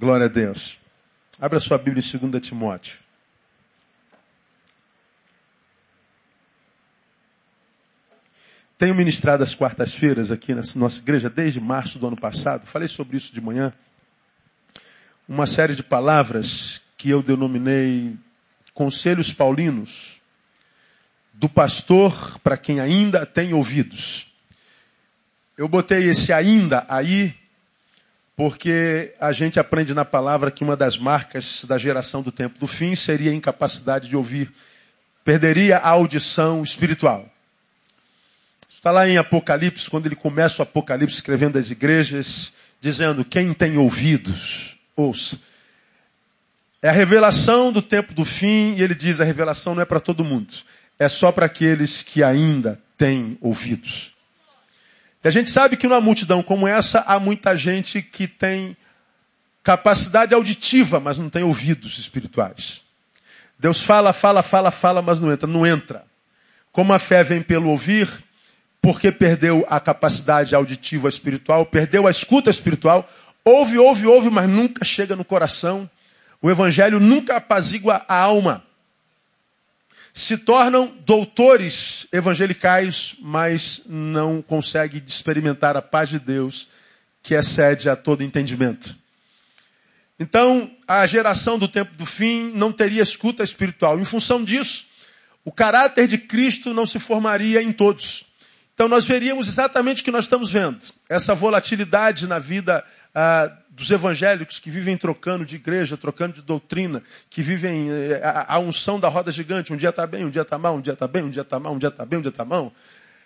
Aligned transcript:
Glória 0.00 0.24
a 0.24 0.28
Deus. 0.30 0.78
Abra 1.38 1.60
sua 1.60 1.76
Bíblia 1.76 2.02
em 2.02 2.28
2 2.30 2.42
Timóteo. 2.42 2.98
Tenho 8.78 8.94
ministrado 8.94 9.42
às 9.42 9.54
quartas-feiras 9.54 10.30
aqui 10.30 10.54
na 10.54 10.62
nossa 10.76 11.00
igreja 11.00 11.28
desde 11.28 11.60
março 11.60 11.98
do 11.98 12.06
ano 12.06 12.16
passado. 12.16 12.66
Falei 12.66 12.88
sobre 12.88 13.18
isso 13.18 13.34
de 13.34 13.42
manhã. 13.42 13.74
Uma 15.28 15.46
série 15.46 15.76
de 15.76 15.82
palavras 15.82 16.80
que 16.96 17.10
eu 17.10 17.22
denominei 17.22 18.16
Conselhos 18.72 19.34
Paulinos 19.34 20.18
do 21.34 21.46
pastor 21.46 22.38
para 22.38 22.56
quem 22.56 22.80
ainda 22.80 23.26
tem 23.26 23.52
ouvidos. 23.52 24.32
Eu 25.58 25.68
botei 25.68 26.08
esse 26.08 26.32
ainda 26.32 26.86
aí 26.88 27.38
porque 28.40 29.12
a 29.20 29.32
gente 29.32 29.60
aprende 29.60 29.92
na 29.92 30.02
palavra 30.02 30.50
que 30.50 30.64
uma 30.64 30.74
das 30.74 30.96
marcas 30.96 31.62
da 31.66 31.76
geração 31.76 32.22
do 32.22 32.32
tempo 32.32 32.58
do 32.58 32.66
fim 32.66 32.94
seria 32.94 33.30
a 33.30 33.34
incapacidade 33.34 34.08
de 34.08 34.16
ouvir. 34.16 34.50
Perderia 35.22 35.76
a 35.76 35.90
audição 35.90 36.62
espiritual. 36.62 37.28
Está 38.70 38.92
lá 38.92 39.06
em 39.06 39.18
Apocalipse, 39.18 39.90
quando 39.90 40.06
ele 40.06 40.16
começa 40.16 40.62
o 40.62 40.62
Apocalipse 40.62 41.16
escrevendo 41.16 41.58
às 41.58 41.70
igrejas, 41.70 42.50
dizendo: 42.80 43.26
Quem 43.26 43.52
tem 43.52 43.76
ouvidos, 43.76 44.78
ouça. 44.96 45.38
É 46.80 46.88
a 46.88 46.92
revelação 46.92 47.70
do 47.70 47.82
tempo 47.82 48.14
do 48.14 48.24
fim, 48.24 48.74
e 48.74 48.82
ele 48.82 48.94
diz: 48.94 49.20
a 49.20 49.24
revelação 49.24 49.74
não 49.74 49.82
é 49.82 49.84
para 49.84 50.00
todo 50.00 50.24
mundo, 50.24 50.54
é 50.98 51.10
só 51.10 51.30
para 51.30 51.44
aqueles 51.44 52.00
que 52.00 52.22
ainda 52.22 52.80
têm 52.96 53.36
ouvidos. 53.42 54.14
E 55.22 55.28
a 55.28 55.30
gente 55.30 55.50
sabe 55.50 55.76
que 55.76 55.86
numa 55.86 56.00
multidão 56.00 56.42
como 56.42 56.66
essa 56.66 57.00
há 57.00 57.18
muita 57.20 57.56
gente 57.56 58.00
que 58.00 58.26
tem 58.26 58.76
capacidade 59.62 60.34
auditiva, 60.34 60.98
mas 60.98 61.18
não 61.18 61.28
tem 61.28 61.42
ouvidos 61.42 61.98
espirituais. 61.98 62.80
Deus 63.58 63.82
fala, 63.82 64.12
fala, 64.12 64.42
fala, 64.42 64.70
fala, 64.70 65.02
mas 65.02 65.20
não 65.20 65.30
entra. 65.30 65.46
Não 65.46 65.66
entra. 65.66 66.04
Como 66.72 66.92
a 66.92 66.98
fé 66.98 67.22
vem 67.22 67.42
pelo 67.42 67.68
ouvir, 67.68 68.08
porque 68.80 69.12
perdeu 69.12 69.66
a 69.68 69.78
capacidade 69.78 70.54
auditiva 70.54 71.08
espiritual, 71.08 71.66
perdeu 71.66 72.06
a 72.06 72.10
escuta 72.10 72.48
espiritual, 72.48 73.06
ouve, 73.44 73.76
ouve, 73.76 74.06
ouve, 74.06 74.30
mas 74.30 74.48
nunca 74.48 74.84
chega 74.84 75.14
no 75.14 75.24
coração. 75.24 75.88
O 76.40 76.50
evangelho 76.50 76.98
nunca 76.98 77.36
apazigua 77.36 78.02
a 78.08 78.16
alma 78.16 78.64
se 80.20 80.36
tornam 80.36 80.94
doutores 81.04 82.06
evangelicais, 82.12 83.16
mas 83.20 83.82
não 83.86 84.42
conseguem 84.42 85.02
experimentar 85.06 85.76
a 85.76 85.82
paz 85.82 86.08
de 86.08 86.18
Deus 86.18 86.68
que 87.22 87.34
excede 87.34 87.88
a 87.88 87.96
todo 87.96 88.22
entendimento. 88.22 88.96
Então, 90.18 90.70
a 90.86 91.06
geração 91.06 91.58
do 91.58 91.66
tempo 91.66 91.94
do 91.94 92.04
fim 92.04 92.52
não 92.54 92.70
teria 92.70 93.02
escuta 93.02 93.42
espiritual. 93.42 93.98
Em 93.98 94.04
função 94.04 94.44
disso, 94.44 94.86
o 95.44 95.50
caráter 95.50 96.06
de 96.06 96.18
Cristo 96.18 96.74
não 96.74 96.84
se 96.84 96.98
formaria 96.98 97.62
em 97.62 97.72
todos. 97.72 98.24
Então, 98.74 98.86
nós 98.88 99.06
veríamos 99.06 99.48
exatamente 99.48 100.02
o 100.02 100.04
que 100.04 100.10
nós 100.10 100.26
estamos 100.26 100.50
vendo. 100.50 100.80
Essa 101.08 101.34
volatilidade 101.34 102.26
na 102.26 102.38
vida 102.38 102.84
ah, 103.14 103.50
dos 103.80 103.90
evangélicos 103.90 104.60
que 104.60 104.70
vivem 104.70 104.94
trocando 104.94 105.42
de 105.42 105.56
igreja, 105.56 105.96
trocando 105.96 106.34
de 106.34 106.42
doutrina, 106.42 107.02
que 107.30 107.40
vivem 107.40 107.90
eh, 107.90 108.20
a, 108.22 108.56
a 108.56 108.58
unção 108.58 109.00
da 109.00 109.08
roda 109.08 109.32
gigante. 109.32 109.72
Um 109.72 109.76
dia 109.76 109.88
está 109.88 110.06
bem, 110.06 110.22
um 110.22 110.28
dia 110.28 110.42
está 110.42 110.58
mal, 110.58 110.76
um 110.76 110.82
dia 110.82 110.92
está 110.92 111.08
bem, 111.08 111.22
um 111.22 111.30
dia 111.30 111.40
está 111.40 111.58
mal, 111.58 111.72
um 111.72 111.78
dia 111.78 111.88
está 111.88 112.04
bem, 112.04 112.18
um 112.18 112.22
dia 112.22 112.28
está 112.28 112.44
mal. 112.44 112.70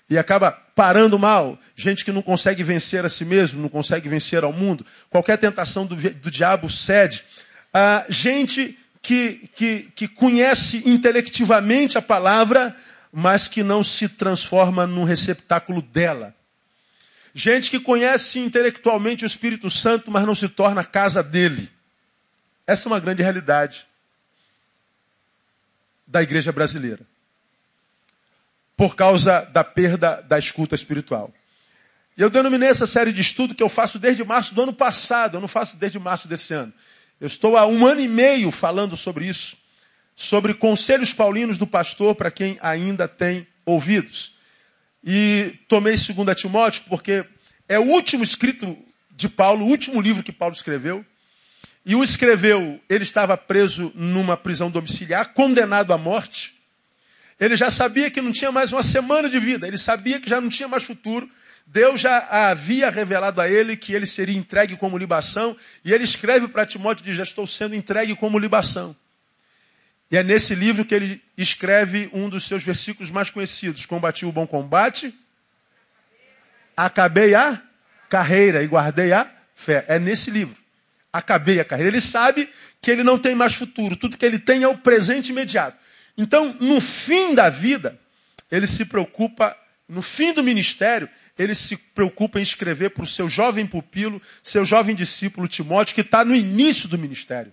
E 0.09 0.17
acaba 0.17 0.53
parando 0.53 1.19
mal. 1.19 1.59
Gente 1.75 2.05
que 2.05 2.13
não 2.13 2.23
consegue 2.23 2.63
vencer 2.63 3.05
a 3.05 3.09
si 3.09 3.25
mesmo, 3.25 3.61
não 3.61 3.69
consegue 3.69 4.09
vencer 4.09 4.45
ao 4.45 4.53
mundo. 4.53 4.87
Qualquer 5.11 5.39
tentação 5.39 5.87
do, 5.87 5.97
do 5.97 6.31
diabo 6.31 6.71
cede. 6.71 7.25
Ah, 7.73 8.07
gente 8.09 8.79
que, 9.03 9.51
que, 9.57 9.89
que 9.93 10.07
conhece 10.07 10.85
intelectivamente 10.87 11.99
a 11.99 12.03
palavra, 12.03 12.77
mas 13.13 13.49
que 13.49 13.65
não 13.65 13.83
se 13.83 14.09
transforma 14.09 14.87
num 14.87 15.03
receptáculo 15.03 15.83
dela. 15.83 16.33
Gente 17.35 17.69
que 17.69 17.81
conhece 17.81 18.39
intelectualmente 18.39 19.25
o 19.25 19.27
Espírito 19.27 19.69
Santo, 19.69 20.09
mas 20.09 20.25
não 20.25 20.37
se 20.37 20.49
torna 20.49 20.83
a 20.83 20.85
casa 20.85 21.21
dele. 21.21 21.69
Essa 22.65 22.89
é 22.89 22.93
uma 22.93 23.01
grande 23.01 23.23
realidade 23.23 23.87
da 26.07 26.23
igreja 26.23 26.53
brasileira. 26.53 27.01
Por 28.77 28.95
causa 28.95 29.43
da 29.53 29.65
perda 29.65 30.21
da 30.23 30.39
escuta 30.39 30.77
espiritual. 30.77 31.33
E 32.17 32.23
eu 32.23 32.31
denominei 32.31 32.69
essa 32.69 32.87
série 32.87 33.13
de 33.13 33.21
estudo 33.21 33.55
que 33.55 33.63
eu 33.63 33.69
faço 33.69 33.99
desde 33.99 34.23
março 34.23 34.55
do 34.55 34.63
ano 34.63 34.73
passado, 34.73 35.37
eu 35.37 35.41
não 35.41 35.49
faço 35.49 35.77
desde 35.77 35.99
março 35.99 36.29
desse 36.29 36.55
ano. 36.55 36.73
Eu 37.21 37.27
estou 37.27 37.57
há 37.57 37.67
um 37.67 37.85
ano 37.85 38.01
e 38.01 38.09
meio 38.09 38.53
falando 38.53 38.97
sobre 38.97 39.27
isso, 39.27 39.57
sobre 40.15 40.55
conselhos 40.55 41.13
paulinos 41.13 41.59
do 41.59 41.67
pastor 41.67 42.15
para 42.15 42.31
quem 42.31 42.59
ainda 42.61 43.09
tem 43.09 43.45
ouvidos. 43.67 44.35
E 45.05 45.59
tomei 45.69 45.97
2 45.97 46.41
Timóteo 46.41 46.83
porque 46.89 47.25
é 47.69 47.79
o 47.79 47.85
último 47.85 48.25
escrito 48.25 48.77
de 49.11 49.29
Paulo, 49.29 49.67
o 49.67 49.69
último 49.69 50.01
livro 50.01 50.23
que 50.23 50.33
Paulo 50.33 50.55
escreveu. 50.55 51.05
E 51.85 51.95
o 51.95 52.03
escreveu, 52.03 52.81
ele 52.89 53.05
estava 53.05 53.37
preso 53.37 53.93
numa 53.95 54.37
prisão 54.37 54.71
domiciliar, 54.71 55.35
condenado 55.35 55.93
à 55.93 55.99
morte. 55.99 56.55
Ele 57.39 57.57
já 57.57 57.71
sabia 57.71 58.11
que 58.11 58.23
não 58.23 58.33
tinha 58.33 58.51
mais 58.51 58.73
uma 58.73 58.83
semana 58.83 59.29
de 59.29 59.39
vida, 59.39 59.67
ele 59.67 59.77
sabia 59.77 60.19
que 60.19 60.31
já 60.31 60.41
não 60.41 60.49
tinha 60.49 60.69
mais 60.69 60.85
futuro. 60.85 61.29
Deus 61.67 62.01
já 62.01 62.19
havia 62.19 62.89
revelado 62.89 63.41
a 63.41 63.49
ele 63.49 63.77
que 63.77 63.93
ele 63.93 64.07
seria 64.07 64.37
entregue 64.37 64.77
como 64.77 64.97
libação, 64.97 65.57
e 65.85 65.93
ele 65.93 66.05
escreve 66.05 66.49
para 66.49 66.65
Timóteo 66.65 67.05
diz: 67.05 67.17
Já 67.17 67.23
estou 67.23 67.47
sendo 67.47 67.75
entregue 67.75 68.15
como 68.17 68.39
libação. 68.39 68.97
E 70.15 70.17
é 70.17 70.23
nesse 70.23 70.55
livro 70.55 70.85
que 70.85 70.95
ele 70.95 71.21
escreve 71.37 72.09
um 72.13 72.29
dos 72.29 72.45
seus 72.45 72.63
versículos 72.63 73.11
mais 73.11 73.31
conhecidos: 73.33 73.85
Combati 73.85 74.25
o 74.25 74.31
bom 74.31 74.47
combate, 74.47 75.13
acabei 76.77 77.35
a 77.35 77.61
carreira 78.09 78.63
e 78.63 78.67
guardei 78.69 79.13
a 79.13 79.29
fé. 79.57 79.85
É 79.89 79.99
nesse 79.99 80.31
livro. 80.31 80.57
Acabei 81.13 81.59
a 81.59 81.65
carreira. 81.65 81.91
Ele 81.91 82.01
sabe 82.01 82.49
que 82.81 82.93
ele 82.93 83.03
não 83.03 83.19
tem 83.19 83.35
mais 83.35 83.55
futuro. 83.55 83.97
Tudo 83.97 84.17
que 84.17 84.25
ele 84.25 84.39
tem 84.39 84.63
é 84.63 84.69
o 84.69 84.79
presente 84.79 85.31
imediato. 85.31 85.77
Então, 86.17 86.57
no 86.61 86.81
fim 86.81 87.35
da 87.35 87.49
vida, 87.49 87.99
ele 88.53 88.69
se 88.69 88.85
preocupa, 88.85 89.57
no 89.89 90.01
fim 90.01 90.33
do 90.33 90.45
ministério, 90.45 91.09
ele 91.37 91.57
se 91.57 91.77
preocupa 91.77 92.39
em 92.39 92.43
escrever 92.45 92.91
para 92.91 93.03
o 93.03 93.09
seu 93.09 93.29
jovem 93.29 93.67
pupilo, 93.67 94.23
seu 94.45 94.65
jovem 94.65 94.95
discípulo 94.95 95.49
Timóteo, 95.49 95.93
que 95.93 96.03
está 96.03 96.25
no 96.25 96.37
início 96.37 96.89
do 96.89 96.97
ministério. 96.97 97.53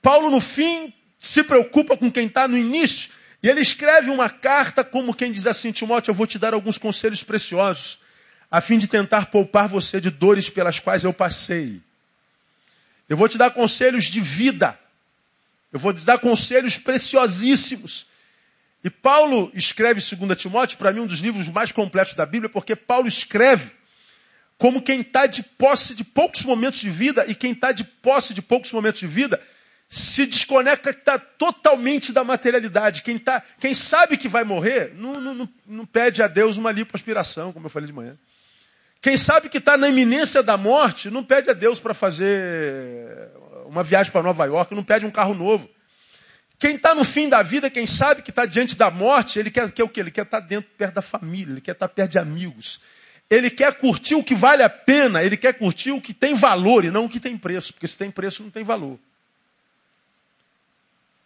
Paulo, 0.00 0.30
no 0.30 0.40
fim, 0.40 0.94
se 1.20 1.44
preocupa 1.44 1.98
com 1.98 2.10
quem 2.10 2.26
está 2.26 2.48
no 2.48 2.56
início. 2.56 3.10
E 3.42 3.48
ele 3.48 3.60
escreve 3.60 4.10
uma 4.10 4.30
carta 4.30 4.82
como 4.82 5.14
quem 5.14 5.30
diz 5.30 5.46
assim, 5.46 5.70
Timóteo, 5.70 6.10
eu 6.10 6.14
vou 6.14 6.26
te 6.26 6.38
dar 6.38 6.54
alguns 6.54 6.78
conselhos 6.78 7.22
preciosos, 7.22 7.98
a 8.50 8.60
fim 8.60 8.78
de 8.78 8.88
tentar 8.88 9.26
poupar 9.26 9.68
você 9.68 10.00
de 10.00 10.10
dores 10.10 10.48
pelas 10.48 10.80
quais 10.80 11.04
eu 11.04 11.12
passei. 11.12 11.80
Eu 13.08 13.16
vou 13.16 13.28
te 13.28 13.36
dar 13.36 13.50
conselhos 13.50 14.06
de 14.06 14.20
vida. 14.20 14.78
Eu 15.72 15.78
vou 15.78 15.92
te 15.92 16.04
dar 16.04 16.18
conselhos 16.18 16.78
preciosíssimos. 16.78 18.06
E 18.82 18.88
Paulo 18.90 19.50
escreve 19.54 20.00
2 20.00 20.40
Timóteo, 20.40 20.78
para 20.78 20.92
mim 20.92 21.00
um 21.00 21.06
dos 21.06 21.20
livros 21.20 21.48
mais 21.48 21.70
completos 21.70 22.14
da 22.14 22.24
Bíblia, 22.24 22.48
porque 22.48 22.74
Paulo 22.74 23.06
escreve 23.06 23.70
como 24.56 24.82
quem 24.82 25.00
está 25.00 25.26
de 25.26 25.42
posse 25.42 25.94
de 25.94 26.04
poucos 26.04 26.42
momentos 26.44 26.80
de 26.80 26.90
vida, 26.90 27.24
e 27.28 27.34
quem 27.34 27.52
está 27.52 27.72
de 27.72 27.84
posse 27.84 28.34
de 28.34 28.42
poucos 28.42 28.72
momentos 28.72 29.00
de 29.00 29.06
vida 29.06 29.40
se 29.92 30.24
desconecta 30.24 31.18
totalmente 31.18 32.12
da 32.12 32.22
materialidade. 32.22 33.02
Quem, 33.02 33.18
tá, 33.18 33.42
quem 33.58 33.74
sabe 33.74 34.16
que 34.16 34.28
vai 34.28 34.44
morrer, 34.44 34.92
não, 34.94 35.20
não, 35.20 35.48
não 35.66 35.84
pede 35.84 36.22
a 36.22 36.28
Deus 36.28 36.56
uma 36.56 36.70
lipoaspiração, 36.70 37.52
como 37.52 37.66
eu 37.66 37.70
falei 37.70 37.88
de 37.88 37.92
manhã. 37.92 38.16
Quem 39.02 39.16
sabe 39.16 39.48
que 39.48 39.58
está 39.58 39.76
na 39.76 39.88
iminência 39.88 40.44
da 40.44 40.56
morte, 40.56 41.10
não 41.10 41.24
pede 41.24 41.50
a 41.50 41.54
Deus 41.54 41.80
para 41.80 41.92
fazer 41.92 43.32
uma 43.66 43.82
viagem 43.82 44.12
para 44.12 44.22
Nova 44.22 44.44
York, 44.44 44.72
não 44.76 44.84
pede 44.84 45.04
um 45.04 45.10
carro 45.10 45.34
novo. 45.34 45.68
Quem 46.56 46.76
está 46.76 46.94
no 46.94 47.02
fim 47.04 47.28
da 47.28 47.42
vida, 47.42 47.68
quem 47.68 47.84
sabe 47.84 48.22
que 48.22 48.30
está 48.30 48.46
diante 48.46 48.76
da 48.76 48.92
morte, 48.92 49.40
ele 49.40 49.50
quer, 49.50 49.72
quer 49.72 49.82
o 49.82 49.88
quê? 49.88 49.98
Ele 49.98 50.12
quer 50.12 50.22
estar 50.22 50.40
tá 50.40 50.46
dentro, 50.46 50.70
perto 50.78 50.94
da 50.94 51.02
família, 51.02 51.54
ele 51.54 51.60
quer 51.60 51.72
estar 51.72 51.88
tá 51.88 51.92
perto 51.92 52.12
de 52.12 52.18
amigos. 52.18 52.80
Ele 53.28 53.50
quer 53.50 53.74
curtir 53.74 54.14
o 54.14 54.22
que 54.22 54.36
vale 54.36 54.62
a 54.62 54.70
pena, 54.70 55.20
ele 55.24 55.36
quer 55.36 55.54
curtir 55.54 55.90
o 55.90 56.00
que 56.00 56.14
tem 56.14 56.34
valor 56.34 56.84
e 56.84 56.92
não 56.92 57.06
o 57.06 57.08
que 57.08 57.18
tem 57.18 57.36
preço, 57.36 57.72
porque 57.72 57.88
se 57.88 57.98
tem 57.98 58.10
preço 58.10 58.44
não 58.44 58.50
tem 58.50 58.62
valor. 58.62 59.00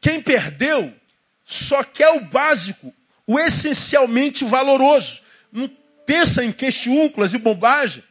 Quem 0.04 0.20
perdeu 0.20 0.94
só 1.46 1.82
quer 1.82 2.10
o 2.10 2.20
básico, 2.20 2.92
o 3.26 3.38
essencialmente 3.38 4.44
valoroso. 4.44 5.22
Não 5.50 5.66
pensa 6.04 6.44
em 6.44 6.52
questiúnculas 6.52 7.32
e 7.32 7.38
bobagem. 7.38 8.04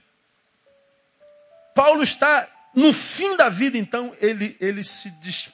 Paulo 1.75 2.01
está 2.01 2.50
no 2.74 2.92
fim 2.92 3.38
da 3.38 3.48
vida, 3.48 3.78
então, 3.78 4.12
ele, 4.19 4.57
ele 4.60 4.84
se 4.84 5.12
des, 5.12 5.51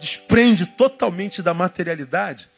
desprende 0.00 0.64
totalmente 0.64 1.42
da 1.42 1.52
materialidade 1.52 2.48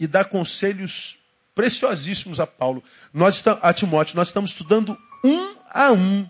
e 0.00 0.08
dá 0.08 0.24
conselhos 0.24 1.16
preciosíssimos 1.54 2.40
a 2.40 2.46
Paulo. 2.46 2.82
Nós 3.14 3.44
a 3.46 3.72
Timóteo, 3.72 4.16
nós 4.16 4.26
estamos 4.26 4.50
estudando 4.50 4.98
um 5.22 5.54
a 5.68 5.92
um 5.92 6.28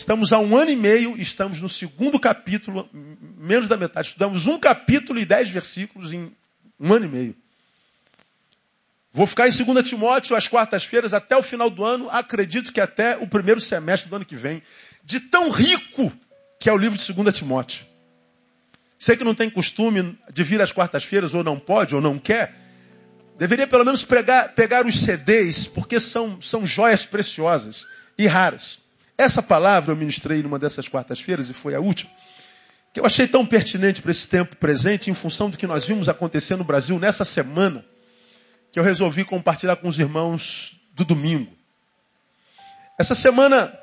Estamos 0.00 0.32
há 0.32 0.38
um 0.38 0.56
ano 0.56 0.70
e 0.70 0.76
meio, 0.76 1.14
estamos 1.20 1.60
no 1.60 1.68
segundo 1.68 2.18
capítulo, 2.18 2.88
menos 2.90 3.68
da 3.68 3.76
metade. 3.76 4.06
Estudamos 4.06 4.46
um 4.46 4.58
capítulo 4.58 5.18
e 5.18 5.26
dez 5.26 5.50
versículos 5.50 6.10
em 6.10 6.32
um 6.80 6.94
ano 6.94 7.04
e 7.04 7.08
meio. 7.10 7.36
Vou 9.12 9.26
ficar 9.26 9.46
em 9.46 9.52
2 9.52 9.86
Timóteo 9.86 10.34
às 10.34 10.48
quartas-feiras 10.48 11.12
até 11.12 11.36
o 11.36 11.42
final 11.42 11.68
do 11.68 11.84
ano, 11.84 12.08
acredito 12.08 12.72
que 12.72 12.80
até 12.80 13.18
o 13.18 13.26
primeiro 13.26 13.60
semestre 13.60 14.08
do 14.08 14.16
ano 14.16 14.24
que 14.24 14.36
vem. 14.36 14.62
De 15.04 15.20
tão 15.20 15.50
rico 15.50 16.10
que 16.58 16.70
é 16.70 16.72
o 16.72 16.78
livro 16.78 16.98
de 16.98 17.12
2 17.12 17.36
Timóteo. 17.36 17.84
Você 18.98 19.14
que 19.18 19.22
não 19.22 19.34
tem 19.34 19.50
costume 19.50 20.18
de 20.32 20.42
vir 20.42 20.62
às 20.62 20.72
quartas-feiras, 20.72 21.34
ou 21.34 21.44
não 21.44 21.58
pode, 21.60 21.94
ou 21.94 22.00
não 22.00 22.18
quer, 22.18 22.54
deveria 23.36 23.66
pelo 23.66 23.84
menos 23.84 24.02
pregar, 24.02 24.54
pegar 24.54 24.86
os 24.86 24.98
CDs, 24.98 25.66
porque 25.66 26.00
são, 26.00 26.40
são 26.40 26.66
joias 26.66 27.04
preciosas 27.04 27.86
e 28.16 28.26
raras. 28.26 28.79
Essa 29.20 29.42
palavra 29.42 29.92
eu 29.92 29.96
ministrei 29.96 30.42
numa 30.42 30.58
dessas 30.58 30.88
quartas-feiras, 30.88 31.50
e 31.50 31.52
foi 31.52 31.74
a 31.74 31.78
última, 31.78 32.10
que 32.90 32.98
eu 32.98 33.04
achei 33.04 33.28
tão 33.28 33.44
pertinente 33.44 34.00
para 34.00 34.10
esse 34.10 34.26
tempo 34.26 34.56
presente, 34.56 35.10
em 35.10 35.14
função 35.14 35.50
do 35.50 35.58
que 35.58 35.66
nós 35.66 35.86
vimos 35.86 36.08
acontecer 36.08 36.56
no 36.56 36.64
Brasil 36.64 36.98
nessa 36.98 37.22
semana 37.22 37.84
que 38.72 38.78
eu 38.78 38.82
resolvi 38.82 39.22
compartilhar 39.22 39.76
com 39.76 39.88
os 39.88 39.98
irmãos 39.98 40.74
do 40.94 41.04
domingo. 41.04 41.52
Essa 42.98 43.14
semana, 43.14 43.78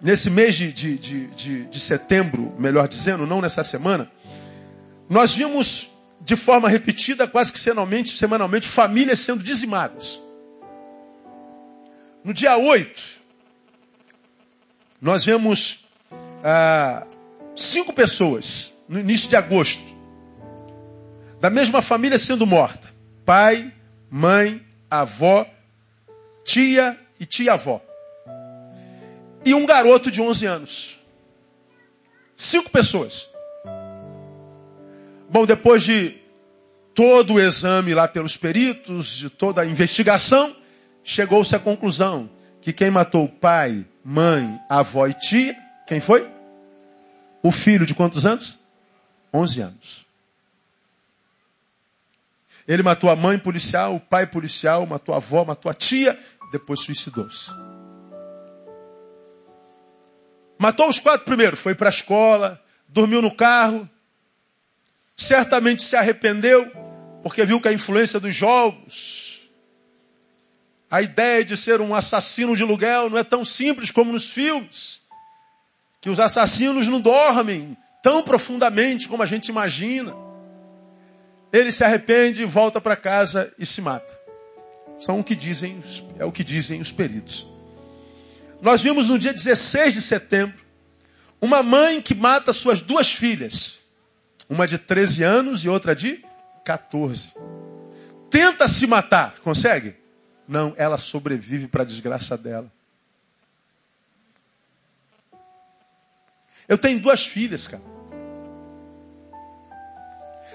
nesse 0.00 0.28
mês 0.28 0.56
de, 0.56 0.72
de, 0.72 0.96
de, 0.96 1.64
de, 1.66 1.78
setembro, 1.78 2.52
melhor 2.58 2.88
dizendo, 2.88 3.24
não 3.24 3.40
nessa 3.40 3.62
semana, 3.62 4.10
nós 5.08 5.32
vimos 5.32 5.88
de 6.20 6.34
forma 6.34 6.68
repetida, 6.68 7.28
quase 7.28 7.52
que 7.52 7.58
semanalmente, 7.60 8.10
semanalmente 8.10 8.66
famílias 8.66 9.20
sendo 9.20 9.44
dizimadas. 9.44 10.20
No 12.24 12.34
dia 12.34 12.56
8, 12.56 13.21
nós 15.02 15.24
vemos 15.24 15.84
ah, 16.44 17.04
cinco 17.56 17.92
pessoas, 17.92 18.72
no 18.88 19.00
início 19.00 19.28
de 19.28 19.34
agosto, 19.34 19.82
da 21.40 21.50
mesma 21.50 21.82
família 21.82 22.16
sendo 22.20 22.46
morta. 22.46 22.88
Pai, 23.24 23.72
mãe, 24.08 24.64
avó, 24.88 25.44
tia 26.44 26.96
e 27.18 27.26
tia-avó. 27.26 27.82
E 29.44 29.52
um 29.52 29.66
garoto 29.66 30.08
de 30.08 30.22
11 30.22 30.46
anos. 30.46 31.00
Cinco 32.36 32.70
pessoas. 32.70 33.28
Bom, 35.28 35.44
depois 35.44 35.82
de 35.82 36.16
todo 36.94 37.34
o 37.34 37.40
exame 37.40 37.92
lá 37.92 38.06
pelos 38.06 38.36
peritos, 38.36 39.16
de 39.16 39.28
toda 39.28 39.62
a 39.62 39.66
investigação, 39.66 40.56
chegou-se 41.02 41.56
à 41.56 41.58
conclusão 41.58 42.30
que 42.60 42.72
quem 42.72 42.88
matou 42.88 43.28
pai, 43.28 43.84
mãe, 44.04 44.60
avó 44.68 45.06
e 45.06 45.14
tia, 45.14 45.56
quem 45.86 46.00
foi? 46.00 46.30
O 47.42 47.50
filho 47.50 47.86
de 47.86 47.94
quantos 47.94 48.26
anos? 48.26 48.58
11 49.32 49.60
anos. 49.60 50.06
Ele 52.66 52.82
matou 52.82 53.10
a 53.10 53.16
mãe 53.16 53.38
policial, 53.38 53.96
o 53.96 54.00
pai 54.00 54.26
policial, 54.26 54.86
matou 54.86 55.14
a 55.14 55.18
avó, 55.18 55.44
matou 55.44 55.70
a 55.70 55.74
tia, 55.74 56.18
depois 56.52 56.80
suicidou-se. 56.80 57.50
Matou 60.58 60.88
os 60.88 61.00
quatro 61.00 61.24
primeiro, 61.24 61.56
foi 61.56 61.74
para 61.74 61.88
a 61.88 61.90
escola, 61.90 62.62
dormiu 62.86 63.20
no 63.20 63.34
carro, 63.34 63.88
certamente 65.16 65.82
se 65.82 65.96
arrependeu, 65.96 66.70
porque 67.22 67.44
viu 67.44 67.60
que 67.60 67.68
a 67.68 67.72
influência 67.72 68.20
dos 68.20 68.34
jogos, 68.34 69.41
a 70.92 71.02
ideia 71.02 71.44
de 71.44 71.56
ser 71.56 71.80
um 71.80 71.92
assassino 71.92 72.56
de 72.56 72.62
aluguel 72.62 73.10
não 73.10 73.18
é 73.18 73.24
tão 73.24 73.44
simples 73.44 73.90
como 73.90 74.12
nos 74.12 74.30
filmes, 74.30 75.00
que 76.00 76.08
os 76.08 76.20
assassinos 76.20 76.86
não 76.86 77.00
dormem 77.00 77.76
tão 78.02 78.22
profundamente 78.22 79.08
como 79.08 79.24
a 79.24 79.26
gente 79.26 79.48
imagina 79.48 80.14
ele 81.52 81.70
se 81.70 81.84
arrepende, 81.84 82.44
volta 82.46 82.80
para 82.80 82.96
casa 82.96 83.52
e 83.58 83.66
se 83.66 83.82
mata. 83.82 84.10
São 84.98 85.20
o 85.20 85.24
que 85.24 85.36
dizem, 85.36 85.80
é 86.18 86.24
o 86.24 86.32
que 86.32 86.42
dizem 86.42 86.80
os 86.80 86.90
peritos. 86.90 87.46
Nós 88.62 88.82
vimos 88.82 89.08
no 89.08 89.18
dia 89.18 89.32
16 89.32 89.92
de 89.92 90.00
setembro 90.00 90.64
uma 91.40 91.62
mãe 91.62 92.00
que 92.00 92.14
mata 92.14 92.52
suas 92.52 92.80
duas 92.80 93.12
filhas, 93.12 93.80
uma 94.48 94.66
de 94.66 94.78
13 94.78 95.22
anos 95.22 95.64
e 95.64 95.68
outra 95.68 95.94
de 95.94 96.24
14. 96.64 97.30
Tenta 98.30 98.66
se 98.66 98.86
matar, 98.86 99.34
consegue? 99.40 100.01
Não, 100.46 100.74
ela 100.76 100.98
sobrevive 100.98 101.68
para 101.68 101.82
a 101.82 101.86
desgraça 101.86 102.36
dela. 102.36 102.70
Eu 106.68 106.78
tenho 106.78 107.00
duas 107.00 107.26
filhas, 107.26 107.66
cara. 107.66 107.82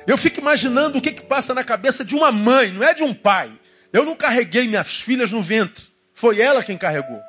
Eu 0.06 0.18
fico 0.18 0.40
imaginando 0.40 0.98
o 0.98 1.02
que, 1.02 1.12
que 1.12 1.22
passa 1.22 1.54
na 1.54 1.64
cabeça 1.64 2.04
de 2.04 2.16
uma 2.16 2.32
mãe, 2.32 2.72
não 2.72 2.84
é 2.84 2.94
de 2.94 3.04
um 3.04 3.14
pai. 3.14 3.52
Eu 3.92 4.06
não 4.06 4.16
carreguei 4.16 4.68
minhas 4.68 5.02
filhas 5.02 5.32
no 5.32 5.42
ventre. 5.42 5.86
Foi 6.14 6.40
ela 6.40 6.64
quem 6.64 6.78
carregou. 6.78 7.22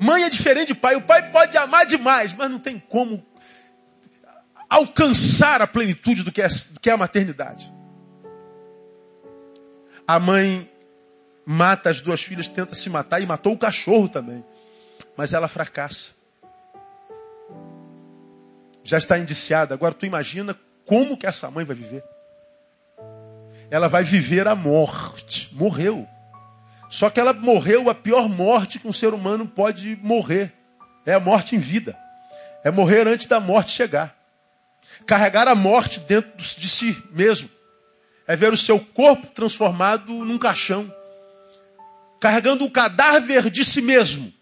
Mãe 0.00 0.24
é 0.24 0.30
diferente 0.30 0.68
de 0.68 0.74
pai. 0.74 0.96
O 0.96 1.02
pai 1.02 1.30
pode 1.30 1.56
amar 1.58 1.84
demais, 1.86 2.32
mas 2.32 2.50
não 2.50 2.58
tem 2.58 2.78
como 2.78 3.26
alcançar 4.68 5.60
a 5.60 5.66
plenitude 5.66 6.22
do 6.22 6.30
que 6.30 6.40
é, 6.40 6.48
do 6.70 6.80
que 6.80 6.88
é 6.88 6.92
a 6.92 6.96
maternidade. 6.96 7.70
A 10.06 10.18
mãe 10.18 10.70
mata 11.50 11.90
as 11.90 12.00
duas 12.00 12.22
filhas, 12.22 12.48
tenta 12.48 12.76
se 12.76 12.88
matar 12.88 13.20
e 13.20 13.26
matou 13.26 13.52
o 13.52 13.58
cachorro 13.58 14.08
também. 14.08 14.44
Mas 15.16 15.34
ela 15.34 15.48
fracassa. 15.48 16.12
Já 18.84 18.98
está 18.98 19.18
indiciada. 19.18 19.74
Agora 19.74 19.92
tu 19.92 20.06
imagina 20.06 20.56
como 20.86 21.16
que 21.16 21.26
essa 21.26 21.50
mãe 21.50 21.64
vai 21.64 21.74
viver? 21.74 22.04
Ela 23.68 23.88
vai 23.88 24.04
viver 24.04 24.46
a 24.46 24.54
morte. 24.54 25.52
Morreu. 25.52 26.06
Só 26.88 27.10
que 27.10 27.18
ela 27.18 27.32
morreu 27.32 27.90
a 27.90 27.94
pior 27.96 28.28
morte 28.28 28.78
que 28.78 28.86
um 28.86 28.92
ser 28.92 29.12
humano 29.12 29.48
pode 29.48 29.96
morrer. 29.96 30.52
É 31.04 31.14
a 31.14 31.20
morte 31.20 31.56
em 31.56 31.58
vida. 31.58 31.98
É 32.62 32.70
morrer 32.70 33.08
antes 33.08 33.26
da 33.26 33.40
morte 33.40 33.72
chegar. 33.72 34.16
Carregar 35.04 35.48
a 35.48 35.56
morte 35.56 35.98
dentro 35.98 36.30
de 36.36 36.68
si 36.68 36.96
mesmo. 37.10 37.50
É 38.24 38.36
ver 38.36 38.52
o 38.52 38.56
seu 38.56 38.78
corpo 38.78 39.26
transformado 39.32 40.12
num 40.24 40.38
caixão. 40.38 40.99
Carregando 42.20 42.64
o 42.64 42.70
cadáver 42.70 43.50
de 43.50 43.64
si 43.64 43.80
mesmo. 43.80 44.32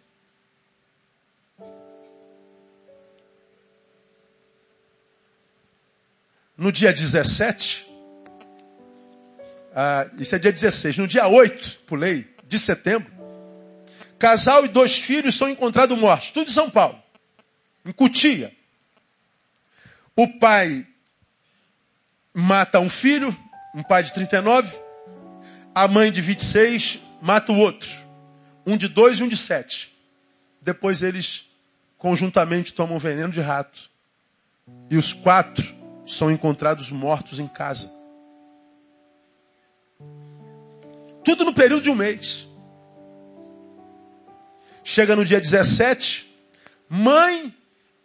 no 6.59 6.73
dia 6.73 6.93
17, 6.93 7.87
ah, 9.73 10.11
isso 10.19 10.35
é 10.35 10.41
dia 10.41 10.51
16, 10.51 10.99
no 10.99 11.07
dia 11.07 11.29
8, 11.29 11.83
pulei, 11.87 12.35
de 12.49 12.59
setembro, 12.59 13.09
casal 14.19 14.65
e 14.65 14.69
dois 14.69 14.99
filhos 14.99 15.37
são 15.37 15.49
encontrados 15.49 15.97
mortos, 15.97 16.33
tudo 16.33 16.49
em 16.49 16.53
São 16.53 16.69
Paulo, 16.69 17.01
em 17.87 17.93
Cutia. 17.93 18.53
O 20.17 20.27
pai 20.41 20.85
mata 22.35 22.81
um 22.81 22.89
filho, 22.89 23.35
um 23.73 23.85
pai 23.85 24.03
de 24.03 24.13
39, 24.13 24.77
a 25.75 25.87
mãe 25.87 26.11
de 26.11 26.21
26 26.21 27.01
mata 27.21 27.53
o 27.53 27.59
outro, 27.59 27.89
um 28.67 28.77
de 28.77 28.89
dois 28.89 29.19
e 29.19 29.23
um 29.23 29.29
de 29.29 29.37
sete. 29.37 29.95
Depois 30.61 31.03
eles 31.03 31.47
conjuntamente 31.97 32.73
tomam 32.73 32.99
veneno 32.99 33.33
de 33.33 33.41
rato. 33.41 33.91
E 34.91 34.97
os 34.97 35.13
quatro 35.13 35.75
são 36.07 36.31
encontrados 36.31 36.91
mortos 36.91 37.39
em 37.39 37.49
casa. 37.49 37.91
Tudo 41.25 41.45
no 41.45 41.55
período 41.55 41.83
de 41.83 41.91
um 41.91 41.95
mês. 41.95 42.47
Chega 44.83 45.15
no 45.15 45.25
dia 45.25 45.41
17, 45.41 46.27
mãe 46.89 47.55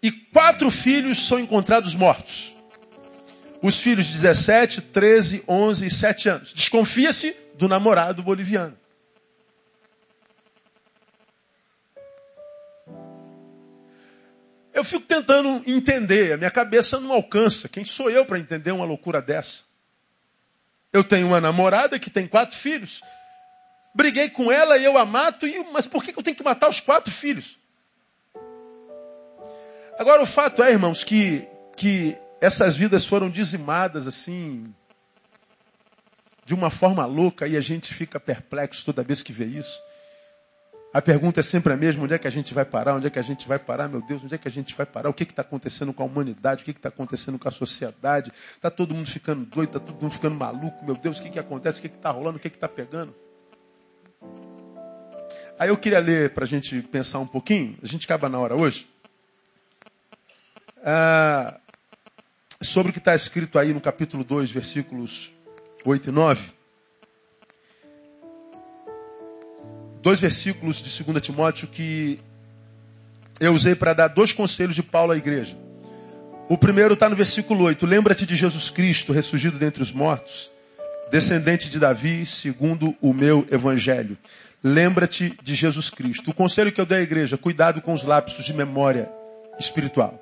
e 0.01 0.11
quatro 0.11 0.69
filhos 0.69 1.25
são 1.25 1.39
encontrados 1.39 1.95
mortos. 1.95 2.53
Os 3.63 3.79
filhos 3.79 4.07
de 4.07 4.13
17, 4.15 4.81
13, 4.81 5.45
11 5.47 5.85
e 5.85 5.89
7 5.89 6.27
anos. 6.27 6.53
Desconfia-se 6.53 7.33
do 7.55 7.69
namorado 7.69 8.21
boliviano. 8.21 8.77
Eu 14.73 14.83
fico 14.83 15.05
tentando 15.05 15.63
entender, 15.65 16.33
a 16.33 16.37
minha 16.37 16.51
cabeça 16.51 16.99
não 16.99 17.13
alcança. 17.13 17.69
Quem 17.69 17.85
sou 17.85 18.09
eu 18.09 18.25
para 18.25 18.37
entender 18.37 18.71
uma 18.71 18.83
loucura 18.83 19.21
dessa? 19.21 19.63
Eu 20.91 21.01
tenho 21.01 21.27
uma 21.27 21.39
namorada 21.39 21.97
que 21.97 22.09
tem 22.09 22.27
quatro 22.27 22.57
filhos. 22.57 23.01
Briguei 23.95 24.29
com 24.29 24.51
ela 24.51 24.77
e 24.77 24.83
eu 24.83 24.97
a 24.97 25.05
mato, 25.05 25.47
e, 25.47 25.63
mas 25.71 25.87
por 25.87 26.03
que 26.03 26.11
eu 26.11 26.21
tenho 26.21 26.35
que 26.35 26.43
matar 26.43 26.67
os 26.67 26.81
quatro 26.81 27.13
filhos? 27.13 27.57
Agora 29.97 30.21
o 30.21 30.25
fato 30.25 30.61
é, 30.61 30.71
irmãos, 30.71 31.05
que, 31.05 31.47
que 31.77 32.17
essas 32.43 32.75
vidas 32.75 33.05
foram 33.05 33.29
dizimadas 33.29 34.05
assim, 34.05 34.75
de 36.45 36.53
uma 36.53 36.69
forma 36.69 37.05
louca, 37.05 37.47
e 37.47 37.55
a 37.55 37.61
gente 37.61 37.93
fica 37.93 38.19
perplexo 38.19 38.83
toda 38.83 39.01
vez 39.01 39.23
que 39.23 39.31
vê 39.31 39.45
isso. 39.45 39.81
A 40.93 41.01
pergunta 41.01 41.39
é 41.39 41.43
sempre 41.43 41.71
a 41.71 41.77
mesma: 41.77 42.03
onde 42.03 42.13
é 42.13 42.19
que 42.19 42.27
a 42.27 42.29
gente 42.29 42.53
vai 42.53 42.65
parar? 42.65 42.95
Onde 42.95 43.07
é 43.07 43.09
que 43.09 43.17
a 43.17 43.21
gente 43.23 43.47
vai 43.47 43.57
parar? 43.57 43.87
Meu 43.87 44.01
Deus, 44.01 44.25
onde 44.25 44.35
é 44.35 44.37
que 44.37 44.49
a 44.49 44.51
gente 44.51 44.75
vai 44.75 44.85
parar? 44.85 45.09
O 45.09 45.13
que 45.13 45.23
está 45.23 45.41
acontecendo 45.41 45.93
com 45.93 46.03
a 46.03 46.05
humanidade? 46.05 46.63
O 46.63 46.65
que 46.65 46.71
está 46.71 46.89
acontecendo 46.89 47.39
com 47.39 47.47
a 47.47 47.51
sociedade? 47.51 48.29
Está 48.57 48.69
todo 48.69 48.93
mundo 48.93 49.09
ficando 49.09 49.45
doido? 49.45 49.77
Está 49.77 49.79
todo 49.79 50.01
mundo 50.01 50.13
ficando 50.13 50.35
maluco? 50.35 50.83
Meu 50.83 50.97
Deus, 50.97 51.19
o 51.19 51.23
que, 51.23 51.29
que 51.29 51.39
acontece? 51.39 51.79
O 51.79 51.81
que 51.81 51.87
está 51.87 52.11
rolando? 52.11 52.37
O 52.37 52.41
que 52.41 52.49
está 52.49 52.67
pegando? 52.67 53.15
Aí 55.57 55.69
eu 55.69 55.77
queria 55.77 55.99
ler 55.99 56.33
para 56.33 56.43
a 56.43 56.47
gente 56.47 56.81
pensar 56.81 57.19
um 57.19 57.27
pouquinho. 57.27 57.77
A 57.81 57.87
gente 57.87 58.03
acaba 58.03 58.27
na 58.27 58.37
hora 58.37 58.53
hoje. 58.53 58.85
Ah, 60.85 61.57
sobre 62.63 62.89
o 62.89 62.93
que 62.93 62.99
está 62.99 63.13
escrito 63.15 63.59
aí 63.59 63.73
no 63.73 63.81
capítulo 63.81 64.23
2, 64.23 64.51
versículos 64.51 65.31
8 65.85 66.09
e 66.09 66.11
9. 66.11 66.63
dois 70.03 70.19
versículos 70.19 70.81
de 70.81 71.03
2 71.03 71.21
Timóteo 71.21 71.65
que 71.65 72.19
eu 73.39 73.53
usei 73.53 73.73
para 73.73 73.93
dar 73.93 74.09
dois 74.09 74.33
conselhos 74.33 74.75
de 74.75 74.83
Paulo 74.83 75.13
à 75.13 75.17
igreja. 75.17 75.57
O 76.49 76.57
primeiro 76.57 76.93
está 76.93 77.07
no 77.07 77.15
versículo 77.15 77.63
8. 77.63 77.85
Lembra-te 77.85 78.25
de 78.25 78.35
Jesus 78.35 78.69
Cristo, 78.69 79.13
ressurgido 79.13 79.57
dentre 79.57 79.81
os 79.81 79.93
mortos, 79.93 80.51
descendente 81.09 81.69
de 81.69 81.79
Davi, 81.79 82.25
segundo 82.25 82.93
o 83.01 83.13
meu 83.13 83.47
evangelho. 83.49 84.17
Lembra-te 84.61 85.37
de 85.41 85.55
Jesus 85.55 85.89
Cristo. 85.89 86.31
O 86.31 86.33
conselho 86.33 86.71
que 86.71 86.81
eu 86.81 86.85
dei 86.85 86.99
à 86.99 87.01
igreja, 87.01 87.37
cuidado 87.37 87.81
com 87.81 87.93
os 87.93 88.03
lapsos 88.03 88.45
de 88.45 88.53
memória 88.53 89.09
espiritual. 89.57 90.21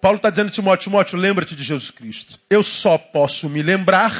Paulo 0.00 0.16
está 0.16 0.30
dizendo 0.30 0.48
a 0.48 0.50
Timóteo, 0.50 0.84
Timóteo, 0.84 1.18
lembra-te 1.18 1.56
de 1.56 1.62
Jesus 1.62 1.90
Cristo. 1.90 2.38
Eu 2.48 2.62
só 2.62 2.96
posso 2.96 3.48
me 3.48 3.62
lembrar 3.62 4.12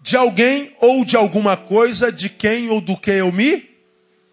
de 0.00 0.16
alguém 0.16 0.74
ou 0.80 1.04
de 1.04 1.16
alguma 1.16 1.56
coisa 1.56 2.10
de 2.10 2.28
quem 2.28 2.70
ou 2.70 2.80
do 2.80 2.96
que 2.96 3.10
eu 3.10 3.30
me 3.30 3.68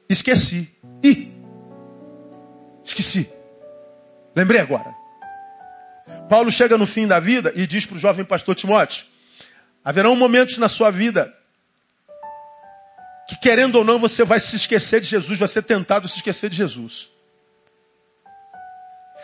esqueci. 0.08 0.70
Ih, 1.04 1.32
esqueci. 2.84 3.30
Lembrei 4.36 4.62
agora. 4.62 4.94
Paulo 6.30 6.52
chega 6.52 6.78
no 6.78 6.86
fim 6.86 7.08
da 7.08 7.20
vida 7.20 7.52
e 7.56 7.68
diz 7.68 7.86
para 7.86 7.96
o 7.96 8.00
jovem 8.00 8.24
pastor 8.24 8.56
Timóteo: 8.56 9.06
haverão 9.84 10.16
momentos 10.16 10.58
na 10.58 10.70
sua 10.70 10.90
vida 10.90 11.34
que, 13.28 13.36
querendo 13.38 13.76
ou 13.76 13.84
não, 13.84 14.00
você 14.00 14.24
vai 14.24 14.40
se 14.40 14.56
esquecer 14.56 15.02
de 15.02 15.08
Jesus, 15.08 15.38
vai 15.38 15.48
ser 15.48 15.64
tentado 15.64 16.08
se 16.08 16.18
esquecer 16.18 16.50
de 16.50 16.56
Jesus. 16.56 17.10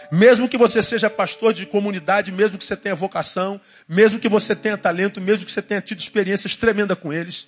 Mesmo 0.09 0.47
que 0.47 0.57
você 0.57 0.81
seja 0.81 1.09
pastor 1.09 1.53
de 1.53 1.65
comunidade, 1.65 2.31
mesmo 2.31 2.57
que 2.57 2.63
você 2.63 2.75
tenha 2.75 2.95
vocação, 2.95 3.59
mesmo 3.87 4.19
que 4.19 4.29
você 4.29 4.55
tenha 4.55 4.77
talento, 4.77 5.19
mesmo 5.19 5.45
que 5.45 5.51
você 5.51 5.61
tenha 5.61 5.81
tido 5.81 5.99
experiências 5.99 6.55
tremendas 6.55 6.97
com 6.97 7.11
eles, 7.11 7.47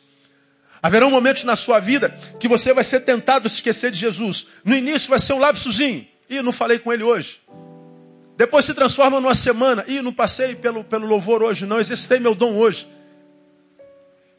haverão 0.81 1.10
momentos 1.10 1.43
na 1.43 1.55
sua 1.55 1.79
vida 1.79 2.10
que 2.39 2.48
você 2.48 2.74
vai 2.74 2.83
ser 2.83 3.01
tentado 3.01 3.48
a 3.48 3.50
se 3.50 3.55
esquecer 3.55 3.91
de 3.91 4.00
Jesus. 4.00 4.48
No 4.63 4.75
início 4.75 5.10
vai 5.10 5.19
ser 5.19 5.33
um 5.33 5.39
lapsozinho. 5.39 6.05
Ih, 6.29 6.41
não 6.41 6.51
falei 6.51 6.79
com 6.79 6.91
ele 6.91 7.03
hoje. 7.03 7.41
Depois 8.36 8.65
se 8.65 8.74
transforma 8.74 9.19
numa 9.19 9.36
semana. 9.36 9.86
Ih, 9.88 10.01
não 10.01 10.13
passei 10.13 10.55
pelo, 10.55 10.83
pelo 10.83 11.07
louvor 11.07 11.41
hoje, 11.41 11.65
não 11.65 11.79
exercitei 11.79 12.19
meu 12.19 12.36
dom 12.36 12.55
hoje. 12.55 12.88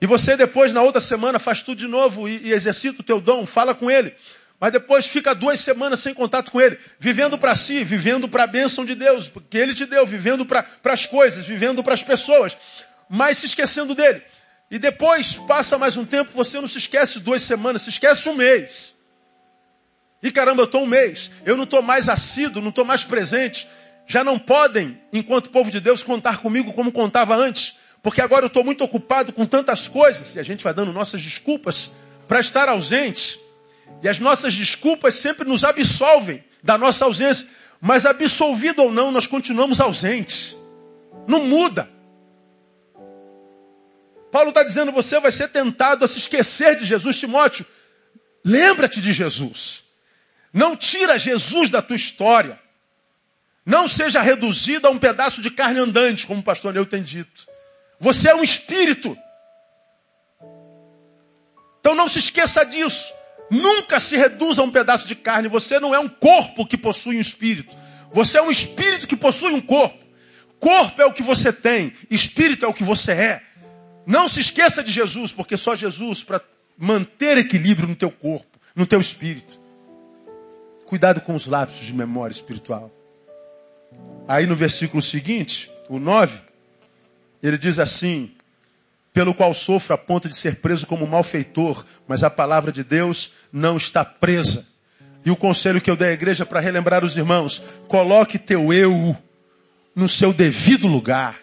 E 0.01 0.07
você 0.07 0.37
depois, 0.37 0.75
na 0.75 0.83
outra 0.83 1.01
semana, 1.01 1.39
faz 1.39 1.63
tudo 1.63 1.79
de 1.79 1.87
novo 1.87 2.29
e, 2.29 2.49
e 2.49 2.53
exercita 2.53 3.01
o 3.01 3.05
teu 3.05 3.21
dom, 3.21 3.47
fala 3.47 3.75
com 3.75 3.91
ele 3.91 4.15
mas 4.61 4.73
depois 4.73 5.07
fica 5.07 5.35
duas 5.35 5.61
semanas 5.61 6.01
sem 6.01 6.15
contato 6.15 6.51
com 6.51 6.61
ele, 6.61 6.79
vivendo 6.99 7.37
para 7.37 7.55
si, 7.55 7.85
vivendo 7.85 8.29
para 8.29 8.45
a 8.45 8.47
bênção 8.47 8.85
de 8.85 8.95
Deus, 8.95 9.31
que 9.51 9.59
ele 9.59 9.75
te 9.75 9.85
deu, 9.87 10.07
vivendo 10.07 10.47
para 10.47 10.67
as 10.85 11.07
coisas, 11.07 11.45
vivendo 11.45 11.83
para 11.83 11.95
as 11.95 12.03
pessoas, 12.03 12.57
mas 13.09 13.39
se 13.39 13.47
esquecendo 13.47 13.95
dele. 13.95 14.23
E 14.71 14.79
depois 14.79 15.37
passa 15.37 15.77
mais 15.77 15.97
um 15.97 16.05
tempo, 16.05 16.33
você 16.33 16.61
não 16.61 16.69
se 16.69 16.79
esquece 16.79 17.21
duas 17.21 17.43
semanas, 17.43 17.83
se 17.83 17.91
esquece 17.91 18.29
um 18.29 18.35
mês. 18.35 18.95
E 20.23 20.33
caramba, 20.33 20.63
eu 20.63 20.67
estou 20.67 20.83
um 20.83 20.87
mês, 20.87 21.31
eu 21.45 21.57
não 21.57 21.65
estou 21.65 21.83
mais 21.83 22.09
assíduo, 22.09 22.63
não 22.63 22.71
estou 22.71 22.85
mais 22.85 23.05
presente. 23.05 23.69
Já 24.07 24.25
não 24.25 24.39
podem, 24.39 24.99
enquanto 25.13 25.51
povo 25.51 25.71
de 25.71 25.81
Deus, 25.81 26.03
contar 26.03 26.39
comigo 26.39 26.73
como 26.73 26.91
contava 26.91 27.37
antes, 27.37 27.75
porque 28.03 28.21
agora 28.21 28.45
eu 28.45 28.49
estou 28.49 28.65
muito 28.65 28.83
ocupado 28.83 29.33
com 29.33 29.47
tantas 29.47 29.89
coisas, 29.89 30.35
e 30.35 30.41
a 30.41 30.43
gente 30.43 30.65
vai 30.65 30.73
dando 30.73 30.93
nossas 30.93 31.23
desculpas 31.23 31.91
para 32.27 32.41
estar 32.41 32.69
ausente. 32.69 33.39
E 34.03 34.09
as 34.09 34.19
nossas 34.19 34.55
desculpas 34.55 35.15
sempre 35.15 35.49
nos 35.49 35.65
absolvem 35.65 36.45
da 36.63 36.77
nossa 36.77 37.05
ausência. 37.05 37.49
Mas 37.81 38.07
absolvido 38.07 38.83
ou 38.83 38.93
não, 38.93 39.11
nós 39.11 39.27
continuamos 39.27 39.81
ausentes. 39.81 40.57
Não 41.27 41.45
muda. 41.45 41.89
Paulo 44.31 44.49
está 44.49 44.63
dizendo: 44.63 44.91
você 44.91 45.21
vai 45.21 45.31
ser 45.31 45.49
tentado 45.49 46.05
a 46.05 46.09
se 46.09 46.19
esquecer 46.19 46.77
de 46.77 46.85
Jesus, 46.85 47.19
Timóteo. 47.19 47.65
Lembra-te 48.45 49.01
de 49.01 49.13
Jesus. 49.13 49.85
Não 50.53 50.77
tira 50.77 51.19
Jesus 51.19 51.71
da 51.71 51.81
tua 51.81 51.97
história. 51.97 52.61
Não 53.65 53.89
seja 53.89 54.21
reduzido 54.21 54.87
a 54.87 54.91
um 54.91 54.99
pedaço 54.99 55.41
de 55.41 55.51
carne 55.51 55.81
andante, 55.81 56.27
como 56.27 56.41
o 56.41 56.45
pastor 56.45 56.75
Neu 56.75 56.85
tem 56.85 57.03
dito. 57.03 57.47
Você 57.99 58.29
é 58.29 58.35
um 58.35 58.43
espírito. 58.43 59.17
Então 61.81 61.95
não 61.95 62.09
se 62.09 62.19
esqueça 62.19 62.65
disso. 62.65 63.13
Nunca 63.51 64.01
se 64.01 64.17
reduza 64.17 64.63
a 64.63 64.65
um 64.65 64.71
pedaço 64.71 65.07
de 65.07 65.15
carne. 65.15 65.49
Você 65.49 65.79
não 65.79 65.95
é 65.95 65.99
um 65.99 66.09
corpo 66.09 66.67
que 66.67 66.77
possui 66.77 67.17
um 67.17 67.21
espírito. 67.21 67.77
Você 68.13 68.39
é 68.39 68.43
um 68.43 68.51
espírito 68.51 69.07
que 69.07 69.17
possui 69.17 69.53
um 69.53 69.61
corpo. 69.61 70.05
Corpo 70.59 71.03
é 71.03 71.05
o 71.05 71.13
que 71.13 71.23
você 71.23 71.53
tem, 71.53 71.93
espírito 72.11 72.65
é 72.65 72.69
o 72.69 72.73
que 72.73 72.83
você 72.83 73.13
é. 73.13 73.43
Não 74.07 74.29
se 74.29 74.41
esqueça 74.41 74.83
de 74.83 74.91
Jesus, 74.91 75.33
porque 75.33 75.57
só 75.57 75.75
Jesus 75.75 76.23
para 76.25 76.41
manter 76.79 77.37
equilíbrio 77.37 77.89
no 77.89 77.97
teu 77.97 78.11
corpo, 78.11 78.59
no 78.75 78.87
teu 78.87 79.01
espírito. 79.01 79.61
Cuidado 80.87 81.21
com 81.21 81.35
os 81.35 81.47
lápis 81.47 81.81
de 81.81 81.93
memória 81.93 82.33
espiritual. 82.33 82.91
Aí 84.27 84.47
no 84.47 84.57
versículo 84.57 85.03
seguinte, 85.03 85.71
o 85.89 85.99
9, 85.99 86.39
ele 87.43 87.59
diz 87.59 87.79
assim: 87.79 88.35
pelo 89.15 89.33
qual 89.33 89.55
sofro 89.55 89.95
a 89.95 89.97
ponto 89.97 90.29
de 90.29 90.37
ser 90.37 90.57
preso 90.57 90.89
como 90.89 91.07
malfeitor, 91.07 91.85
mas 92.09 92.25
a 92.25 92.29
palavra 92.29 92.73
de 92.73 92.83
Deus 92.83 93.31
não 93.53 93.77
está 93.77 94.05
presa. 94.05 94.67
E 95.25 95.31
o 95.31 95.37
conselho 95.37 95.81
que 95.81 95.89
eu 95.89 95.95
dei 95.95 96.09
à 96.09 96.13
igreja 96.13 96.45
para 96.45 96.59
relembrar 96.59 97.05
os 97.05 97.17
irmãos, 97.17 97.63
coloque 97.87 98.41
teu 98.41 98.73
eu 98.73 99.17
no 99.95 100.09
seu 100.09 100.33
devido 100.33 100.89
lugar. 100.89 101.39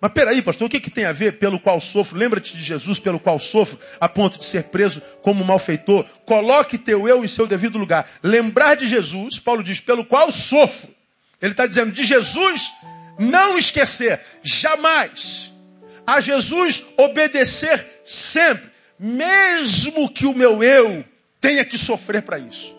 Mas 0.00 0.10
peraí, 0.10 0.40
pastor, 0.40 0.66
o 0.66 0.70
que, 0.70 0.80
que 0.80 0.90
tem 0.90 1.04
a 1.04 1.12
ver 1.12 1.38
pelo 1.38 1.60
qual 1.60 1.78
sofro? 1.78 2.18
Lembra-te 2.18 2.56
de 2.56 2.62
Jesus 2.62 2.98
pelo 2.98 3.20
qual 3.20 3.38
sofro, 3.38 3.78
a 4.00 4.08
ponto 4.08 4.38
de 4.38 4.46
ser 4.46 4.64
preso 4.64 5.02
como 5.20 5.44
malfeitor. 5.44 6.06
Coloque 6.24 6.78
teu 6.78 7.06
eu 7.06 7.22
em 7.22 7.28
seu 7.28 7.46
devido 7.46 7.78
lugar. 7.78 8.08
Lembrar 8.22 8.74
de 8.74 8.88
Jesus, 8.88 9.38
Paulo 9.38 9.62
diz, 9.62 9.80
pelo 9.80 10.04
qual 10.04 10.32
sofro. 10.32 10.88
Ele 11.42 11.52
está 11.52 11.66
dizendo, 11.66 11.92
de 11.92 12.04
Jesus, 12.04 12.72
não 13.18 13.58
esquecer, 13.58 14.18
jamais 14.42 15.51
a 16.06 16.20
Jesus 16.20 16.84
obedecer 16.96 17.86
sempre, 18.04 18.70
mesmo 18.98 20.08
que 20.12 20.26
o 20.26 20.34
meu 20.34 20.62
eu 20.62 21.04
tenha 21.40 21.64
que 21.64 21.78
sofrer 21.78 22.22
para 22.22 22.38
isso. 22.38 22.76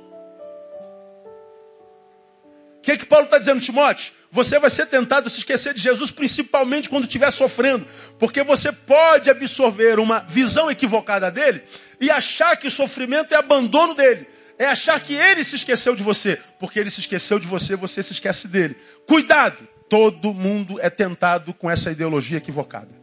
O 2.77 2.82
que, 2.82 2.92
é 2.92 2.98
que 2.98 3.06
Paulo 3.06 3.25
está 3.25 3.38
dizendo, 3.38 3.62
Timóteo? 3.62 4.12
Você 4.30 4.60
vai 4.60 4.70
ser 4.70 4.88
tentado 4.88 5.27
a 5.27 5.30
se 5.30 5.38
esquecer 5.38 5.74
de 5.74 5.82
Jesus, 5.82 6.12
principalmente 6.12 6.89
quando 6.89 7.06
estiver 7.06 7.32
sofrendo, 7.32 7.86
porque 8.20 8.44
você 8.44 8.72
pode 8.72 9.30
absorver 9.30 10.00
uma 10.00 10.20
visão 10.20 10.70
equivocada 10.70 11.32
dele 11.32 11.63
e 12.01 12.12
achar 12.12 12.58
que 12.58 12.70
sofrimento 12.70 13.34
é 13.34 13.38
abandono 13.38 13.96
dele. 13.96 14.27
É 14.58 14.65
achar 14.65 15.00
que 15.00 15.13
ele 15.13 15.44
se 15.44 15.56
esqueceu 15.56 15.96
de 15.96 16.03
você, 16.03 16.39
porque 16.60 16.80
ele 16.80 16.89
se 16.89 17.00
esqueceu 17.00 17.39
de 17.39 17.48
você, 17.48 17.75
você 17.75 18.03
se 18.03 18.13
esquece 18.13 18.48
dele. 18.48 18.75
Cuidado! 19.08 19.68
Todo 19.89 20.34
mundo 20.34 20.80
é 20.80 20.89
tentado 20.89 21.53
com 21.53 21.70
essa 21.70 21.92
ideologia 21.92 22.38
equivocada. 22.38 23.02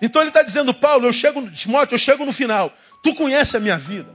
Então 0.00 0.22
ele 0.22 0.30
está 0.30 0.42
dizendo, 0.42 0.72
Paulo, 0.72 1.06
eu 1.06 1.12
chego, 1.12 1.48
Timóteo, 1.50 1.94
eu 1.94 1.98
chego 1.98 2.24
no 2.24 2.32
final. 2.32 2.72
Tu 3.02 3.14
conhece 3.14 3.56
a 3.56 3.60
minha 3.60 3.76
vida. 3.76 4.08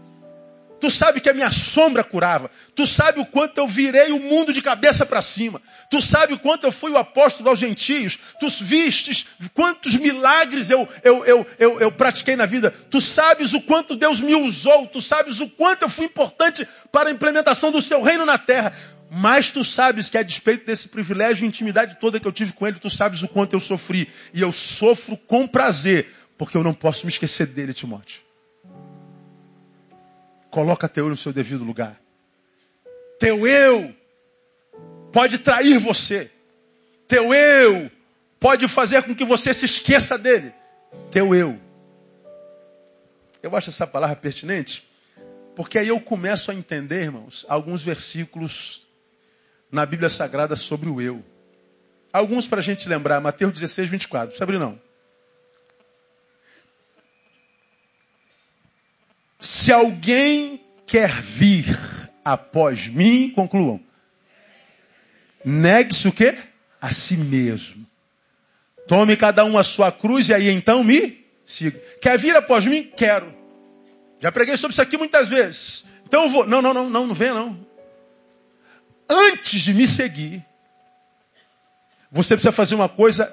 Tu 0.79 0.89
sabe 0.89 1.22
que 1.22 1.29
a 1.29 1.34
minha 1.34 1.50
sombra 1.50 2.03
curava. 2.03 2.51
Tu 2.75 2.86
sabe 2.86 3.20
o 3.20 3.25
quanto 3.25 3.58
eu 3.58 3.67
virei 3.67 4.12
o 4.12 4.20
mundo 4.20 4.51
de 4.51 4.62
cabeça 4.62 5.05
para 5.05 5.22
cima. 5.22 5.62
Tu 5.89 6.01
sabe 6.01 6.34
o 6.34 6.39
quanto 6.39 6.65
eu 6.65 6.72
fui 6.72 6.91
o 6.91 6.98
apóstolo 6.98 7.50
aos 7.50 7.60
gentios. 7.60 8.20
Tu 8.39 8.48
vistes 8.62 9.25
quantos 9.53 9.96
milagres 9.96 10.70
eu, 10.70 10.88
eu, 11.03 11.25
eu, 11.25 11.48
eu, 11.58 11.79
eu 11.79 11.91
pratiquei 11.91 12.36
na 12.36 12.46
vida. 12.46 12.72
Tu 12.89 13.00
sabes 13.00 13.53
o 13.53 13.62
quanto 13.62 13.96
Deus 13.96 14.20
me 14.20 14.36
usou. 14.36 14.86
Tu 14.88 15.01
sabes 15.01 15.39
o 15.39 15.50
quanto 15.50 15.84
eu 15.84 15.89
fui 15.89 16.05
importante 16.05 16.67
para 16.91 17.10
a 17.10 17.12
implementação 17.12 17.72
do 17.72 17.82
seu 17.82 18.01
reino 18.01 18.25
na 18.25 18.38
terra. 18.38 18.74
Mas 19.10 19.51
tu 19.51 19.63
sabes 19.63 20.10
que 20.10 20.17
a 20.17 20.24
despeito 20.24 20.65
desse 20.65 20.89
privilégio 20.89 21.46
e 21.46 21.48
intimidade 21.48 21.98
toda 22.00 22.20
que 22.20 22.27
eu 22.27 22.32
tive 22.32 22.53
com 22.53 22.67
ele, 22.67 22.79
tu 22.79 22.89
sabes 22.89 23.24
o 23.24 23.27
quanto 23.27 23.53
eu 23.53 23.60
sofri. 23.60 24.10
E 24.34 24.41
eu 24.41 24.51
sofro 24.51 25.15
com 25.15 25.48
prazer, 25.48 26.08
porque 26.38 26.58
eu 26.58 26.63
não 26.63 26.74
posso 26.74 27.05
me 27.05 27.12
esquecer 27.12 27.46
dele, 27.48 27.74
Timóteo. 27.74 28.25
Coloca 30.55 30.88
teu 30.88 31.03
eu 31.03 31.09
no 31.09 31.17
seu 31.17 31.33
devido 31.33 31.65
lugar. 31.65 32.00
Teu 33.20 33.46
eu 33.46 33.94
pode 35.11 35.39
trair 35.39 35.77
você. 35.77 36.31
Teu 37.09 37.33
eu 37.33 37.91
pode 38.39 38.65
fazer 38.70 39.03
com 39.03 39.13
que 39.13 39.25
você 39.25 39.53
se 39.53 39.65
esqueça 39.65 40.18
dele. 40.18 40.53
Teu 41.11 41.35
eu. 41.35 41.59
Eu 43.44 43.53
acho 43.53 43.70
essa 43.70 43.85
palavra 43.85 44.15
pertinente, 44.15 44.89
porque 45.57 45.77
aí 45.77 45.89
eu 45.89 46.00
começo 46.00 46.50
a 46.50 46.55
entender, 46.55 47.01
irmãos, 47.01 47.46
alguns 47.50 47.83
versículos 47.83 48.87
na 49.70 49.85
Bíblia 49.85 50.09
Sagrada 50.09 50.55
sobre 50.55 50.87
o 50.87 51.01
eu. 51.01 51.22
Alguns 52.13 52.48
para 52.48 52.59
a 52.59 52.63
gente 52.63 52.87
lembrar, 52.87 53.20
Mateus 53.20 53.51
16, 53.51 53.89
24. 53.89 54.37
Sabe 54.37 54.57
não? 54.57 54.79
Se 59.46 59.72
alguém 59.72 60.60
quer 60.88 61.22
vir 61.22 61.77
após 62.24 62.88
mim, 62.88 63.29
concluam. 63.29 63.79
Negue-se 65.46 66.08
o 66.08 66.12
quê? 66.12 66.36
A 66.81 66.92
si 66.92 67.16
mesmo. 67.16 67.86
Tome 68.88 69.16
cada 69.16 69.46
um 69.46 69.55
a 69.55 69.64
sua 69.64 69.92
cruz 69.92 70.29
e 70.29 70.34
aí 70.34 70.50
então 70.50 70.84
me 70.84 71.24
siga. 71.46 71.79
Quer 72.01 72.18
vir 72.18 72.36
após 72.36 72.66
mim? 72.66 72.92
Quero. 72.98 73.31
Já 74.20 74.31
preguei 74.31 74.58
sobre 74.58 74.74
isso 74.74 74.81
aqui 74.81 74.98
muitas 74.98 75.29
vezes. 75.29 75.86
Então 76.08 76.24
eu 76.24 76.29
vou. 76.29 76.48
Não, 76.48 76.60
não, 76.60 76.74
não, 76.74 76.90
não, 76.90 77.05
não 77.05 77.14
venha 77.14 77.36
não. 77.36 77.68
Antes 79.08 79.62
de 79.62 79.75
me 79.75 79.88
seguir, 79.88 80.44
você 82.12 82.34
precisa 82.34 82.51
fazer 82.51 82.74
uma 82.74 82.90
coisa 82.90 83.31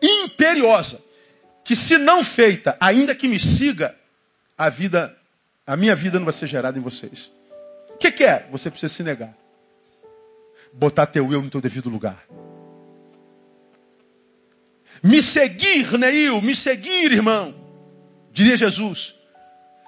imperiosa. 0.00 1.00
Que 1.64 1.74
se 1.74 1.98
não 1.98 2.22
feita, 2.22 2.76
ainda 2.78 3.12
que 3.12 3.26
me 3.26 3.40
siga, 3.40 3.92
a 4.56 4.68
vida, 4.68 5.16
a 5.66 5.76
minha 5.76 5.94
vida 5.94 6.18
não 6.18 6.24
vai 6.24 6.32
ser 6.32 6.46
gerada 6.46 6.78
em 6.78 6.82
vocês. 6.82 7.30
O 7.90 7.98
que, 7.98 8.10
que 8.12 8.24
é? 8.24 8.46
Você 8.50 8.70
precisa 8.70 8.92
se 8.92 9.02
negar. 9.02 9.34
Botar 10.72 11.06
teu 11.06 11.32
eu 11.32 11.42
no 11.42 11.50
teu 11.50 11.60
devido 11.60 11.88
lugar. 11.88 12.22
Me 15.02 15.22
seguir, 15.22 15.98
Neil, 15.98 16.40
me 16.40 16.54
seguir, 16.54 17.12
irmão, 17.12 17.54
diria 18.32 18.56
Jesus, 18.56 19.14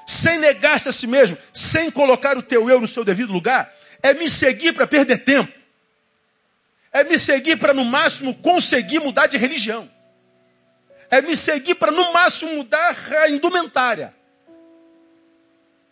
sem 0.06 0.38
negar-se 0.38 0.88
a 0.88 0.92
si 0.92 1.06
mesmo, 1.06 1.36
sem 1.52 1.90
colocar 1.90 2.36
o 2.36 2.42
teu 2.42 2.68
eu 2.68 2.80
no 2.80 2.86
seu 2.86 3.04
devido 3.04 3.32
lugar, 3.32 3.72
é 4.02 4.14
me 4.14 4.28
seguir 4.28 4.72
para 4.72 4.86
perder 4.86 5.18
tempo. 5.18 5.52
É 6.92 7.04
me 7.04 7.18
seguir 7.18 7.56
para, 7.56 7.74
no 7.74 7.84
máximo, 7.84 8.34
conseguir 8.36 9.00
mudar 9.00 9.26
de 9.26 9.36
religião. 9.36 9.90
É 11.10 11.20
me 11.20 11.36
seguir 11.36 11.74
para, 11.74 11.92
no 11.92 12.12
máximo, 12.12 12.54
mudar 12.56 12.96
a 13.22 13.28
indumentária. 13.28 14.14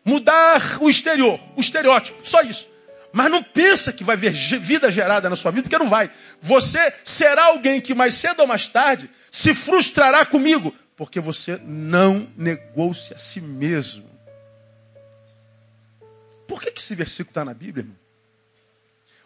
Mudar 0.07 0.79
o 0.81 0.89
exterior, 0.89 1.41
o 1.57 1.61
estereótipo, 1.61 2.25
só 2.25 2.41
isso. 2.43 2.69
Mas 3.13 3.29
não 3.29 3.43
pensa 3.43 3.93
que 3.93 4.05
vai 4.05 4.15
haver 4.15 4.31
vida 4.33 4.89
gerada 4.89 5.29
na 5.29 5.35
sua 5.35 5.51
vida, 5.51 5.65
porque 5.65 5.79
não 5.83 5.89
vai. 5.89 6.09
Você 6.41 6.95
será 7.03 7.47
alguém 7.47 7.81
que 7.81 7.93
mais 7.93 8.15
cedo 8.15 8.39
ou 8.39 8.47
mais 8.47 8.69
tarde 8.69 9.11
se 9.33 9.53
frustrará 9.53 10.25
comigo, 10.25 10.73
porque 10.97 11.19
você 11.19 11.61
não 11.65 12.31
negou-se 12.37 13.13
a 13.13 13.19
si 13.19 13.41
mesmo. 13.41 14.09
Por 16.47 16.63
que, 16.63 16.71
que 16.71 16.81
esse 16.81 16.95
versículo 16.95 17.31
está 17.31 17.45
na 17.45 17.53
Bíblia? 17.53 17.83
Irmão? 17.83 17.99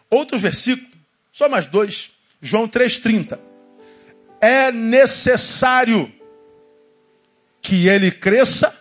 Outro 0.09 0.39
versículo, 0.39 0.89
só 1.31 1.47
mais 1.47 1.67
dois, 1.67 2.11
João 2.41 2.67
3,30. 2.67 3.37
É 4.41 4.71
necessário 4.71 6.11
que 7.61 7.87
ele 7.87 8.09
cresça 8.09 8.75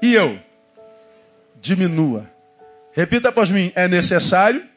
e 0.00 0.14
eu 0.14 0.40
diminua. 1.62 2.28
Repita 2.92 3.28
após 3.28 3.50
mim: 3.50 3.72
é 3.74 3.86
necessário 3.86 4.68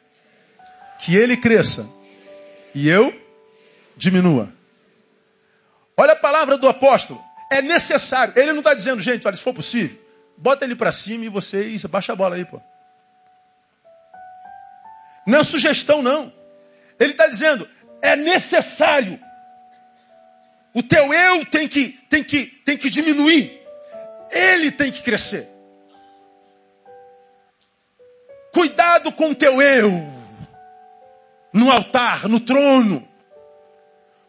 que 1.01 1.17
ele 1.17 1.35
cresça 1.35 1.85
e 2.73 2.87
eu 2.87 3.13
diminua. 3.97 4.53
Olha 5.97 6.13
a 6.13 6.15
palavra 6.15 6.57
do 6.57 6.69
apóstolo. 6.69 7.21
É 7.51 7.61
necessário. 7.61 8.33
Ele 8.37 8.51
não 8.51 8.59
está 8.59 8.73
dizendo, 8.73 9.01
gente, 9.01 9.25
olha, 9.27 9.35
se 9.35 9.41
for 9.41 9.53
possível, 9.53 9.97
bota 10.37 10.65
ele 10.65 10.75
para 10.75 10.91
cima 10.91 11.25
e 11.25 11.29
vocês 11.29 11.83
baixa 11.85 12.13
a 12.13 12.15
bola 12.15 12.35
aí, 12.35 12.45
pô. 12.45 12.61
Não 15.25 15.39
é 15.39 15.43
sugestão, 15.43 16.01
não. 16.01 16.31
Ele 16.99 17.11
está 17.11 17.27
dizendo, 17.27 17.67
é 18.01 18.15
necessário. 18.15 19.19
O 20.73 20.83
teu 20.83 21.13
eu 21.13 21.45
tem 21.45 21.67
que, 21.67 21.99
tem 22.09 22.23
que, 22.23 22.45
tem 22.45 22.77
que 22.77 22.89
diminuir. 22.89 23.61
Ele 24.31 24.71
tem 24.71 24.91
que 24.91 25.01
crescer. 25.01 25.54
Cuidado 28.55 29.11
com 29.11 29.31
o 29.31 29.35
teu 29.35 29.61
eu. 29.61 29.91
No 31.53 31.69
altar, 31.69 32.29
no 32.29 32.39
trono. 32.39 33.05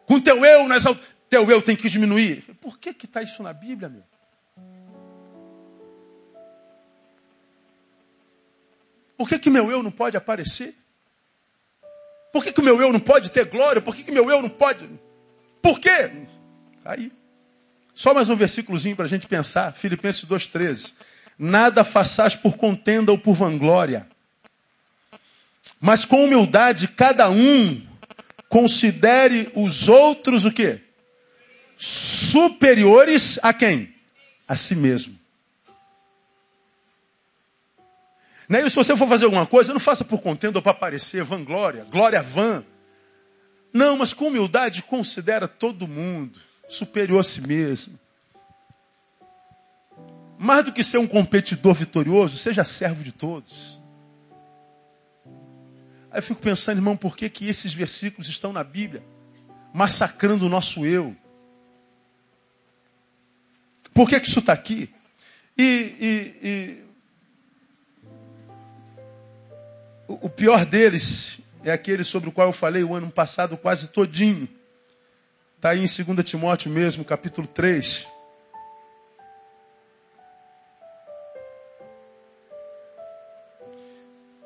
Com 0.04 0.14
o 0.14 0.20
teu 0.20 0.44
eu 0.44 0.66
nas 0.66 0.84
Teu 1.28 1.48
eu 1.48 1.62
tem 1.62 1.76
que 1.76 1.88
diminuir. 1.88 2.42
Por 2.60 2.76
que 2.76 2.92
que 2.92 3.06
está 3.06 3.22
isso 3.22 3.40
na 3.40 3.52
Bíblia, 3.52 3.88
meu? 3.88 4.02
Por 9.16 9.28
que 9.28 9.38
que 9.38 9.48
meu 9.48 9.70
eu 9.70 9.80
não 9.80 9.92
pode 9.92 10.16
aparecer? 10.16 10.74
Por 12.32 12.42
que 12.42 12.52
que 12.52 12.62
meu 12.62 12.82
eu 12.82 12.92
não 12.92 13.00
pode 13.00 13.30
ter 13.30 13.44
glória? 13.44 13.80
Por 13.80 13.94
que 13.94 14.02
que 14.02 14.10
meu 14.10 14.28
eu 14.28 14.42
não 14.42 14.48
pode... 14.48 14.90
Por 15.62 15.78
quê? 15.78 16.26
Tá 16.82 16.94
aí. 16.94 17.12
Só 17.94 18.12
mais 18.12 18.28
um 18.28 18.34
versículozinho 18.34 18.96
para 18.96 19.04
a 19.04 19.08
gente 19.08 19.28
pensar. 19.28 19.72
Filipenses 19.72 20.24
2,13. 20.24 20.94
Nada 21.38 21.84
façais 21.84 22.34
por 22.34 22.56
contenda 22.56 23.12
ou 23.12 23.18
por 23.18 23.34
vanglória, 23.34 24.08
mas 25.81 26.05
com 26.05 26.24
humildade, 26.24 26.88
cada 26.88 27.31
um 27.31 27.85
considere 28.48 29.50
os 29.55 29.88
outros 29.88 30.44
o 30.44 30.52
quê? 30.52 30.81
Superiores 31.76 33.38
a 33.42 33.52
quem? 33.52 33.94
A 34.48 34.57
si 34.57 34.74
mesmo. 34.74 35.18
Né? 38.48 38.64
E 38.64 38.70
se 38.70 38.76
você 38.76 38.96
for 38.96 39.09
fazer 39.09 39.24
alguma 39.24 39.46
coisa, 39.46 39.72
não 39.72 39.81
faça 39.81 40.05
por 40.05 40.22
contenda 40.22 40.59
ou 40.59 40.62
para 40.62 40.72
aparecer, 40.72 41.22
vanglória, 41.22 41.85
glória 41.90 42.22
vã. 42.22 42.64
Não, 43.72 43.96
mas 43.96 44.14
com 44.14 44.29
humildade 44.29 44.83
considera 44.83 45.46
todo 45.48 45.88
mundo 45.88 46.38
superior 46.68 47.20
a 47.20 47.24
si 47.24 47.40
mesmo. 47.40 47.98
Mais 50.38 50.64
do 50.64 50.72
que 50.72 50.85
ser 50.85 50.98
um 50.98 51.07
competidor 51.07 51.74
vitorioso, 51.74 52.37
seja 52.37 52.62
servo 52.62 53.02
de 53.02 53.12
todos. 53.12 53.79
Aí 56.16 56.20
eu 56.20 56.22
fico 56.22 56.40
pensando, 56.40 56.79
irmão, 56.79 56.96
por 56.96 57.14
que, 57.14 57.29
que 57.29 57.46
esses 57.46 57.74
versículos 57.74 58.26
estão 58.26 58.50
na 58.50 58.64
Bíblia? 58.64 59.05
Massacrando 59.70 60.46
o 60.46 60.48
nosso 60.48 60.87
eu. 60.87 61.14
Por 63.92 64.09
que, 64.09 64.18
que 64.18 64.26
isso 64.26 64.38
está 64.38 64.55
aqui? 64.55 64.88
E, 65.59 65.62
e, 65.62 66.48
e, 66.48 66.85
o 70.09 70.31
pior 70.31 70.64
deles 70.64 71.38
é 71.62 71.70
aquele 71.70 72.02
sobre 72.02 72.31
o 72.31 72.33
qual 72.33 72.46
eu 72.46 72.52
falei 72.52 72.83
o 72.83 72.94
ano 72.94 73.11
passado 73.11 73.55
quase 73.59 73.88
todinho. 73.88 74.48
Está 75.57 75.72
aí 75.72 75.85
em 75.85 76.14
2 76.14 76.24
Timóteo 76.24 76.70
mesmo, 76.70 77.05
capítulo 77.05 77.46
3. 77.46 78.09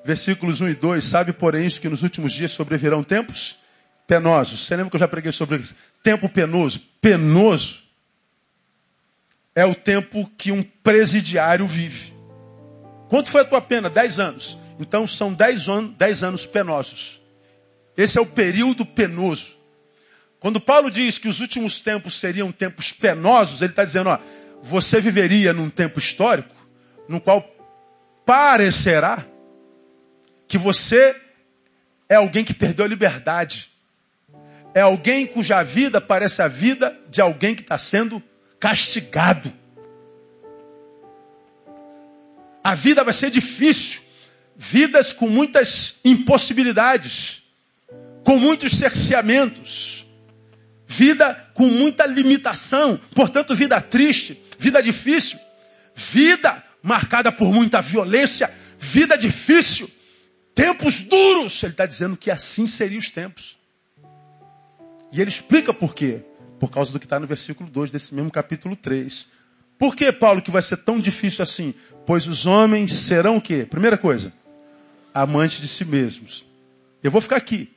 Versículos 0.05 0.61
1 0.61 0.69
e 0.69 0.75
2, 0.75 1.05
sabe, 1.05 1.33
porém, 1.33 1.67
isso 1.67 1.81
que 1.81 1.89
nos 1.89 2.03
últimos 2.03 2.33
dias 2.33 2.53
sobrevirão 2.53 3.03
tempos 3.03 3.59
penosos. 4.07 4.61
Você 4.61 4.77
lembra 4.77 4.91
que 4.91 4.97
eu 4.97 5.01
já 5.01 5.09
preguei 5.09 5.33
sobre 5.33 5.59
isso? 5.59 5.75
Tempo 6.03 6.29
penoso. 6.29 6.81
Penoso 7.01 7.83
é 9.55 9.65
o 9.65 9.75
tempo 9.75 10.31
que 10.37 10.51
um 10.51 10.63
presidiário 10.63 11.67
vive. 11.67 12.15
Quanto 13.09 13.29
foi 13.29 13.43
a 13.43 13.45
tua 13.45 13.61
pena? 13.61 13.91
Dez 13.91 14.19
anos. 14.19 14.59
Então 14.79 15.07
são 15.07 15.33
dez, 15.33 15.69
an 15.69 15.95
dez 15.99 16.23
anos 16.23 16.47
penosos. 16.47 17.21
Esse 17.97 18.19
é 18.19 18.23
o 18.23 18.27
período 18.27 18.87
penoso. 18.87 19.59
Quando 20.39 20.61
Paulo 20.61 20.91
diz 20.91 21.19
que 21.19 21.29
os 21.29 21.41
últimos 21.41 21.81
tempos 21.81 22.19
seriam 22.19 22.51
tempos 22.51 22.93
penosos, 22.93 23.61
ele 23.61 23.73
está 23.73 23.85
dizendo, 23.85 24.09
ó, 24.09 24.19
você 24.63 25.01
viveria 25.01 25.53
num 25.53 25.69
tempo 25.69 25.99
histórico 25.99 26.55
no 27.09 27.21
qual 27.21 27.45
parecerá 28.25 29.27
que 30.51 30.59
você 30.59 31.15
é 32.09 32.17
alguém 32.17 32.45
que 32.45 32.53
perdeu 32.53 32.85
a 32.85 32.89
liberdade. 32.89 33.71
É 34.75 34.81
alguém 34.81 35.25
cuja 35.25 35.63
vida 35.63 36.01
parece 36.01 36.43
a 36.43 36.49
vida 36.49 36.99
de 37.09 37.21
alguém 37.21 37.55
que 37.55 37.63
está 37.63 37.79
sendo 37.79 38.21
castigado. 38.59 39.53
A 42.65 42.75
vida 42.75 43.05
vai 43.05 43.15
ser 43.15 43.31
difícil. 43.31 44.03
Vidas 44.57 45.13
com 45.13 45.29
muitas 45.29 45.95
impossibilidades, 46.05 47.43
com 48.25 48.37
muitos 48.37 48.77
cerceamentos, 48.77 50.05
vida 50.87 51.49
com 51.55 51.67
muita 51.67 52.05
limitação, 52.07 53.01
portanto, 53.15 53.55
vida 53.55 53.81
triste, 53.81 54.43
vida 54.59 54.83
difícil, 54.83 55.39
vida 55.95 56.63
marcada 56.83 57.31
por 57.31 57.51
muita 57.53 57.81
violência, 57.81 58.53
vida 58.79 59.17
difícil, 59.17 59.89
Tempos 60.61 61.03
duros. 61.03 61.63
Ele 61.63 61.73
está 61.73 61.87
dizendo 61.87 62.17
que 62.17 62.31
assim 62.31 62.67
seriam 62.67 62.99
os 62.99 63.09
tempos. 63.09 63.59
E 65.11 65.21
ele 65.21 65.31
explica 65.31 65.73
por 65.73 65.95
quê. 65.95 66.23
Por 66.59 66.71
causa 66.71 66.93
do 66.93 67.01
que 67.01 67.07
está 67.07 67.19
no 67.19 67.27
versículo 67.27 67.71
2 67.71 67.91
desse 67.91 68.15
mesmo 68.15 68.31
capítulo 68.31 68.77
3. 68.77 69.27
Por 69.79 69.97
que, 69.97 70.13
Paulo, 70.13 70.43
que 70.43 70.51
vai 70.51 70.61
ser 70.61 70.77
tão 70.77 71.01
difícil 71.01 71.43
assim? 71.43 71.75
Pois 72.05 72.27
os 72.27 72.45
homens 72.45 72.93
serão 72.93 73.39
o 73.39 73.41
quê? 73.41 73.65
Primeira 73.65 73.97
coisa, 73.97 74.31
amantes 75.15 75.59
de 75.59 75.69
si 75.69 75.87
mesmos. 75.87 76.45
Eu 77.03 77.11
vou 77.11 77.23
ficar 77.23 77.37
aqui. 77.37 77.73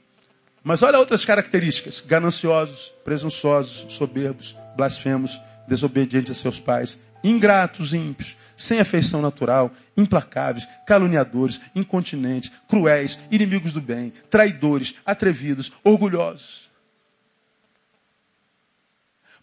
Mas 0.61 0.83
olha 0.83 0.99
outras 0.99 1.23
características: 1.23 2.01
gananciosos, 2.01 2.93
presunçosos, 3.05 3.93
soberbos, 3.93 4.57
blasfemos, 4.75 5.39
desobedientes 5.67 6.37
a 6.37 6.41
seus 6.41 6.59
pais, 6.59 6.99
ingratos, 7.23 7.93
ímpios, 7.93 8.37
sem 8.55 8.79
afeição 8.79 9.21
natural, 9.21 9.71
implacáveis, 9.95 10.67
caluniadores, 10.85 11.61
incontinentes, 11.75 12.51
cruéis, 12.67 13.19
inimigos 13.31 13.73
do 13.73 13.81
bem, 13.81 14.11
traidores, 14.29 14.93
atrevidos, 15.05 15.71
orgulhosos. 15.83 16.71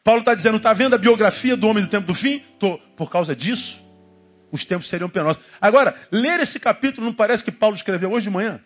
Paulo 0.02 0.20
está 0.20 0.34
dizendo, 0.34 0.56
está 0.56 0.72
vendo 0.72 0.94
a 0.94 0.98
biografia 0.98 1.56
do 1.56 1.68
homem 1.68 1.84
do 1.84 1.90
tempo 1.90 2.06
do 2.06 2.14
fim? 2.14 2.40
Tô. 2.58 2.78
Por 2.96 3.10
causa 3.10 3.36
disso, 3.36 3.82
os 4.50 4.64
tempos 4.64 4.88
seriam 4.88 5.10
penosos. 5.10 5.42
Agora, 5.60 5.94
ler 6.10 6.40
esse 6.40 6.58
capítulo 6.58 7.06
não 7.06 7.14
parece 7.14 7.44
que 7.44 7.52
Paulo 7.52 7.76
escreveu 7.76 8.10
hoje 8.10 8.24
de 8.24 8.30
manhã? 8.30 8.60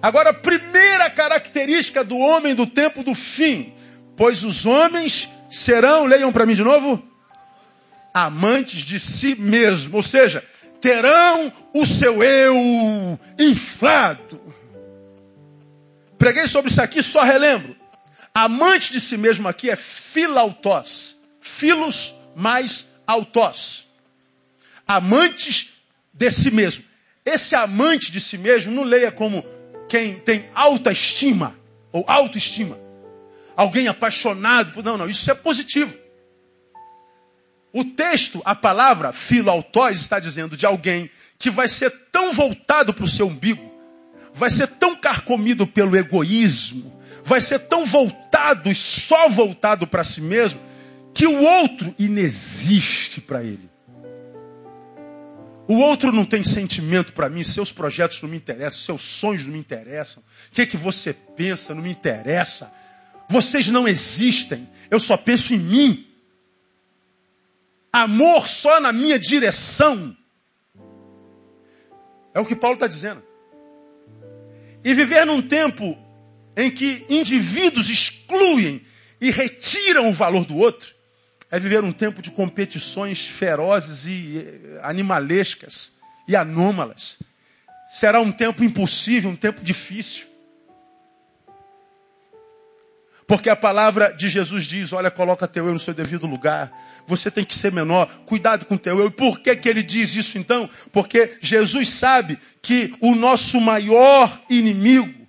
Agora, 0.00 0.30
a 0.30 0.34
primeira 0.34 1.10
característica 1.10 2.04
do 2.04 2.18
homem 2.18 2.54
do 2.54 2.66
tempo 2.66 3.02
do 3.02 3.14
fim, 3.14 3.72
pois 4.16 4.44
os 4.44 4.66
homens 4.66 5.28
serão, 5.48 6.04
leiam 6.04 6.32
para 6.32 6.46
mim 6.46 6.54
de 6.54 6.62
novo, 6.62 7.02
amantes 8.12 8.80
de 8.80 8.98
si 8.98 9.34
mesmo, 9.34 9.96
ou 9.96 10.02
seja, 10.02 10.44
terão 10.80 11.52
o 11.74 11.86
seu 11.86 12.22
eu 12.22 13.18
inflado. 13.38 14.40
Preguei 16.18 16.46
sobre 16.46 16.70
isso 16.70 16.80
aqui, 16.80 17.02
só 17.02 17.22
relembro. 17.22 17.76
Amante 18.34 18.92
de 18.92 19.00
si 19.00 19.16
mesmo 19.16 19.48
aqui 19.48 19.70
é 19.70 19.76
filautós. 19.76 21.16
Filos 21.40 22.14
mais 22.34 22.86
autós. 23.06 23.86
Amantes 24.86 25.68
de 26.12 26.30
si 26.30 26.50
mesmo. 26.50 26.84
Esse 27.24 27.56
amante 27.56 28.12
de 28.12 28.20
si 28.20 28.38
mesmo, 28.38 28.72
não 28.72 28.84
leia 28.84 29.10
como 29.10 29.44
quem 29.88 30.18
tem 30.18 30.48
alta 30.54 30.90
estima 30.90 31.56
ou 31.92 32.04
autoestima. 32.06 32.78
Alguém 33.56 33.88
apaixonado 33.88 34.72
por. 34.72 34.84
Não, 34.84 34.98
não, 34.98 35.08
isso 35.08 35.30
é 35.30 35.34
positivo. 35.34 35.94
O 37.72 37.84
texto, 37.84 38.40
a 38.44 38.54
palavra 38.54 39.12
filoautóis 39.12 40.00
está 40.00 40.18
dizendo 40.18 40.56
de 40.56 40.64
alguém 40.64 41.10
que 41.38 41.50
vai 41.50 41.68
ser 41.68 41.90
tão 42.10 42.32
voltado 42.32 42.94
para 42.94 43.04
o 43.04 43.08
seu 43.08 43.26
umbigo, 43.26 43.70
vai 44.32 44.48
ser 44.48 44.66
tão 44.66 44.96
carcomido 44.96 45.66
pelo 45.66 45.96
egoísmo, 45.96 46.98
vai 47.22 47.40
ser 47.40 47.58
tão 47.60 47.84
voltado 47.84 48.70
e 48.70 48.74
só 48.74 49.28
voltado 49.28 49.86
para 49.86 50.04
si 50.04 50.20
mesmo, 50.20 50.60
que 51.12 51.26
o 51.26 51.42
outro 51.42 51.94
inexiste 51.98 53.20
para 53.20 53.42
ele. 53.42 53.68
O 55.68 55.78
outro 55.78 56.12
não 56.12 56.24
tem 56.24 56.44
sentimento 56.44 57.12
para 57.12 57.28
mim, 57.28 57.42
seus 57.42 57.72
projetos 57.72 58.22
não 58.22 58.28
me 58.28 58.36
interessam, 58.36 58.80
seus 58.80 59.02
sonhos 59.02 59.44
não 59.44 59.52
me 59.52 59.58
interessam. 59.58 60.22
O 60.50 60.54
que, 60.54 60.62
é 60.62 60.66
que 60.66 60.76
você 60.76 61.12
pensa 61.12 61.74
não 61.74 61.82
me 61.82 61.90
interessa. 61.90 62.72
Vocês 63.28 63.66
não 63.68 63.88
existem, 63.88 64.68
eu 64.90 65.00
só 65.00 65.16
penso 65.16 65.52
em 65.52 65.58
mim. 65.58 66.06
Amor 67.92 68.46
só 68.46 68.80
na 68.80 68.92
minha 68.92 69.18
direção. 69.18 70.16
É 72.32 72.38
o 72.38 72.44
que 72.44 72.54
Paulo 72.54 72.76
está 72.76 72.86
dizendo. 72.86 73.22
E 74.84 74.94
viver 74.94 75.24
num 75.24 75.42
tempo 75.42 75.98
em 76.56 76.70
que 76.70 77.04
indivíduos 77.08 77.90
excluem 77.90 78.82
e 79.20 79.30
retiram 79.30 80.08
o 80.08 80.12
valor 80.12 80.44
do 80.44 80.56
outro, 80.56 80.94
é 81.50 81.58
viver 81.58 81.84
um 81.84 81.92
tempo 81.92 82.20
de 82.20 82.30
competições 82.30 83.26
ferozes 83.26 84.06
e 84.06 84.38
eh, 84.38 84.80
animalescas 84.82 85.92
e 86.26 86.34
anômalas. 86.34 87.18
Será 87.88 88.20
um 88.20 88.32
tempo 88.32 88.64
impossível, 88.64 89.30
um 89.30 89.36
tempo 89.36 89.62
difícil. 89.62 90.26
Porque 93.26 93.48
a 93.48 93.56
palavra 93.56 94.12
de 94.12 94.28
Jesus 94.28 94.66
diz: 94.66 94.92
olha, 94.92 95.10
coloca 95.10 95.48
teu 95.48 95.66
eu 95.66 95.72
no 95.72 95.78
seu 95.78 95.94
devido 95.94 96.26
lugar. 96.26 96.72
Você 97.06 97.30
tem 97.30 97.44
que 97.44 97.54
ser 97.54 97.72
menor. 97.72 98.08
Cuidado 98.24 98.64
com 98.66 98.76
teu 98.76 98.98
eu. 98.98 99.06
E 99.06 99.10
por 99.10 99.40
que, 99.40 99.54
que 99.56 99.68
ele 99.68 99.82
diz 99.82 100.14
isso 100.14 100.38
então? 100.38 100.68
Porque 100.92 101.36
Jesus 101.40 101.88
sabe 101.90 102.38
que 102.60 102.92
o 103.00 103.14
nosso 103.14 103.60
maior 103.60 104.42
inimigo 104.48 105.26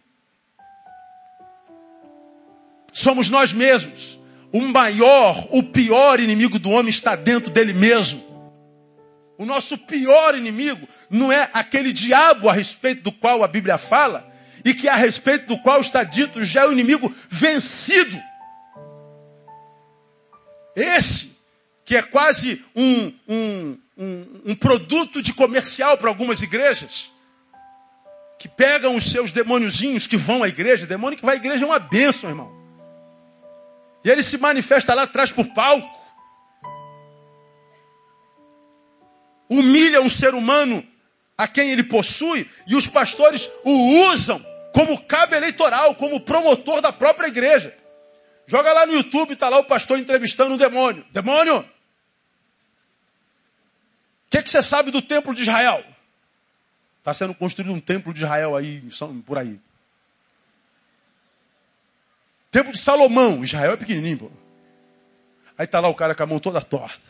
somos 2.92 3.30
nós 3.30 3.54
mesmos 3.54 4.20
o 4.58 4.68
maior, 4.68 5.48
o 5.52 5.62
pior 5.62 6.20
inimigo 6.20 6.58
do 6.58 6.72
homem 6.72 6.90
está 6.90 7.16
dentro 7.16 7.52
dele 7.52 7.74
mesmo. 7.74 8.26
O 9.38 9.46
nosso 9.46 9.78
pior 9.78 10.36
inimigo 10.36 10.88
não 11.10 11.32
é 11.32 11.48
aquele 11.54 11.94
diabo 11.94 12.50
a 12.50 12.54
respeito 12.54 13.04
do 13.04 13.12
qual 13.12 13.44
a 13.44 13.48
Bíblia 13.48 13.78
fala 13.78 14.28
e 14.66 14.74
que 14.74 14.90
a 14.90 14.96
respeito 14.96 15.46
do 15.46 15.60
qual 15.60 15.80
está 15.80 16.04
dito 16.04 16.44
já 16.44 16.64
é 16.64 16.68
o 16.68 16.72
inimigo 16.72 17.14
vencido. 17.30 18.20
Esse, 20.76 21.38
que 21.86 21.96
é 21.96 22.02
quase 22.02 22.64
um, 22.76 23.14
um, 23.28 23.78
um, 23.96 24.42
um 24.48 24.56
produto 24.56 25.22
de 25.22 25.34
comercial 25.34 25.98
para 26.00 26.10
algumas 26.10 26.42
igrejas, 26.42 27.12
que 28.40 28.48
pegam 28.48 28.96
os 28.96 29.12
seus 29.12 29.32
demôniozinhos 29.32 30.08
que 30.08 30.18
vão 30.18 30.42
à 30.42 30.48
igreja, 30.48 30.88
demônio 30.88 31.18
que 31.18 31.26
vai 31.26 31.36
à 31.36 31.38
igreja 31.38 31.64
é 31.64 31.68
uma 31.68 31.80
bênção, 31.80 32.30
irmão. 32.30 32.57
E 34.08 34.10
ele 34.10 34.24
se 34.24 34.38
manifesta 34.38 34.94
lá 34.94 35.04
atrás 35.04 35.34
por 35.34 35.46
palco. 35.54 36.00
Humilha 39.50 40.02
um 40.02 40.08
ser 40.08 40.34
humano 40.34 40.82
a 41.38 41.46
quem 41.46 41.72
ele 41.72 41.84
possui 41.84 42.50
e 42.66 42.74
os 42.74 42.88
pastores 42.88 43.52
o 43.66 44.08
usam 44.10 44.42
como 44.74 45.04
cabo 45.04 45.36
eleitoral, 45.36 45.94
como 45.96 46.22
promotor 46.22 46.80
da 46.80 46.94
própria 46.94 47.28
igreja. 47.28 47.76
Joga 48.46 48.72
lá 48.72 48.86
no 48.86 48.94
YouTube, 48.94 49.34
está 49.34 49.50
lá 49.50 49.60
o 49.60 49.66
pastor 49.66 50.00
entrevistando 50.00 50.54
um 50.54 50.58
demônio. 50.58 51.06
Demônio! 51.12 51.60
O 51.60 51.66
que, 54.30 54.42
que 54.42 54.50
você 54.50 54.62
sabe 54.62 54.90
do 54.90 55.02
templo 55.02 55.36
de 55.36 55.42
Israel? 55.42 55.84
Está 57.00 57.14
sendo 57.14 57.36
construído 57.36 57.74
um 57.74 57.82
templo 57.82 58.14
de 58.14 58.24
Israel 58.24 58.56
aí, 58.56 58.82
por 59.26 59.38
aí. 59.38 59.60
Templo 62.50 62.72
de 62.72 62.80
Salomão, 62.80 63.44
Israel 63.44 63.74
é 63.74 63.78
pequenininho, 63.78 64.18
pô. 64.18 64.32
Aí 65.58 65.66
está 65.66 65.80
lá 65.80 65.88
o 65.88 65.96
cara 65.96 66.14
com 66.14 66.24
a 66.24 66.28
mão 66.28 66.40
toda 66.40 66.62
torta. 66.62 67.02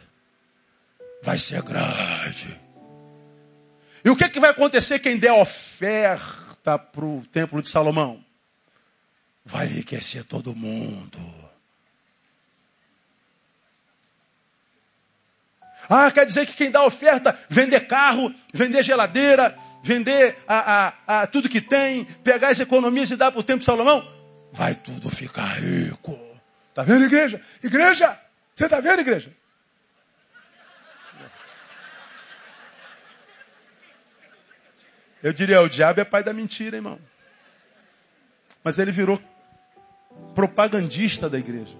Vai 1.21 1.37
ser 1.37 1.61
grande. 1.61 2.59
E 4.03 4.09
o 4.09 4.15
que, 4.15 4.29
que 4.29 4.39
vai 4.39 4.51
acontecer 4.51 4.99
quem 4.99 5.17
der 5.17 5.33
oferta 5.33 6.77
para 6.79 7.05
o 7.05 7.25
templo 7.31 7.61
de 7.61 7.69
Salomão? 7.69 8.23
Vai 9.43 9.65
enriquecer 9.65 10.23
todo 10.23 10.55
mundo. 10.55 11.19
Ah, 15.89 16.11
quer 16.11 16.25
dizer 16.25 16.45
que 16.45 16.53
quem 16.53 16.69
dá 16.69 16.83
oferta, 16.83 17.37
vender 17.49 17.81
carro, 17.87 18.33
vender 18.53 18.83
geladeira, 18.83 19.57
vender 19.81 20.37
a, 20.47 20.87
a, 20.87 21.21
a 21.21 21.27
tudo 21.27 21.47
que 21.47 21.61
tem, 21.61 22.03
pegar 22.23 22.49
as 22.49 22.59
economias 22.59 23.09
e 23.09 23.15
dar 23.15 23.31
para 23.31 23.39
o 23.39 23.43
templo 23.43 23.59
de 23.59 23.65
Salomão? 23.65 24.16
Vai 24.57 24.73
tudo 24.73 25.11
ficar 25.11 25.59
rico. 25.59 26.17
Está 26.69 26.81
vendo, 26.81 27.05
igreja? 27.05 27.39
Igreja! 27.63 28.19
Você 28.55 28.65
está 28.65 28.79
vendo, 28.79 29.01
igreja? 29.01 29.31
Eu 35.21 35.31
diria, 35.31 35.61
o 35.61 35.69
diabo 35.69 36.01
é 36.01 36.03
pai 36.03 36.23
da 36.23 36.33
mentira, 36.33 36.77
irmão. 36.77 36.99
Mas 38.63 38.79
ele 38.79 38.91
virou 38.91 39.21
propagandista 40.33 41.29
da 41.29 41.37
igreja. 41.37 41.75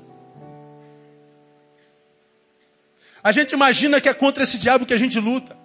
A 3.23 3.31
gente 3.31 3.53
imagina 3.53 3.99
que 3.99 4.07
é 4.07 4.13
contra 4.13 4.43
esse 4.43 4.59
diabo 4.59 4.85
que 4.85 4.93
a 4.93 4.97
gente 4.97 5.19
luta. 5.19 5.57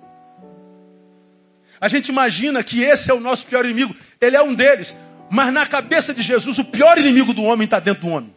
A 1.79 1.89
gente 1.89 2.09
imagina 2.09 2.65
que 2.65 2.83
esse 2.83 3.11
é 3.11 3.15
o 3.15 3.21
nosso 3.21 3.47
pior 3.47 3.67
inimigo. 3.67 3.95
Ele 4.21 4.37
é 4.37 4.43
um 4.43 4.55
deles. 4.55 4.97
Mas 5.35 5.51
na 5.51 5.67
cabeça 5.67 6.13
de 6.13 6.21
Jesus, 6.21 6.59
o 6.59 6.65
pior 6.67 6.99
inimigo 6.99 7.33
do 7.33 7.43
homem 7.45 7.65
está 7.65 7.81
dentro 7.81 8.03
do 8.03 8.11
homem. 8.11 8.37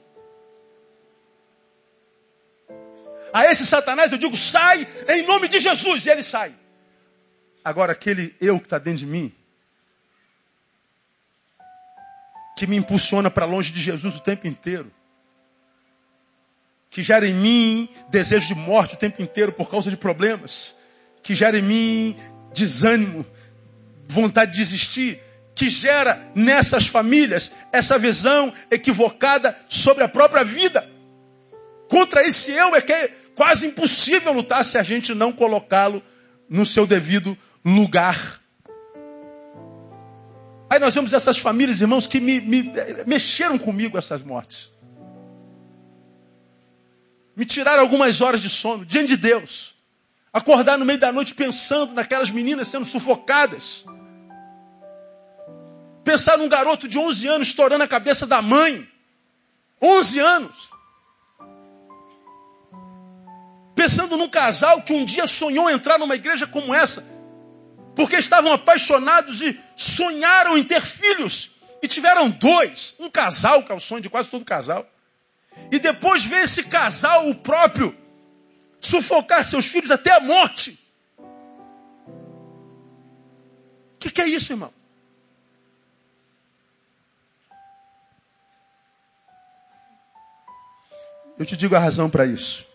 A 3.33 3.45
esse 3.47 3.65
Satanás 3.65 4.13
eu 4.13 4.17
digo, 4.17 4.37
sai 4.37 4.87
em 5.09 5.27
nome 5.27 5.49
de 5.49 5.59
Jesus, 5.59 6.05
e 6.05 6.09
ele 6.09 6.23
sai. 6.23 6.55
Agora, 7.65 7.91
aquele 7.91 8.33
eu 8.39 8.57
que 8.59 8.65
está 8.65 8.79
dentro 8.79 8.99
de 8.99 9.07
mim, 9.07 9.35
que 12.55 12.65
me 12.65 12.77
impulsiona 12.77 13.29
para 13.29 13.43
longe 13.43 13.73
de 13.73 13.81
Jesus 13.81 14.15
o 14.15 14.21
tempo 14.21 14.47
inteiro, 14.47 14.89
que 16.89 17.03
gera 17.03 17.27
em 17.27 17.33
mim 17.33 17.89
desejo 18.09 18.47
de 18.47 18.55
morte 18.55 18.95
o 18.95 18.97
tempo 18.97 19.21
inteiro 19.21 19.51
por 19.51 19.69
causa 19.69 19.89
de 19.89 19.97
problemas, 19.97 20.73
que 21.21 21.35
gera 21.35 21.59
em 21.59 21.61
mim 21.61 22.17
desânimo, 22.53 23.25
vontade 24.07 24.53
de 24.53 24.59
desistir, 24.59 25.24
que 25.55 25.69
gera 25.69 26.31
nessas 26.35 26.85
famílias 26.85 27.49
essa 27.71 27.97
visão 27.97 28.53
equivocada 28.69 29.57
sobre 29.69 30.03
a 30.03 30.07
própria 30.07 30.43
vida. 30.43 30.87
Contra 31.89 32.21
esse 32.21 32.51
eu 32.51 32.75
é 32.75 32.81
que 32.81 32.91
é 32.91 33.07
quase 33.35 33.67
impossível 33.67 34.33
lutar 34.33 34.65
se 34.65 34.77
a 34.77 34.83
gente 34.83 35.15
não 35.15 35.31
colocá-lo 35.31 36.03
no 36.49 36.65
seu 36.65 36.85
devido 36.85 37.37
lugar. 37.63 38.41
Aí 40.69 40.79
nós 40.79 40.93
vemos 40.93 41.13
essas 41.13 41.37
famílias, 41.37 41.79
irmãos, 41.79 42.07
que 42.07 42.19
me, 42.19 42.41
me 42.41 42.71
mexeram 43.05 43.57
comigo 43.57 43.97
essas 43.97 44.21
mortes. 44.21 44.69
Me 47.35 47.45
tiraram 47.45 47.81
algumas 47.81 48.21
horas 48.21 48.41
de 48.41 48.49
sono, 48.49 48.85
diante 48.85 49.09
de 49.09 49.17
Deus. 49.17 49.75
Acordar 50.33 50.77
no 50.77 50.85
meio 50.85 50.99
da 50.99 51.11
noite 51.11 51.33
pensando 51.33 51.93
naquelas 51.93 52.29
meninas 52.29 52.67
sendo 52.67 52.85
sufocadas. 52.85 53.85
Pensar 56.05 56.37
num 56.37 56.47
garoto 56.47 56.87
de 56.87 56.99
11 56.99 57.27
anos 57.27 57.47
estourando 57.47 57.83
a 57.83 57.87
cabeça 57.87 58.27
da 58.27 58.39
mãe. 58.39 58.87
11 59.81 60.19
anos. 60.19 60.69
Pensando 63.73 64.15
num 64.15 64.29
casal 64.29 64.83
que 64.83 64.93
um 64.93 65.03
dia 65.03 65.25
sonhou 65.25 65.67
entrar 65.67 65.97
numa 65.97 66.15
igreja 66.15 66.45
como 66.45 66.73
essa, 66.73 67.03
porque 67.95 68.17
estavam 68.17 68.53
apaixonados 68.53 69.41
e 69.41 69.59
sonharam 69.75 70.55
em 70.55 70.63
ter 70.63 70.81
filhos. 70.81 71.49
E 71.81 71.87
tiveram 71.87 72.29
dois. 72.29 72.95
Um 72.99 73.09
casal, 73.09 73.63
que 73.63 73.71
é 73.71 73.75
o 73.75 73.79
sonho 73.79 74.01
de 74.01 74.09
quase 74.09 74.29
todo 74.29 74.45
casal. 74.45 74.87
E 75.71 75.79
depois 75.79 76.23
vê 76.23 76.41
esse 76.41 76.63
casal, 76.65 77.27
o 77.29 77.35
próprio, 77.35 77.97
sufocar 78.79 79.43
seus 79.43 79.65
filhos 79.65 79.89
até 79.89 80.11
a 80.11 80.19
morte. 80.19 80.79
O 83.95 83.97
que, 83.99 84.11
que 84.11 84.21
é 84.21 84.27
isso, 84.27 84.53
irmão? 84.53 84.71
Eu 91.37 91.45
te 91.45 91.57
digo 91.57 91.75
a 91.75 91.79
razão 91.79 92.09
para 92.09 92.25
isso. 92.25 92.65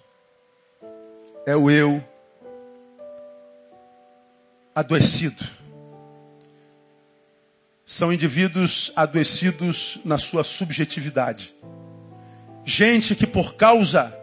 É 1.47 1.57
o 1.57 1.71
eu 1.71 2.05
adoecido. 4.75 5.43
São 7.87 8.13
indivíduos 8.13 8.93
adoecidos 8.95 9.99
na 10.05 10.19
sua 10.19 10.45
subjetividade. 10.45 11.55
Gente 12.65 13.15
que 13.15 13.27
por 13.27 13.55
causa 13.55 14.15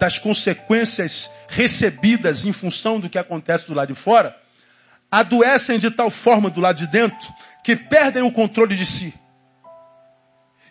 das 0.00 0.18
consequências 0.18 1.30
recebidas 1.46 2.44
em 2.44 2.52
função 2.52 2.98
do 2.98 3.10
que 3.10 3.18
acontece 3.18 3.66
do 3.66 3.74
lado 3.74 3.88
de 3.88 3.94
fora, 3.94 4.36
adoecem 5.10 5.78
de 5.78 5.90
tal 5.90 6.10
forma 6.10 6.50
do 6.50 6.60
lado 6.60 6.78
de 6.78 6.86
dentro 6.86 7.28
que 7.62 7.76
perdem 7.76 8.22
o 8.22 8.32
controle 8.32 8.76
de 8.76 8.86
si. 8.86 9.14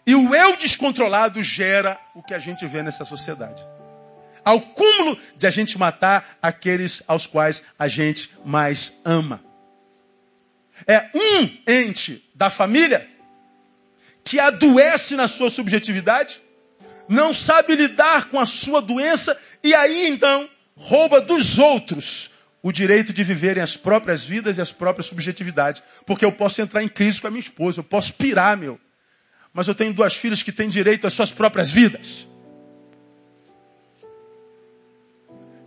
E 0.06 0.16
o 0.16 0.36
eu 0.36 0.58
descontrolado 0.58 1.42
gera 1.42 2.00
o 2.14 2.22
que 2.22 2.34
a 2.34 2.40
gente 2.40 2.66
vê 2.68 2.84
nessa 2.84 3.06
sociedade. 3.06 3.66
Ao 4.44 4.60
cúmulo 4.60 5.18
de 5.38 5.48
a 5.48 5.50
gente 5.50 5.78
matar 5.78 6.38
aqueles 6.42 7.02
aos 7.08 7.26
quais 7.26 7.64
a 7.80 7.88
gente 7.88 8.30
mais 8.44 8.92
ama. 9.06 9.42
É 10.86 11.10
um 11.16 11.50
ente 11.66 12.30
da 12.36 12.50
família 12.50 13.10
que 14.24 14.40
adoece 14.40 15.16
na 15.16 15.28
sua 15.28 15.50
subjetividade, 15.50 16.42
não 17.08 17.32
sabe 17.32 17.76
lidar 17.76 18.30
com 18.30 18.40
a 18.40 18.46
sua 18.46 18.82
doença 18.82 19.38
e 19.64 19.74
aí 19.74 20.08
então 20.08 20.50
rouba 20.76 21.22
dos 21.22 21.60
outros 21.60 22.32
o 22.62 22.72
direito 22.72 23.12
de 23.12 23.24
viverem 23.24 23.62
as 23.62 23.76
próprias 23.76 24.26
vidas 24.26 24.58
e 24.58 24.62
as 24.62 24.72
próprias 24.72 25.08
subjetividades. 25.08 25.84
Porque 26.06 26.24
eu 26.24 26.32
posso 26.32 26.62
entrar 26.62 26.82
em 26.82 26.88
crise 26.88 27.20
com 27.20 27.28
a 27.28 27.32
minha 27.32 27.42
esposa, 27.42 27.80
eu 27.80 27.84
posso 27.84 28.14
pirar, 28.14 28.58
meu. 28.58 28.80
Mas 29.54 29.68
eu 29.68 29.76
tenho 29.76 29.94
duas 29.94 30.16
filhas 30.16 30.42
que 30.42 30.52
têm 30.52 30.68
direito 30.68 31.06
às 31.06 31.14
suas 31.14 31.32
próprias 31.32 31.72
vidas. 31.72 32.28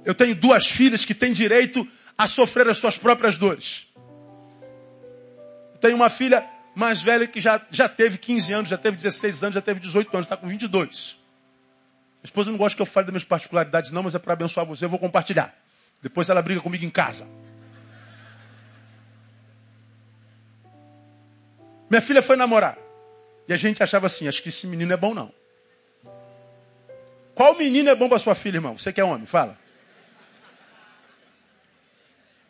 Eu 0.05 0.15
tenho 0.15 0.35
duas 0.35 0.67
filhas 0.67 1.05
que 1.05 1.15
têm 1.15 1.33
direito 1.33 1.87
a 2.19 2.27
sofrer 2.27 2.69
as 2.69 2.79
suas 2.79 2.99
próprias 2.99 3.39
dores. 3.39 3.87
Tenho 5.81 5.97
uma 5.97 6.09
filha 6.09 6.45
mais 6.75 7.01
velha 7.01 7.27
que 7.27 7.41
já, 7.41 7.65
já 7.71 7.89
teve 7.89 8.19
15 8.19 8.53
anos, 8.53 8.69
já 8.69 8.79
teve 8.79 8.97
16 8.97 9.43
anos, 9.45 9.55
já 9.55 9.61
teve 9.61 9.81
18 9.81 10.15
anos, 10.15 10.27
está 10.27 10.37
com 10.37 10.47
22. 10.47 11.19
A 12.23 12.27
esposa 12.27 12.51
não 12.51 12.59
gosta 12.59 12.77
que 12.77 12.83
eu 12.83 12.87
fale 12.87 13.07
das 13.07 13.13
minhas 13.13 13.25
particularidades, 13.25 13.93
não, 13.93 14.03
mas 14.03 14.15
é 14.15 14.19
para 14.19 14.33
abençoar 14.33 14.67
você, 14.67 14.85
eu 14.85 14.89
vou 14.89 14.99
compartilhar. 14.99 15.55
Depois 16.03 16.29
ela 16.29 16.43
briga 16.43 16.61
comigo 16.61 16.85
em 16.85 16.91
casa. 16.91 17.27
Minha 21.89 22.01
filha 22.01 22.21
foi 22.21 22.37
namorar. 22.37 22.86
E 23.49 23.53
a 23.53 23.57
gente 23.57 23.83
achava 23.83 24.07
assim, 24.07 24.27
acho 24.27 24.43
que 24.43 24.49
esse 24.49 24.67
menino 24.67 24.93
é 24.93 24.97
bom 24.97 25.15
não. 25.15 25.33
Qual 27.35 27.57
menino 27.57 27.89
é 27.91 27.95
bom 27.95 28.09
para 28.09 28.19
sua 28.19 28.35
filha, 28.35 28.57
irmão? 28.57 28.79
Você 28.79 28.93
que 28.93 29.01
é 29.01 29.05
homem, 29.05 29.27
fala. 29.27 29.59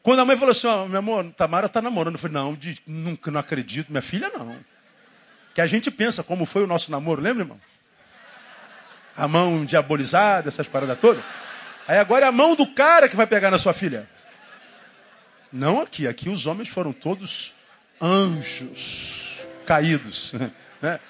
Quando 0.03 0.21
a 0.21 0.25
mãe 0.25 0.37
falou 0.37 0.53
assim, 0.53 0.69
ó, 0.69 0.87
meu 0.87 1.01
amor, 1.01 1.33
Tamara 1.33 1.69
tá 1.69 1.83
namorando. 1.83 2.15
Eu 2.15 2.21
falei, 2.21 2.35
não, 2.35 2.55
de, 2.55 2.81
nunca, 2.87 3.29
não 3.31 3.41
acredito. 3.41 3.91
Minha 3.91 4.01
filha 4.01 4.31
não. 4.31 4.57
Que 5.53 5.61
a 5.61 5.67
gente 5.67 5.91
pensa 5.91 6.23
como 6.23 6.47
foi 6.47 6.63
o 6.63 6.67
nosso 6.67 6.93
namoro, 6.93 7.21
lembra, 7.21 7.43
irmão? 7.43 7.61
A 9.17 9.27
mão 9.27 9.65
diabolizada, 9.65 10.49
essas 10.49 10.69
paradas 10.69 11.01
todas. 11.01 11.25
Aí 11.89 11.99
agora 11.99 12.27
é 12.27 12.29
a 12.29 12.33
mão 12.33 12.55
do 12.55 12.69
cara 12.69 13.09
que 13.09 13.17
vai 13.17 13.27
pegar 13.27 13.51
na 13.51 13.59
sua 13.59 13.73
filha. 13.73 14.09
Não 15.53 15.81
aqui, 15.81 16.07
aqui 16.07 16.29
os 16.29 16.47
homens 16.47 16.69
foram 16.69 16.93
todos 16.93 17.53
anjos 18.01 19.41
caídos. 19.67 20.33
Né? 20.87 21.01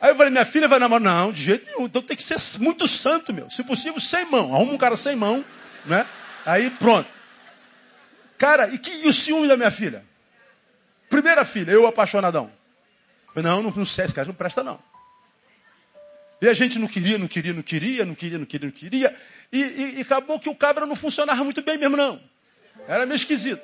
Aí 0.00 0.10
eu 0.10 0.16
falei, 0.16 0.32
minha 0.32 0.44
filha 0.44 0.66
vai 0.66 0.80
namorar. 0.80 1.00
Não, 1.00 1.32
de 1.32 1.42
jeito 1.42 1.66
nenhum. 1.66 1.86
Então 1.86 2.02
tem 2.02 2.16
que 2.16 2.22
ser 2.22 2.36
muito 2.58 2.88
santo, 2.88 3.32
meu. 3.32 3.48
Se 3.48 3.62
possível, 3.62 4.00
sem 4.00 4.24
mão. 4.24 4.52
Arruma 4.52 4.72
um 4.72 4.78
cara 4.78 4.96
sem 4.96 5.14
mão, 5.14 5.44
né? 5.86 6.04
Aí 6.44 6.68
pronto. 6.70 7.08
Cara, 8.36 8.68
e, 8.68 8.78
que, 8.78 8.90
e 8.90 9.08
o 9.08 9.12
ciúme 9.12 9.46
da 9.46 9.56
minha 9.56 9.70
filha? 9.70 10.04
Primeira 11.08 11.44
filha, 11.44 11.70
eu 11.70 11.86
apaixonadão. 11.86 12.50
Não, 13.36 13.62
não, 13.62 13.70
não 13.70 13.82
esse 13.82 14.12
cara 14.12 14.26
não 14.26 14.34
presta 14.34 14.64
não. 14.64 14.80
E 16.42 16.48
a 16.48 16.52
gente 16.52 16.78
não 16.78 16.88
queria, 16.88 17.16
não 17.16 17.28
queria, 17.28 17.52
não 17.52 17.62
queria, 17.62 18.04
não 18.04 18.14
queria, 18.14 18.38
não 18.38 18.44
queria, 18.44 18.66
não 18.66 18.74
queria. 18.74 19.16
E, 19.52 19.62
e, 19.62 19.98
e 19.98 20.00
acabou 20.00 20.40
que 20.40 20.48
o 20.48 20.56
cabra 20.56 20.86
não 20.86 20.96
funcionava 20.96 21.42
muito 21.44 21.62
bem 21.62 21.78
mesmo, 21.78 21.96
não. 21.96 22.20
Era 22.88 23.06
meio 23.06 23.16
esquisito. 23.16 23.62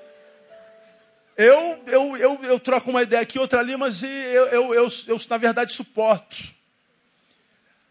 Eu, 1.37 1.83
eu, 1.87 2.17
eu, 2.17 2.43
eu 2.43 2.61
troco 2.61 2.91
uma 2.91 3.03
ideia 3.03 3.23
aqui, 3.23 3.39
outra 3.39 3.61
ali, 3.61 3.77
mas 3.77 4.03
eu, 4.03 4.09
eu, 4.09 4.75
eu, 4.75 4.89
eu, 5.07 5.17
na 5.29 5.37
verdade, 5.39 5.73
suporto. 5.73 6.37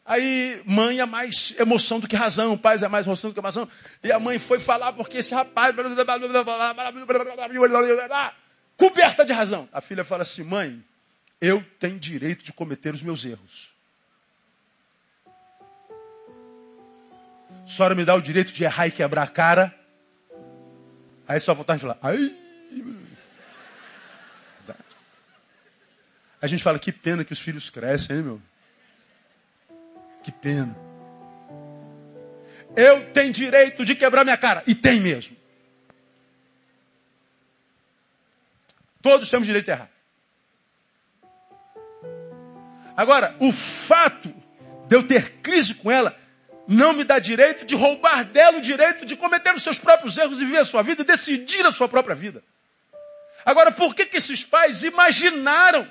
Aí, 0.06 0.62
mãe 0.66 1.00
é 1.00 1.06
mais 1.06 1.54
emoção 1.60 2.00
do 2.00 2.08
que 2.08 2.16
razão, 2.16 2.58
pai 2.58 2.78
é 2.84 2.88
mais 2.88 3.06
emoção 3.06 3.30
do 3.30 3.34
que 3.34 3.40
razão. 3.40 3.70
E 4.04 4.12
a 4.12 4.20
mãe 4.20 4.40
foi 4.40 4.60
falar 4.60 4.94
porque 4.94 5.20
esse 5.20 5.36
rapaz. 5.36 5.72
Coberta 8.76 9.24
de 9.24 9.32
razão. 9.32 9.70
A 9.72 9.82
filha 9.82 10.04
fala 10.04 10.24
assim: 10.24 10.44
mãe, 10.44 10.84
eu 11.40 11.64
tenho 11.78 12.00
direito 12.00 12.44
de 12.44 12.52
cometer 12.52 12.92
os 12.92 13.04
meus 13.04 13.24
erros. 13.24 13.70
A 17.64 17.68
senhora 17.68 17.94
me 17.94 18.04
dá 18.04 18.16
o 18.16 18.22
direito 18.22 18.52
de 18.52 18.64
errar 18.64 18.88
e 18.88 18.92
quebrar 18.92 19.24
a 19.24 19.28
cara. 19.28 19.76
Aí 21.28 21.40
só 21.40 21.54
voltar 21.54 21.76
e 21.76 21.80
falar: 21.80 22.00
ai. 22.02 22.36
A 26.42 26.48
gente 26.48 26.64
fala, 26.64 26.80
que 26.80 26.92
pena 26.92 27.26
que 27.26 27.34
os 27.34 27.40
filhos 27.40 27.70
crescem, 27.70 28.18
hein, 28.18 28.24
meu? 28.24 28.42
Que 30.24 30.32
pena. 30.32 30.76
Eu 32.76 33.12
tenho 33.12 33.32
direito 33.34 33.84
de 33.84 33.96
quebrar 33.96 34.24
minha 34.24 34.38
cara. 34.38 34.64
E 34.66 34.74
tem 34.74 35.00
mesmo. 35.00 35.36
Todos 39.02 39.30
temos 39.30 39.46
direito 39.46 39.66
de 39.66 39.72
errar. 39.72 39.90
Agora, 42.96 43.36
o 43.40 43.52
fato 43.52 44.34
de 44.88 44.96
eu 44.96 45.04
ter 45.04 45.40
crise 45.42 45.74
com 45.74 45.90
ela 45.90 46.18
não 46.68 46.94
me 46.94 47.04
dá 47.04 47.18
direito 47.18 47.66
de 47.66 47.74
roubar 47.76 48.26
dela 48.26 48.60
o 48.60 48.62
direito 48.62 49.06
de 49.06 49.16
cometer 49.16 49.56
os 49.56 49.64
seus 49.64 49.80
próprios 49.80 50.18
erros 50.18 50.42
e 50.42 50.46
viver 50.46 50.60
a 50.60 50.66
sua 50.66 50.84
vida 50.84 51.02
e 51.02 51.06
decidir 51.06 51.66
a 51.66 51.72
sua 51.72 51.88
própria 51.88 52.16
vida. 52.16 52.44
Agora, 53.46 53.72
por 53.72 53.96
que, 53.96 54.06
que 54.06 54.18
esses 54.18 54.44
pais 54.44 54.84
imaginaram 54.84 55.88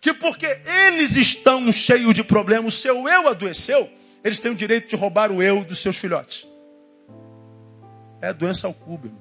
que 0.00 0.12
porque 0.12 0.46
eles 0.86 1.16
estão 1.16 1.70
cheios 1.72 2.14
de 2.14 2.22
problemas, 2.22 2.74
o 2.74 2.76
seu 2.76 3.08
eu 3.08 3.28
adoeceu, 3.28 3.90
eles 4.22 4.38
têm 4.38 4.52
o 4.52 4.54
direito 4.54 4.88
de 4.88 4.96
roubar 4.96 5.30
o 5.30 5.42
eu 5.42 5.64
dos 5.64 5.78
seus 5.78 5.96
filhotes. 5.96 6.46
É 8.20 8.32
doença 8.32 8.66
ao 8.66 8.72
cubo. 8.72 9.12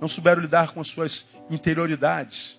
Não 0.00 0.08
souberam 0.08 0.42
lidar 0.42 0.72
com 0.72 0.80
as 0.80 0.88
suas 0.88 1.26
interioridades. 1.50 2.58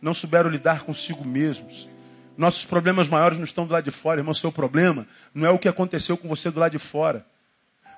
Não 0.00 0.12
souberam 0.12 0.50
lidar 0.50 0.82
consigo 0.82 1.24
mesmos. 1.24 1.88
Nossos 2.36 2.66
problemas 2.66 3.08
maiores 3.08 3.38
não 3.38 3.44
estão 3.44 3.66
do 3.66 3.72
lado 3.72 3.84
de 3.84 3.90
fora, 3.90 4.20
irmão. 4.20 4.34
Seu 4.34 4.52
problema 4.52 5.06
não 5.34 5.46
é 5.46 5.50
o 5.50 5.58
que 5.58 5.68
aconteceu 5.68 6.16
com 6.16 6.28
você 6.28 6.50
do 6.50 6.60
lado 6.60 6.72
de 6.72 6.78
fora. 6.78 7.24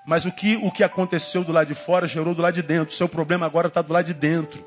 Mas 0.06 0.24
o 0.24 0.32
que, 0.32 0.56
o 0.56 0.70
que 0.70 0.84
aconteceu 0.84 1.42
do 1.42 1.52
lado 1.52 1.68
de 1.68 1.74
fora 1.74 2.06
gerou 2.06 2.34
do 2.34 2.42
lado 2.42 2.54
de 2.54 2.62
dentro. 2.62 2.94
Seu 2.94 3.08
problema 3.08 3.44
agora 3.46 3.68
está 3.68 3.82
do 3.82 3.92
lado 3.92 4.06
de 4.06 4.14
dentro. 4.14 4.64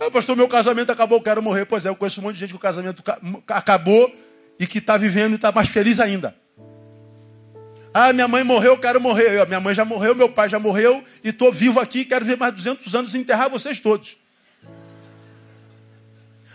Ah, 0.00 0.10
pastor, 0.10 0.36
meu 0.36 0.48
casamento 0.48 0.90
acabou, 0.90 1.18
eu 1.18 1.22
quero 1.22 1.42
morrer. 1.42 1.64
Pois 1.64 1.86
é, 1.86 1.88
eu 1.88 1.96
conheço 1.96 2.20
um 2.20 2.24
monte 2.24 2.34
de 2.34 2.40
gente 2.40 2.50
que 2.50 2.56
o 2.56 2.60
casamento 2.60 3.02
acabou 3.48 4.14
e 4.58 4.66
que 4.66 4.78
está 4.78 4.96
vivendo 4.96 5.32
e 5.32 5.36
está 5.36 5.52
mais 5.52 5.68
feliz 5.68 6.00
ainda. 6.00 6.34
Ah, 7.92 8.12
minha 8.12 8.26
mãe 8.26 8.42
morreu, 8.42 8.72
eu 8.72 8.78
quero 8.78 9.00
morrer. 9.00 9.38
Eu, 9.38 9.46
minha 9.46 9.60
mãe 9.60 9.72
já 9.72 9.84
morreu, 9.84 10.14
meu 10.14 10.28
pai 10.28 10.48
já 10.48 10.58
morreu 10.58 11.04
e 11.22 11.28
estou 11.28 11.52
vivo 11.52 11.78
aqui, 11.78 12.04
quero 12.04 12.24
ver 12.24 12.36
mais 12.36 12.52
200 12.52 12.94
anos 12.94 13.14
e 13.14 13.18
enterrar 13.18 13.48
vocês 13.48 13.78
todos. 13.78 14.16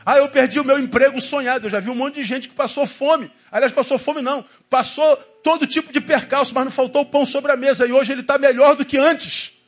Ah, 0.06 0.18
eu 0.18 0.28
perdi 0.28 0.60
o 0.60 0.66
meu 0.66 0.80
emprego 0.80 1.22
sonhado. 1.22 1.68
Eu 1.68 1.70
já 1.70 1.80
vi 1.80 1.90
um 1.90 1.96
monte 1.96 2.16
de 2.16 2.24
gente 2.24 2.50
que 2.50 2.56
passou 2.56 2.86
fome. 2.86 3.32
Aliás, 3.52 3.72
passou 3.72 3.98
fome 3.98 4.22
não. 4.22 4.44
Passou 4.70 5.16
todo 5.44 5.68
tipo 5.68 5.94
de 5.94 6.02
percalço, 6.02 6.54
mas 6.54 6.66
não 6.66 6.72
faltou 6.72 7.06
pão 7.06 7.26
sobre 7.26 7.52
a 7.52 7.56
mesa. 7.56 7.86
E 7.86 7.92
hoje 7.92 8.12
ele 8.12 8.22
está 8.22 8.38
melhor 8.38 8.76
do 8.76 8.84
que 8.84 8.98
antes. 8.98 9.59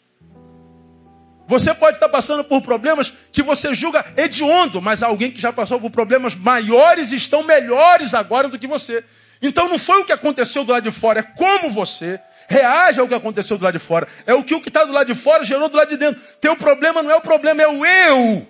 Você 1.51 1.73
pode 1.73 1.97
estar 1.97 2.07
passando 2.07 2.45
por 2.45 2.61
problemas 2.61 3.13
que 3.29 3.43
você 3.43 3.73
julga 3.73 4.05
hediondo, 4.15 4.81
mas 4.81 5.03
alguém 5.03 5.29
que 5.29 5.41
já 5.41 5.51
passou 5.51 5.81
por 5.81 5.91
problemas 5.91 6.33
maiores 6.33 7.11
estão 7.11 7.43
melhores 7.43 8.13
agora 8.13 8.47
do 8.47 8.57
que 8.57 8.65
você. 8.65 9.03
Então 9.41 9.67
não 9.67 9.77
foi 9.77 9.99
o 9.99 10.05
que 10.05 10.13
aconteceu 10.13 10.63
do 10.63 10.71
lado 10.71 10.83
de 10.83 10.91
fora, 10.91 11.19
é 11.19 11.23
como 11.23 11.69
você 11.69 12.21
reage 12.47 13.01
ao 13.01 13.07
que 13.09 13.13
aconteceu 13.13 13.57
do 13.57 13.65
lado 13.65 13.73
de 13.73 13.83
fora. 13.83 14.07
É 14.25 14.33
o 14.33 14.45
que 14.45 14.55
o 14.55 14.61
que 14.61 14.69
está 14.69 14.85
do 14.85 14.93
lado 14.93 15.07
de 15.07 15.13
fora 15.13 15.43
gerou 15.43 15.67
do 15.67 15.75
lado 15.75 15.89
de 15.89 15.97
dentro. 15.97 16.21
Teu 16.39 16.55
problema 16.55 17.03
não 17.03 17.11
é 17.11 17.17
o 17.17 17.21
problema, 17.21 17.61
é 17.61 17.67
o 17.67 17.85
eu 17.85 18.47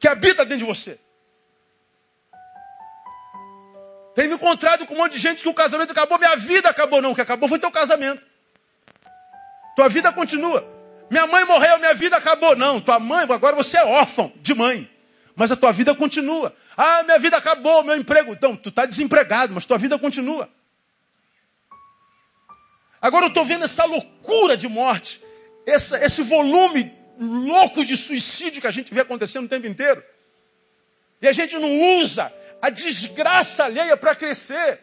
que 0.00 0.08
habita 0.08 0.44
dentro 0.44 0.58
de 0.58 0.64
você. 0.64 0.98
Tenho 4.16 4.30
me 4.30 4.34
encontrado 4.34 4.84
com 4.84 4.94
um 4.94 4.96
monte 4.96 5.12
de 5.12 5.18
gente 5.18 5.44
que 5.44 5.48
o 5.48 5.54
casamento 5.54 5.92
acabou, 5.92 6.18
minha 6.18 6.34
vida 6.34 6.68
acabou. 6.68 7.00
Não, 7.00 7.12
o 7.12 7.14
que 7.14 7.20
acabou 7.20 7.48
foi 7.48 7.60
teu 7.60 7.70
casamento. 7.70 8.20
Tua 9.76 9.88
vida 9.88 10.12
continua. 10.12 10.79
Minha 11.10 11.26
mãe 11.26 11.44
morreu, 11.44 11.78
minha 11.78 11.92
vida 11.92 12.16
acabou. 12.16 12.54
Não, 12.54 12.80
tua 12.80 13.00
mãe, 13.00 13.26
agora 13.28 13.56
você 13.56 13.76
é 13.76 13.84
órfão 13.84 14.32
de 14.36 14.54
mãe. 14.54 14.88
Mas 15.34 15.50
a 15.50 15.56
tua 15.56 15.72
vida 15.72 15.94
continua. 15.94 16.54
Ah, 16.76 17.02
minha 17.02 17.18
vida 17.18 17.36
acabou, 17.36 17.82
meu 17.82 17.96
emprego. 17.96 18.32
Então, 18.32 18.54
tu 18.54 18.68
está 18.68 18.86
desempregado, 18.86 19.52
mas 19.52 19.64
tua 19.64 19.76
vida 19.76 19.98
continua. 19.98 20.48
Agora 23.02 23.24
eu 23.24 23.28
estou 23.28 23.44
vendo 23.44 23.64
essa 23.64 23.84
loucura 23.84 24.56
de 24.56 24.68
morte, 24.68 25.20
essa, 25.66 25.98
esse 26.04 26.22
volume 26.22 26.94
louco 27.18 27.84
de 27.84 27.96
suicídio 27.96 28.60
que 28.60 28.66
a 28.66 28.70
gente 28.70 28.92
vê 28.92 29.00
acontecendo 29.00 29.46
o 29.46 29.48
tempo 29.48 29.66
inteiro. 29.66 30.02
E 31.20 31.26
a 31.26 31.32
gente 31.32 31.58
não 31.58 31.98
usa 32.00 32.32
a 32.62 32.70
desgraça 32.70 33.64
alheia 33.64 33.96
para 33.96 34.14
crescer. 34.14 34.78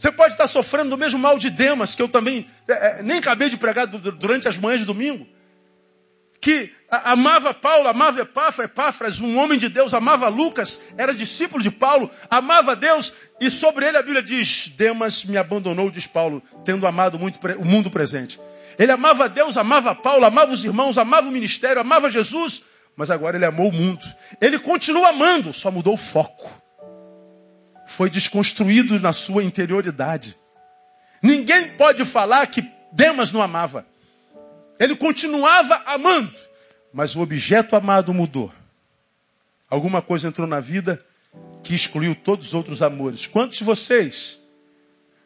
Você 0.00 0.10
pode 0.10 0.32
estar 0.32 0.46
sofrendo 0.46 0.88
do 0.88 0.96
mesmo 0.96 1.18
mal 1.18 1.38
de 1.38 1.50
Demas, 1.50 1.94
que 1.94 2.00
eu 2.00 2.08
também 2.08 2.48
é, 2.66 2.72
é 2.72 3.02
nem 3.02 3.18
acabei 3.18 3.50
de 3.50 3.58
pregar 3.58 3.86
durante 3.86 4.48
as 4.48 4.56
manhãs 4.56 4.80
de 4.80 4.86
domingo 4.86 5.26
que 6.40 6.72
amava 6.90 7.52
Paulo, 7.52 7.86
amava 7.86 8.22
Epáfras, 8.22 9.20
um 9.20 9.38
homem 9.38 9.58
de 9.58 9.68
Deus, 9.68 9.92
amava 9.92 10.26
Lucas, 10.28 10.80
era 10.96 11.12
discípulo 11.12 11.62
de 11.62 11.70
Paulo, 11.70 12.10
amava 12.30 12.74
Deus, 12.74 13.12
e 13.38 13.50
sobre 13.50 13.86
ele 13.86 13.98
a 13.98 14.02
Bíblia 14.02 14.22
diz: 14.22 14.72
Demas 14.74 15.24
me 15.24 15.36
abandonou, 15.36 15.90
diz 15.90 16.06
Paulo, 16.06 16.42
tendo 16.64 16.86
amado 16.86 17.18
muito 17.18 17.38
o 17.58 17.64
mundo 17.64 17.90
presente. 17.90 18.40
Ele 18.78 18.90
amava 18.90 19.28
Deus, 19.28 19.58
amava 19.58 19.94
Paulo, 19.94 20.24
amava 20.24 20.52
os 20.52 20.64
irmãos, 20.64 20.96
amava 20.96 21.28
o 21.28 21.32
ministério, 21.32 21.78
amava 21.78 22.08
Jesus, 22.08 22.62
mas 22.96 23.10
agora 23.10 23.36
ele 23.36 23.44
amou 23.44 23.68
o 23.68 23.72
mundo. 23.72 24.06
Ele 24.40 24.58
continua 24.58 25.10
amando, 25.10 25.52
só 25.52 25.70
mudou 25.70 25.92
o 25.92 25.98
foco. 25.98 26.50
Foi 27.90 28.08
desconstruído 28.08 29.00
na 29.00 29.12
sua 29.12 29.42
interioridade. 29.42 30.38
Ninguém 31.20 31.76
pode 31.76 32.04
falar 32.04 32.46
que 32.46 32.64
Demas 32.92 33.32
não 33.32 33.42
amava. 33.42 33.84
Ele 34.78 34.94
continuava 34.94 35.82
amando, 35.84 36.32
mas 36.92 37.16
o 37.16 37.20
objeto 37.20 37.74
amado 37.74 38.14
mudou. 38.14 38.52
Alguma 39.68 40.00
coisa 40.00 40.28
entrou 40.28 40.46
na 40.46 40.60
vida 40.60 41.00
que 41.64 41.74
excluiu 41.74 42.14
todos 42.14 42.46
os 42.46 42.54
outros 42.54 42.80
amores. 42.80 43.26
Quantos 43.26 43.58
de 43.58 43.64
vocês 43.64 44.38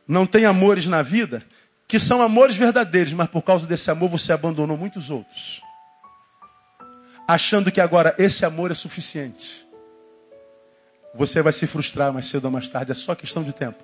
não 0.09 0.26
têm 0.26 0.47
amores 0.47 0.86
na 0.86 1.03
vida 1.03 1.43
que 1.86 1.99
são 1.99 2.22
amores 2.22 2.57
verdadeiros, 2.57 3.12
mas 3.12 3.28
por 3.28 3.43
causa 3.43 3.66
desse 3.66 3.91
amor 3.91 4.09
você 4.09 4.32
abandonou 4.32 4.78
muitos 4.78 5.11
outros? 5.11 5.61
Achando 7.28 7.70
que 7.70 7.80
agora 7.80 8.14
esse 8.16 8.47
amor 8.47 8.70
é 8.70 8.74
suficiente. 8.74 9.63
Você 11.14 11.40
vai 11.42 11.52
se 11.52 11.66
frustrar 11.66 12.12
mais 12.12 12.26
cedo 12.26 12.46
ou 12.46 12.50
mais 12.50 12.68
tarde, 12.68 12.90
é 12.90 12.94
só 12.94 13.14
questão 13.14 13.42
de 13.42 13.52
tempo. 13.52 13.82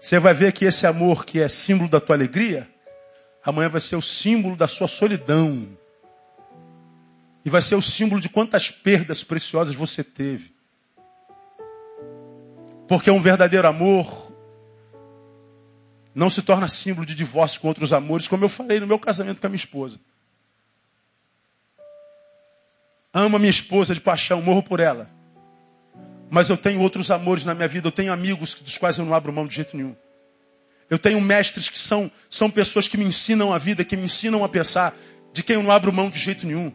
Você 0.00 0.18
vai 0.18 0.34
ver 0.34 0.52
que 0.52 0.64
esse 0.64 0.84
amor 0.84 1.24
que 1.24 1.40
é 1.40 1.46
símbolo 1.46 1.88
da 1.88 2.00
tua 2.00 2.16
alegria, 2.16 2.68
amanhã 3.44 3.68
vai 3.68 3.80
ser 3.80 3.94
o 3.94 4.02
símbolo 4.02 4.56
da 4.56 4.66
sua 4.66 4.88
solidão. 4.88 5.78
E 7.44 7.50
vai 7.50 7.62
ser 7.62 7.76
o 7.76 7.82
símbolo 7.82 8.20
de 8.20 8.28
quantas 8.28 8.68
perdas 8.68 9.22
preciosas 9.22 9.76
você 9.76 10.02
teve. 10.02 10.52
Porque 12.88 13.10
um 13.10 13.20
verdadeiro 13.20 13.68
amor 13.68 14.32
não 16.12 16.28
se 16.28 16.42
torna 16.42 16.66
símbolo 16.66 17.06
de 17.06 17.14
divórcio 17.14 17.60
com 17.60 17.68
outros 17.68 17.92
amores, 17.92 18.26
como 18.26 18.44
eu 18.44 18.48
falei 18.48 18.80
no 18.80 18.88
meu 18.88 18.98
casamento 18.98 19.40
com 19.40 19.46
a 19.46 19.50
minha 19.50 19.56
esposa. 19.56 20.00
Amo 23.14 23.36
a 23.36 23.38
minha 23.38 23.50
esposa 23.50 23.94
de 23.94 24.00
paixão, 24.00 24.42
morro 24.42 24.62
por 24.64 24.80
ela. 24.80 25.21
Mas 26.32 26.48
eu 26.48 26.56
tenho 26.56 26.80
outros 26.80 27.10
amores 27.10 27.44
na 27.44 27.54
minha 27.54 27.68
vida, 27.68 27.88
eu 27.88 27.92
tenho 27.92 28.10
amigos 28.10 28.54
dos 28.54 28.78
quais 28.78 28.96
eu 28.96 29.04
não 29.04 29.12
abro 29.12 29.30
mão 29.30 29.46
de 29.46 29.54
jeito 29.54 29.76
nenhum. 29.76 29.94
Eu 30.88 30.98
tenho 30.98 31.20
mestres 31.20 31.68
que 31.68 31.78
são, 31.78 32.10
são 32.30 32.50
pessoas 32.50 32.88
que 32.88 32.96
me 32.96 33.04
ensinam 33.04 33.52
a 33.52 33.58
vida, 33.58 33.84
que 33.84 33.94
me 33.94 34.04
ensinam 34.04 34.42
a 34.42 34.48
pensar, 34.48 34.96
de 35.30 35.42
quem 35.42 35.56
eu 35.56 35.62
não 35.62 35.70
abro 35.70 35.92
mão 35.92 36.08
de 36.08 36.18
jeito 36.18 36.46
nenhum. 36.46 36.72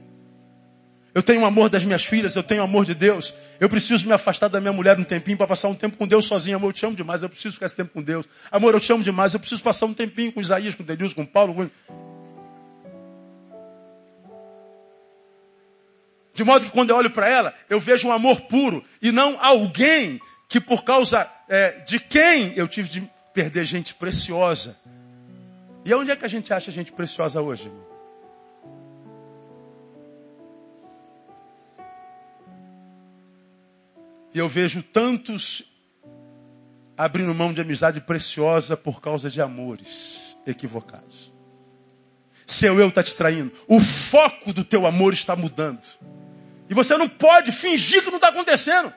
Eu 1.11 1.23
tenho 1.23 1.41
o 1.41 1.45
amor 1.45 1.69
das 1.69 1.83
minhas 1.83 2.05
filhas, 2.05 2.35
eu 2.35 2.43
tenho 2.43 2.61
o 2.61 2.65
amor 2.65 2.85
de 2.85 2.93
Deus. 2.93 3.33
Eu 3.59 3.67
preciso 3.67 4.05
me 4.05 4.13
afastar 4.13 4.47
da 4.47 4.61
minha 4.61 4.71
mulher 4.71 4.99
um 4.99 5.03
tempinho 5.03 5.35
para 5.35 5.47
passar 5.47 5.69
um 5.69 5.75
tempo 5.75 5.97
com 5.97 6.05
Deus 6.07 6.25
sozinho. 6.25 6.57
Amor, 6.57 6.67
eu 6.67 6.73
te 6.73 6.85
amo 6.85 6.95
demais, 6.95 7.23
eu 7.23 7.29
preciso 7.29 7.55
ficar 7.55 7.65
esse 7.65 7.75
tempo 7.75 7.91
com 7.91 8.03
Deus. 8.03 8.29
Amor, 8.51 8.75
eu 8.75 8.79
te 8.79 8.93
amo 8.93 9.03
demais, 9.03 9.33
eu 9.33 9.39
preciso 9.39 9.63
passar 9.63 9.87
um 9.87 9.93
tempinho 9.95 10.31
com 10.31 10.39
Isaías, 10.39 10.75
com 10.75 10.83
Denilson, 10.83 11.15
com 11.15 11.25
Paulo. 11.25 11.55
Com... 11.55 11.67
De 16.37 16.43
modo 16.43 16.65
que 16.65 16.71
quando 16.71 16.91
eu 16.91 16.95
olho 16.95 17.09
para 17.09 17.27
ela, 17.27 17.51
eu 17.67 17.79
vejo 17.79 18.07
um 18.07 18.11
amor 18.11 18.41
puro 18.41 18.85
e 19.01 19.11
não 19.11 19.43
alguém 19.43 20.21
que 20.47 20.61
por 20.61 20.83
causa 20.83 21.27
é, 21.49 21.79
de 21.79 21.99
quem 21.99 22.53
eu 22.55 22.67
tive 22.67 22.89
de 22.89 23.11
perder 23.33 23.65
gente 23.65 23.95
preciosa. 23.95 24.77
E 25.83 25.91
onde 25.95 26.11
é 26.11 26.15
que 26.15 26.25
a 26.25 26.27
gente 26.27 26.53
acha 26.53 26.69
gente 26.69 26.91
preciosa 26.91 27.41
hoje? 27.41 27.71
E 34.31 34.37
eu 34.37 34.47
vejo 34.47 34.83
tantos 34.83 35.63
abrindo 36.95 37.33
mão 37.33 37.51
de 37.51 37.61
amizade 37.61 37.99
preciosa 37.99 38.77
por 38.77 39.01
causa 39.01 39.27
de 39.27 39.41
amores 39.41 40.37
equivocados. 40.45 41.33
Seu 42.45 42.79
eu 42.79 42.89
está 42.89 43.01
te 43.01 43.15
traindo. 43.15 43.51
O 43.67 43.79
foco 43.79 44.53
do 44.53 44.63
teu 44.63 44.85
amor 44.85 45.13
está 45.13 45.35
mudando. 45.35 45.81
E 46.69 46.73
você 46.73 46.97
não 46.97 47.07
pode 47.07 47.51
fingir 47.51 48.03
que 48.03 48.09
não 48.09 48.17
está 48.17 48.29
acontecendo. 48.29 48.93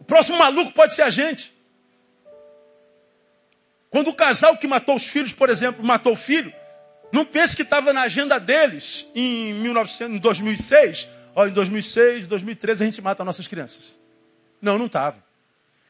O 0.00 0.04
próximo 0.04 0.38
maluco 0.38 0.72
pode 0.72 0.94
ser 0.94 1.02
a 1.02 1.10
gente. 1.10 1.54
Quando 3.88 4.08
o 4.08 4.14
casal 4.14 4.56
que 4.56 4.66
matou 4.66 4.96
os 4.96 5.06
filhos, 5.06 5.32
por 5.32 5.50
exemplo, 5.50 5.84
matou 5.84 6.12
o 6.12 6.16
filho, 6.16 6.52
não 7.12 7.24
pense 7.24 7.56
que 7.56 7.62
estava 7.62 7.92
na 7.92 8.02
agenda 8.02 8.38
deles 8.38 9.08
em, 9.14 9.54
1900, 9.54 10.16
em 10.16 10.18
2006. 10.18 11.08
Ó, 11.34 11.46
em 11.46 11.52
2006, 11.52 12.26
2013 12.26 12.82
a 12.82 12.86
gente 12.86 13.02
mata 13.02 13.24
nossas 13.24 13.48
crianças. 13.48 13.98
Não, 14.60 14.78
não 14.78 14.86
estava. 14.86 15.22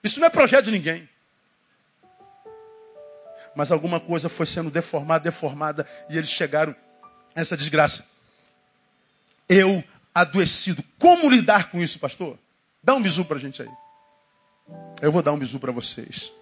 Isso 0.03 0.18
não 0.20 0.26
é 0.26 0.30
projeto 0.30 0.66
de 0.66 0.70
ninguém. 0.70 1.09
Mas 3.55 3.70
alguma 3.72 4.01
coisa 4.01 4.28
foi 4.28 4.46
sendo 4.46 4.70
deformada, 4.70 5.24
deformada, 5.24 5.86
e 6.09 6.16
eles 6.16 6.30
chegaram 6.30 6.74
a 7.34 7.40
essa 7.40 7.57
desgraça. 7.57 8.05
Eu 9.51 9.82
adoecido. 10.14 10.84
Como 10.96 11.28
lidar 11.28 11.72
com 11.72 11.82
isso, 11.82 11.98
pastor? 11.98 12.38
Dá 12.80 12.94
um 12.94 13.03
bisu 13.03 13.24
para 13.24 13.36
a 13.36 13.40
gente 13.40 13.61
aí. 13.61 13.68
Eu 15.03 15.11
vou 15.11 15.22
dar 15.22 15.32
um 15.32 15.38
bisu 15.38 15.59
para 15.59 15.72
vocês. 15.72 16.32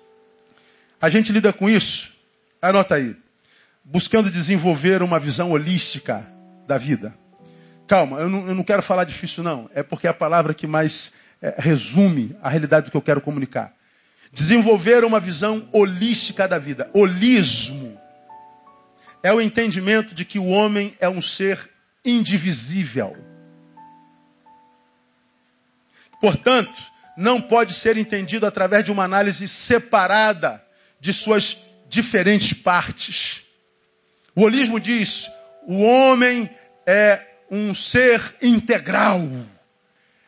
A 1.00 1.08
gente 1.08 1.32
lida 1.32 1.50
com 1.50 1.70
isso, 1.70 2.12
anota 2.60 2.96
aí, 2.96 3.16
buscando 3.82 4.30
desenvolver 4.30 5.02
uma 5.02 5.18
visão 5.18 5.52
holística 5.52 6.26
da 6.66 6.76
vida. 6.76 7.14
Calma, 7.86 8.18
eu 8.18 8.28
não, 8.28 8.48
eu 8.48 8.54
não 8.54 8.62
quero 8.62 8.82
falar 8.82 9.04
difícil 9.04 9.42
não, 9.42 9.70
é 9.72 9.82
porque 9.82 10.06
é 10.06 10.10
a 10.10 10.14
palavra 10.14 10.52
que 10.52 10.66
mais 10.66 11.10
é, 11.40 11.54
resume 11.56 12.36
a 12.42 12.50
realidade 12.50 12.86
do 12.86 12.90
que 12.90 12.96
eu 12.96 13.02
quero 13.02 13.22
comunicar. 13.22 13.72
Desenvolver 14.30 15.04
uma 15.04 15.18
visão 15.18 15.66
holística 15.72 16.46
da 16.46 16.58
vida. 16.58 16.90
Holismo 16.92 17.98
é 19.22 19.32
o 19.32 19.40
entendimento 19.40 20.14
de 20.14 20.26
que 20.26 20.38
o 20.38 20.46
homem 20.46 20.94
é 21.00 21.08
um 21.08 21.22
ser 21.22 21.70
indivisível. 22.08 23.16
Portanto, 26.20 26.80
não 27.16 27.40
pode 27.40 27.74
ser 27.74 27.96
entendido 27.96 28.46
através 28.46 28.84
de 28.84 28.92
uma 28.92 29.04
análise 29.04 29.48
separada 29.48 30.62
de 31.00 31.12
suas 31.12 31.56
diferentes 31.88 32.52
partes. 32.52 33.44
O 34.34 34.42
holismo 34.42 34.78
diz: 34.78 35.30
o 35.66 35.82
homem 35.82 36.48
é 36.86 37.20
um 37.50 37.74
ser 37.74 38.20
integral. 38.40 39.20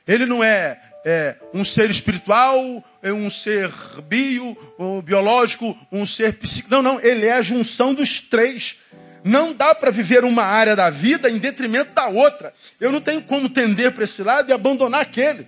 Ele 0.06 0.26
não 0.26 0.42
é, 0.42 0.80
é 1.04 1.36
um 1.54 1.64
ser 1.64 1.90
espiritual, 1.90 2.84
é 3.02 3.12
um 3.12 3.30
ser 3.30 3.70
bio, 4.08 4.56
biológico, 5.04 5.78
um 5.92 6.04
ser 6.04 6.34
psíquico. 6.34 6.70
Não, 6.70 6.82
não. 6.82 7.00
Ele 7.00 7.26
é 7.26 7.34
a 7.34 7.42
junção 7.42 7.94
dos 7.94 8.20
três. 8.20 8.76
Não 9.22 9.52
dá 9.52 9.74
para 9.74 9.90
viver 9.90 10.24
uma 10.24 10.44
área 10.44 10.74
da 10.74 10.88
vida 10.88 11.30
em 11.30 11.38
detrimento 11.38 11.92
da 11.92 12.08
outra. 12.08 12.54
Eu 12.78 12.90
não 12.90 13.00
tenho 13.00 13.22
como 13.22 13.48
tender 13.48 13.92
para 13.92 14.04
esse 14.04 14.22
lado 14.22 14.50
e 14.50 14.52
abandonar 14.52 15.02
aquele. 15.02 15.46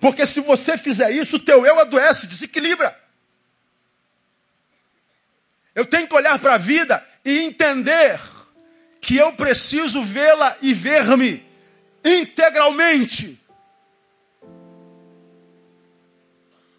Porque 0.00 0.26
se 0.26 0.40
você 0.40 0.76
fizer 0.76 1.10
isso, 1.12 1.36
o 1.36 1.40
teu 1.40 1.64
eu 1.64 1.78
adoece, 1.78 2.26
desequilibra. 2.26 2.98
Eu 5.74 5.86
tenho 5.86 6.08
que 6.08 6.14
olhar 6.14 6.38
para 6.38 6.54
a 6.54 6.58
vida 6.58 7.04
e 7.24 7.38
entender 7.38 8.20
que 9.00 9.16
eu 9.16 9.32
preciso 9.32 10.02
vê-la 10.02 10.56
e 10.60 10.74
ver-me 10.74 11.44
integralmente. 12.04 13.40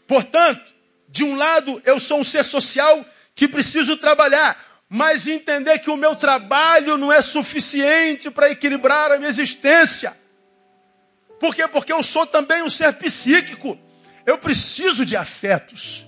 Portanto, 0.08 0.74
de 1.08 1.24
um 1.24 1.36
lado, 1.36 1.82
eu 1.86 2.00
sou 2.00 2.20
um 2.20 2.24
ser 2.24 2.44
social 2.44 3.06
que 3.36 3.48
preciso 3.48 3.98
trabalhar, 3.98 4.58
mas 4.96 5.26
entender 5.26 5.80
que 5.80 5.90
o 5.90 5.98
meu 5.98 6.16
trabalho 6.16 7.00
não 7.00 7.12
é 7.12 7.20
suficiente 7.20 8.30
para 8.30 8.52
equilibrar 8.52 9.12
a 9.12 9.18
minha 9.18 9.28
existência. 9.28 10.16
Por 11.40 11.56
quê? 11.56 11.68
Porque 11.68 11.92
eu 11.92 12.04
sou 12.04 12.28
também 12.28 12.62
um 12.62 12.70
ser 12.70 12.94
psíquico. 12.94 13.76
Eu 14.24 14.38
preciso 14.38 15.04
de 15.04 15.18
afetos. 15.18 16.06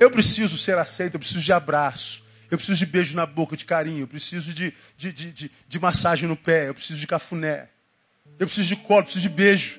Eu 0.00 0.10
preciso 0.10 0.56
ser 0.56 0.78
aceito, 0.78 1.16
eu 1.16 1.20
preciso 1.20 1.40
de 1.40 1.52
abraço. 1.52 2.24
Eu 2.50 2.56
preciso 2.56 2.78
de 2.78 2.86
beijo 2.86 3.14
na 3.14 3.26
boca, 3.26 3.54
de 3.54 3.66
carinho. 3.66 4.04
Eu 4.04 4.08
preciso 4.08 4.50
de, 4.50 4.72
de, 4.96 5.12
de, 5.12 5.32
de, 5.32 5.52
de 5.68 5.78
massagem 5.78 6.26
no 6.26 6.38
pé. 6.38 6.70
Eu 6.70 6.74
preciso 6.74 6.98
de 6.98 7.06
cafuné. 7.06 7.68
Eu 8.38 8.46
preciso 8.46 8.66
de 8.66 8.76
colo, 8.76 9.00
eu 9.00 9.04
preciso 9.04 9.28
de 9.28 9.34
beijo. 9.34 9.78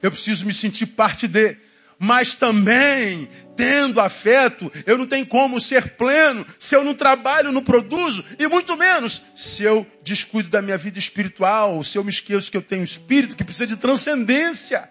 Eu 0.00 0.10
preciso 0.10 0.46
me 0.46 0.54
sentir 0.54 0.86
parte 0.86 1.28
de. 1.28 1.54
Mas 1.98 2.36
também, 2.36 3.28
tendo 3.56 4.00
afeto, 4.00 4.70
eu 4.86 4.96
não 4.96 5.04
tenho 5.04 5.26
como 5.26 5.60
ser 5.60 5.96
pleno 5.96 6.46
se 6.56 6.76
eu 6.76 6.84
não 6.84 6.94
trabalho, 6.94 7.50
não 7.50 7.62
produzo, 7.62 8.24
e 8.38 8.46
muito 8.46 8.76
menos 8.76 9.20
se 9.34 9.64
eu 9.64 9.84
descuido 10.04 10.48
da 10.48 10.62
minha 10.62 10.78
vida 10.78 10.98
espiritual, 10.98 11.82
se 11.82 11.98
eu 11.98 12.04
me 12.04 12.10
esqueço 12.10 12.52
que 12.52 12.56
eu 12.56 12.62
tenho 12.62 12.84
espírito 12.84 13.34
que 13.34 13.42
precisa 13.42 13.66
de 13.66 13.76
transcendência. 13.76 14.88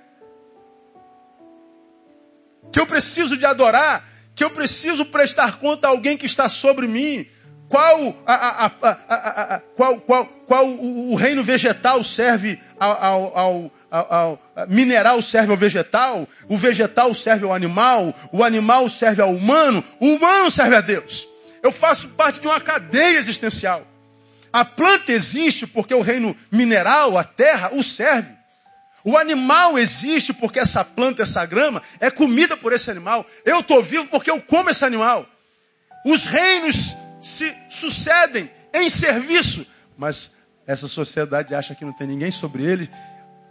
Que 2.74 2.80
eu 2.82 2.86
preciso 2.86 3.38
de 3.38 3.46
adorar, 3.46 4.10
que 4.36 4.44
eu 4.44 4.50
preciso 4.50 5.06
prestar 5.06 5.60
conta 5.60 5.88
a 5.88 5.92
alguém 5.92 6.18
que 6.18 6.26
está 6.26 6.50
sobre 6.50 6.88
mim. 6.88 7.26
Qual, 7.70 8.16
a, 8.26 8.34
a, 8.34 8.66
a, 8.66 9.60
qual, 9.76 10.00
qual, 10.00 10.26
qual 10.46 10.70
o 10.70 11.16
reino 11.16 11.44
vegetal 11.44 12.02
serve 12.02 12.60
ao, 12.80 12.92
ao, 13.04 13.72
ao, 13.92 14.14
ao, 14.14 14.68
mineral 14.70 15.22
serve 15.22 15.52
ao 15.52 15.58
vegetal, 15.58 16.28
o 16.48 16.58
vegetal 16.58 17.14
serve 17.14 17.44
ao 17.44 17.54
animal, 17.54 18.16
o 18.32 18.42
animal 18.42 18.88
serve 18.88 19.22
ao 19.22 19.34
humano, 19.34 19.84
o 20.00 20.14
humano 20.14 20.50
serve 20.50 20.76
a 20.76 20.82
Deus. 20.82 21.28
Eu 21.62 21.72
faço 21.72 22.08
parte 22.10 22.40
de 22.40 22.48
uma 22.48 22.62
cadeia 22.62 23.18
existencial. 23.18 23.86
A 24.54 24.64
planta 24.64 25.12
existe 25.12 25.68
porque 25.68 25.94
o 25.94 26.02
reino 26.02 26.36
mineral, 26.50 27.18
a 27.18 27.24
terra, 27.24 27.72
o 27.74 27.84
serve. 27.84 28.30
O 29.04 29.18
animal 29.18 29.78
existe 29.78 30.34
porque 30.34 30.60
essa 30.60 30.86
planta, 30.86 31.22
essa 31.22 31.46
grama, 31.46 31.82
é 32.00 32.10
comida 32.10 32.56
por 32.56 32.72
esse 32.72 32.90
animal. 32.90 33.26
Eu 33.46 33.60
estou 33.60 33.84
vivo 33.84 34.08
porque 34.08 34.32
eu 34.32 34.42
como 34.42 34.70
esse 34.70 34.86
animal. 34.86 35.26
Os 36.06 36.24
reinos 36.24 36.96
se 37.28 37.56
sucedem 37.70 38.50
em 38.74 38.90
serviço, 38.90 39.66
mas 39.98 40.32
essa 40.66 40.88
sociedade 40.88 41.54
acha 41.54 41.76
que 41.76 41.86
não 41.86 41.94
tem 41.94 42.08
ninguém 42.08 42.32
sobre 42.32 42.64
ele. 42.64 42.90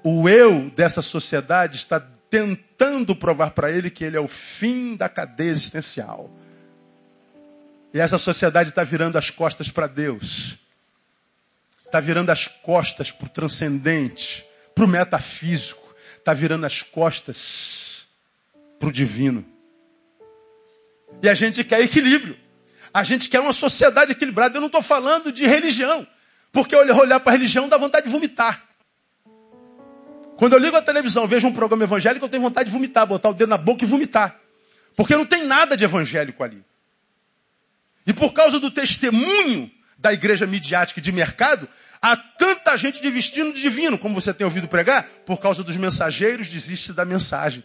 O 0.03 0.29
eu 0.29 0.71
dessa 0.71 1.03
sociedade 1.03 1.77
está 1.77 2.01
tentando 2.31 3.15
provar 3.15 3.51
para 3.51 3.71
ele 3.71 3.91
que 3.91 4.05
ele 4.05 4.17
é 4.17 4.21
o 4.21 4.29
fim 4.29 4.97
da 4.97 5.09
cadeia 5.09 5.51
existencial. 5.51 6.31
E 7.93 8.01
essa 8.01 8.19
sociedade 8.19 8.71
está 8.71 8.85
virando 8.85 9.17
as 9.17 9.31
costas 9.31 9.71
para 9.71 9.87
Deus. 9.87 10.59
Está 11.85 12.01
virando 12.01 12.31
as 12.31 12.49
costas 12.49 13.11
para 13.11 13.27
o 13.27 13.31
transcendente 13.31 14.47
para 14.77 14.85
o 14.85 14.89
metafísico, 14.89 15.83
está 16.19 16.35
virando 16.35 16.67
as 16.67 16.83
costas 16.83 18.07
para 18.79 18.91
o 18.91 18.93
divino. 18.93 19.43
E 21.23 21.29
a 21.31 21.35
gente 21.35 21.65
quer 21.65 21.81
equilíbrio. 21.81 22.37
A 22.97 23.03
gente 23.03 23.29
quer 23.29 23.41
uma 23.41 23.53
sociedade 23.53 24.13
equilibrada. 24.13 24.57
Eu 24.57 24.61
não 24.63 24.69
estou 24.69 24.81
falando 24.81 25.31
de 25.31 25.47
religião. 25.47 26.07
Porque 26.51 26.75
olhar 26.75 27.21
para 27.21 27.31
a 27.31 27.37
religião 27.37 27.69
dá 27.69 27.77
vontade 27.77 28.07
de 28.07 28.11
vomitar. 28.11 28.65
Quando 30.39 30.55
eu 30.55 30.59
ligo 30.59 30.79
a 30.79 30.81
televisão, 30.81 31.27
vejo 31.27 31.47
um 31.47 31.53
programa 31.53 31.85
evangélico, 31.85 32.25
eu 32.25 32.29
tenho 32.31 32.43
vontade 32.43 32.71
de 32.71 32.75
vomitar, 32.75 33.07
botar 33.07 33.29
o 33.29 33.35
dedo 33.35 33.51
na 33.51 33.59
boca 33.59 33.85
e 33.85 33.87
vomitar. 33.87 34.41
Porque 34.97 35.15
não 35.15 35.27
tem 35.27 35.45
nada 35.45 35.77
de 35.77 35.85
evangélico 35.85 36.43
ali. 36.43 36.65
E 38.07 38.15
por 38.15 38.33
causa 38.33 38.59
do 38.59 38.71
testemunho 38.71 39.71
da 39.99 40.15
igreja 40.15 40.47
midiática 40.47 40.99
de 40.99 41.13
mercado, 41.13 41.69
há 42.01 42.17
tanta 42.17 42.79
gente 42.79 43.03
de 43.03 43.11
vestido 43.11 43.53
divino, 43.53 43.99
como 43.99 44.19
você 44.19 44.33
tem 44.33 44.47
ouvido 44.47 44.69
pregar, 44.69 45.07
por 45.27 45.39
causa 45.39 45.63
dos 45.63 45.77
mensageiros, 45.77 46.49
desiste 46.49 46.95
da 46.95 47.05
mensagem. 47.05 47.63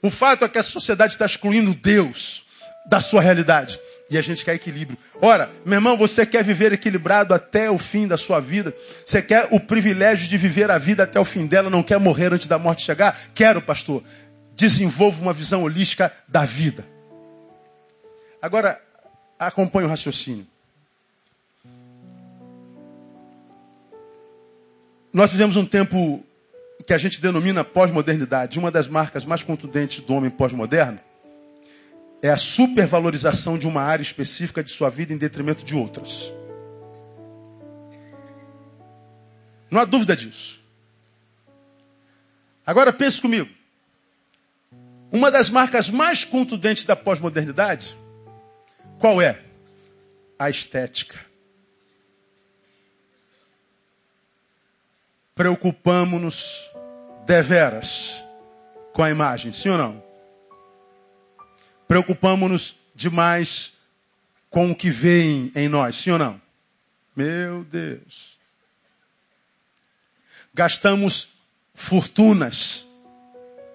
O 0.00 0.10
fato 0.10 0.46
é 0.46 0.48
que 0.48 0.58
a 0.58 0.62
sociedade 0.62 1.12
está 1.12 1.26
excluindo 1.26 1.74
Deus 1.74 2.46
da 2.86 3.00
sua 3.00 3.20
realidade. 3.20 3.78
E 4.12 4.18
a 4.18 4.20
gente 4.20 4.44
quer 4.44 4.54
equilíbrio. 4.54 4.98
Ora, 5.22 5.50
meu 5.64 5.76
irmão, 5.76 5.96
você 5.96 6.26
quer 6.26 6.44
viver 6.44 6.70
equilibrado 6.70 7.32
até 7.32 7.70
o 7.70 7.78
fim 7.78 8.06
da 8.06 8.18
sua 8.18 8.40
vida? 8.40 8.74
Você 9.06 9.22
quer 9.22 9.48
o 9.50 9.58
privilégio 9.58 10.28
de 10.28 10.36
viver 10.36 10.70
a 10.70 10.76
vida 10.76 11.04
até 11.04 11.18
o 11.18 11.24
fim 11.24 11.46
dela? 11.46 11.70
Não 11.70 11.82
quer 11.82 11.98
morrer 11.98 12.30
antes 12.30 12.46
da 12.46 12.58
morte 12.58 12.84
chegar? 12.84 13.18
Quero, 13.34 13.62
pastor. 13.62 14.04
Desenvolva 14.54 15.22
uma 15.22 15.32
visão 15.32 15.62
holística 15.62 16.12
da 16.28 16.44
vida. 16.44 16.84
Agora, 18.42 18.78
acompanhe 19.38 19.86
o 19.86 19.90
raciocínio. 19.90 20.46
Nós 25.10 25.32
vivemos 25.32 25.56
um 25.56 25.64
tempo 25.64 26.22
que 26.86 26.92
a 26.92 26.98
gente 26.98 27.18
denomina 27.18 27.64
pós-modernidade. 27.64 28.58
Uma 28.58 28.70
das 28.70 28.88
marcas 28.88 29.24
mais 29.24 29.42
contundentes 29.42 30.04
do 30.04 30.14
homem 30.14 30.30
pós-moderno 30.30 31.00
é 32.22 32.30
a 32.30 32.36
supervalorização 32.36 33.58
de 33.58 33.66
uma 33.66 33.82
área 33.82 34.02
específica 34.02 34.62
de 34.62 34.70
sua 34.70 34.88
vida 34.88 35.12
em 35.12 35.18
detrimento 35.18 35.64
de 35.64 35.74
outras. 35.74 36.32
Não 39.70 39.80
há 39.80 39.84
dúvida 39.84 40.16
disso. 40.16 40.62
Agora 42.64 42.92
pense 42.92 43.20
comigo. 43.20 43.50
Uma 45.10 45.30
das 45.30 45.50
marcas 45.50 45.90
mais 45.90 46.24
contundentes 46.24 46.84
da 46.84 46.96
pós-modernidade, 46.96 47.98
qual 48.98 49.20
é? 49.20 49.42
A 50.38 50.48
estética. 50.48 51.32
preocupamos-nos 55.34 56.70
deveras 57.26 58.24
com 58.92 59.02
a 59.02 59.10
imagem, 59.10 59.52
sim 59.52 59.70
ou 59.70 59.78
não? 59.78 60.11
Preocupamos-nos 61.92 62.74
demais 62.94 63.70
com 64.48 64.70
o 64.70 64.74
que 64.74 64.88
vem 64.88 65.52
em 65.54 65.68
nós, 65.68 65.94
sim 65.94 66.10
ou 66.10 66.18
não? 66.18 66.40
Meu 67.14 67.64
Deus. 67.64 68.38
Gastamos 70.54 71.34
fortunas 71.74 72.86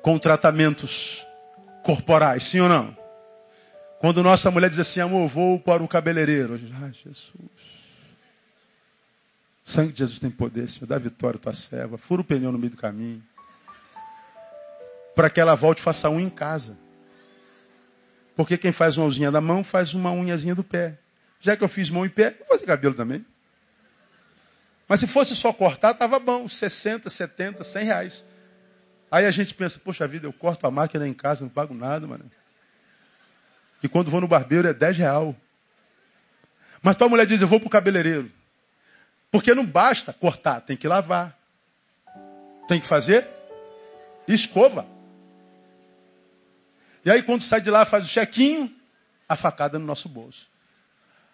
com 0.02 0.18
tratamentos 0.18 1.28
corporais, 1.84 2.46
sim 2.46 2.60
ou 2.60 2.68
não? 2.68 2.98
Quando 4.00 4.24
nossa 4.24 4.50
mulher 4.50 4.72
diz 4.72 4.80
assim, 4.80 5.00
amor, 5.00 5.28
vou 5.28 5.60
para 5.60 5.84
o 5.84 5.88
cabeleireiro. 5.88 6.60
Ai, 6.82 6.94
Jesus. 6.94 7.36
O 9.64 9.70
sangue 9.70 9.92
de 9.92 10.00
Jesus 10.00 10.18
tem 10.18 10.32
poder, 10.32 10.68
Senhor. 10.68 10.88
Dá 10.88 10.98
vitória 10.98 11.38
à 11.38 11.40
tua 11.40 11.54
serva. 11.54 12.00
Fura 12.00 12.24
o 12.24 12.26
pneu 12.26 12.52
no 12.52 12.58
meio 12.58 12.72
do 12.72 12.78
caminho. 12.78 13.22
Para 15.16 15.30
que 15.30 15.40
ela 15.40 15.54
volte 15.54 15.78
e 15.78 15.84
faça 15.84 16.10
unha 16.10 16.26
em 16.26 16.32
casa. 16.32 16.87
Porque 18.38 18.56
quem 18.56 18.72
faz 18.72 18.96
uma 18.98 19.08
unzinha 19.08 19.32
da 19.32 19.42
mão, 19.42 19.64
faz 19.64 19.96
uma 19.96 20.12
unhazinha 20.12 20.54
do 20.54 20.64
pé. 20.64 21.00
Já 21.42 21.58
que 21.58 21.64
eu 21.64 21.68
fiz 21.68 21.90
mão 21.90 22.06
e 22.06 22.10
pé, 22.10 22.36
vou 22.38 22.50
fazer 22.50 22.68
cabelo 22.68 22.94
também. 22.94 23.26
Mas 24.88 25.00
se 25.00 25.08
fosse 25.08 25.36
só 25.36 25.52
cortar, 25.52 25.92
estava 25.92 26.20
bom. 26.20 26.48
60, 26.48 27.10
70, 27.10 27.64
100 27.64 27.86
reais. 27.86 28.26
Aí 29.10 29.26
a 29.26 29.32
gente 29.32 29.56
pensa, 29.56 29.80
poxa 29.80 30.08
vida, 30.08 30.28
eu 30.28 30.34
corto 30.34 30.68
a 30.68 30.72
máquina 30.72 31.08
em 31.08 31.16
casa, 31.16 31.44
não 31.44 31.50
pago 31.50 31.74
nada, 31.74 32.06
mano. 32.06 32.30
E 33.82 33.90
quando 33.90 34.12
vou 34.12 34.22
no 34.22 34.28
barbeiro 34.28 34.68
é 34.68 34.74
10 34.74 35.00
real. 35.00 35.36
Mas 36.84 36.96
tua 36.96 37.10
mulher 37.10 37.26
diz, 37.26 37.42
eu 37.42 37.48
vou 37.48 37.60
para 37.60 37.68
o 37.68 37.72
cabeleireiro. 37.72 38.32
Porque 39.32 39.56
não 39.56 39.66
basta 39.66 40.14
cortar, 40.14 40.62
tem 40.62 40.78
que 40.78 40.88
lavar. 40.88 41.36
Tem 42.68 42.80
que 42.80 42.86
fazer 42.86 43.28
escova. 44.28 44.86
E 47.08 47.10
aí 47.10 47.24
quando 47.24 47.42
sai 47.42 47.62
de 47.62 47.72
lá, 47.72 47.86
faz 47.86 48.04
o 48.04 48.08
chequinho, 48.10 48.70
a 49.30 49.38
facada 49.38 49.80
no 49.80 49.86
nosso 49.86 50.10
bolso. 50.10 50.46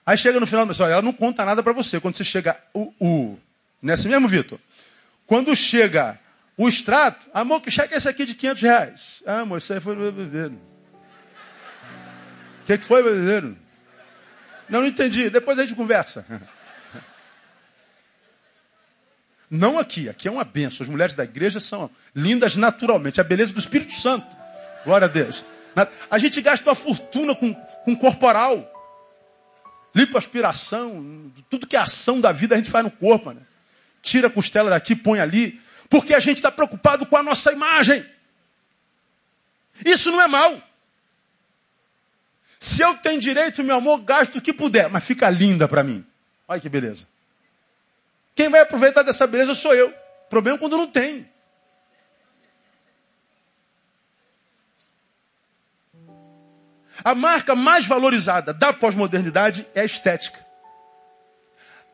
Aí 0.06 0.16
chega 0.16 0.40
no 0.40 0.46
final, 0.46 0.68
pessoal, 0.68 0.88
ela 0.88 1.02
não 1.02 1.12
conta 1.12 1.44
nada 1.44 1.64
para 1.64 1.74
você. 1.74 2.00
Quando 2.00 2.16
você 2.16 2.24
chega, 2.24 2.62
o, 2.76 2.94
o, 3.00 3.40
nessa 3.82 4.08
mesmo, 4.08 4.28
Vitor? 4.28 4.60
Quando 5.26 5.56
chega 5.56 6.20
o 6.56 6.70
extrato, 6.70 7.28
amor, 7.34 7.60
que 7.60 7.72
cheque 7.72 7.96
é 7.96 7.98
esse 7.98 8.08
aqui 8.08 8.24
de 8.24 8.36
500 8.36 8.62
reais? 8.62 9.24
Ah, 9.26 9.40
amor, 9.40 9.58
isso 9.58 9.74
aí 9.74 9.80
foi 9.80 9.96
no 9.96 10.12
bebedeiro. 10.12 10.62
O 12.62 12.66
que, 12.68 12.78
que 12.78 12.86
foi, 12.86 13.02
bebedeiro? 13.02 13.58
Não, 14.70 14.82
não 14.82 14.88
entendi. 14.88 15.28
Depois 15.32 15.58
a 15.58 15.64
gente 15.64 15.76
conversa. 15.76 16.24
Não 19.50 19.80
aqui. 19.80 20.08
Aqui 20.08 20.28
é 20.28 20.32
uma 20.32 20.44
benção. 20.44 20.84
As 20.84 20.90
mulheres 20.90 21.16
da 21.16 21.24
igreja 21.24 21.60
são 21.60 21.90
lindas 22.16 22.56
naturalmente. 22.58 23.22
A 23.22 23.24
beleza 23.24 23.54
do 23.54 23.60
Espírito 23.60 23.94
Santo. 23.94 24.26
Glória 24.84 25.06
a 25.06 25.10
Deus. 25.10 25.46
A 26.10 26.18
gente 26.18 26.42
gasta 26.42 26.70
uma 26.70 26.76
fortuna 26.76 27.36
com, 27.36 27.54
com 27.54 27.96
corporal. 27.96 28.70
Lipoaspiração. 29.96 31.32
Tudo 31.50 31.68
que 31.68 31.76
é 31.76 31.80
ação 31.80 32.20
da 32.20 32.32
vida 32.32 32.56
a 32.56 32.58
gente 32.58 32.72
faz 32.72 32.84
no 32.84 32.92
corpo. 32.92 33.32
Né? 33.32 33.42
Tira 34.02 34.28
a 34.28 34.32
costela 34.32 34.70
daqui, 34.70 34.96
põe 34.96 35.20
ali. 35.20 35.60
Porque 35.90 36.14
a 36.14 36.20
gente 36.20 36.38
está 36.38 36.52
preocupado 36.52 37.06
com 37.06 37.18
a 37.18 37.24
nossa 37.24 37.52
imagem. 37.52 38.06
Isso 39.86 40.12
não 40.12 40.22
é 40.22 40.28
mal. 40.28 40.62
Se 42.60 42.82
eu 42.82 42.96
tenho 42.96 43.20
direito, 43.20 43.64
meu 43.64 43.76
amor, 43.76 44.02
gasto 44.02 44.38
o 44.38 44.42
que 44.42 44.54
puder, 44.54 44.90
mas 44.90 45.04
fica 45.04 45.30
linda 45.30 45.68
para 45.68 45.84
mim. 45.84 46.06
Olha 46.48 46.62
que 46.62 46.70
beleza. 46.70 47.06
Quem 48.36 48.50
vai 48.50 48.62
aproveitar 48.62 49.04
dessa 49.04 49.28
beleza 49.28 49.54
sou 49.54 49.74
eu. 49.74 49.94
Problema 50.30 50.58
é 50.58 50.60
quando 50.60 50.78
não 50.78 50.88
tem. 50.88 51.30
A 57.02 57.16
marca 57.16 57.56
mais 57.56 57.86
valorizada 57.86 58.54
da 58.54 58.74
pós-modernidade 58.74 59.66
é 59.74 59.82
a 59.82 59.86
estética. 59.86 60.40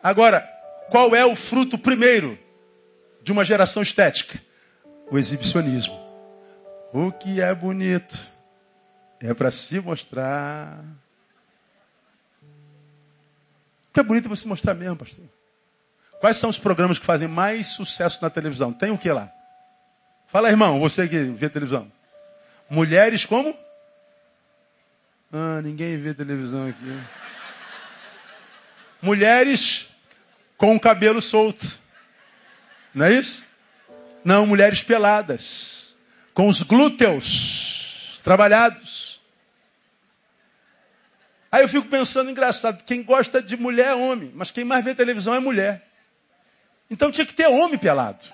Agora, 0.01 0.41
qual 0.89 1.15
é 1.15 1.25
o 1.25 1.35
fruto 1.35 1.77
primeiro 1.77 2.37
de 3.21 3.31
uma 3.31 3.45
geração 3.45 3.83
estética? 3.83 4.41
O 5.11 5.17
exibicionismo. 5.17 5.97
O 6.91 7.11
que 7.11 7.41
é 7.41 7.53
bonito 7.53 8.31
é 9.19 9.33
para 9.33 9.51
se 9.51 9.79
mostrar. 9.79 10.83
O 13.89 13.93
que 13.93 13.99
é 13.99 14.03
bonito 14.03 14.25
é 14.25 14.27
para 14.29 14.37
se 14.37 14.47
mostrar 14.47 14.73
mesmo, 14.73 14.97
pastor. 14.97 15.25
Quais 16.19 16.37
são 16.37 16.49
os 16.49 16.59
programas 16.59 16.99
que 16.99 17.05
fazem 17.05 17.27
mais 17.27 17.67
sucesso 17.67 18.21
na 18.21 18.29
televisão? 18.29 18.73
Tem 18.73 18.91
o 18.91 18.97
que 18.97 19.11
lá? 19.11 19.31
Fala, 20.27 20.49
irmão, 20.49 20.79
você 20.79 21.07
que 21.07 21.23
vê 21.23 21.49
televisão. 21.49 21.91
Mulheres 22.69 23.25
como? 23.25 23.55
Ah, 25.31 25.61
ninguém 25.61 25.97
vê 25.97 26.13
televisão 26.13 26.67
aqui. 26.67 26.99
Mulheres 29.01 29.87
com 30.57 30.75
o 30.75 30.79
cabelo 30.79 31.21
solto. 31.21 31.79
Não 32.93 33.05
é 33.05 33.13
isso? 33.13 33.45
Não, 34.23 34.47
mulheres 34.47 34.83
peladas. 34.83 35.95
Com 36.33 36.47
os 36.47 36.63
glúteos 36.63 38.19
trabalhados. 38.23 39.21
Aí 41.51 41.63
eu 41.63 41.69
fico 41.69 41.87
pensando, 41.87 42.29
engraçado, 42.29 42.83
quem 42.83 43.03
gosta 43.03 43.41
de 43.41 43.57
mulher 43.57 43.89
é 43.89 43.95
homem, 43.95 44.31
mas 44.35 44.51
quem 44.51 44.63
mais 44.63 44.83
vê 44.83 44.93
televisão 44.93 45.33
é 45.33 45.39
mulher. 45.39 45.87
Então 46.89 47.11
tinha 47.11 47.25
que 47.25 47.33
ter 47.33 47.47
homem 47.47 47.77
pelado. 47.77 48.25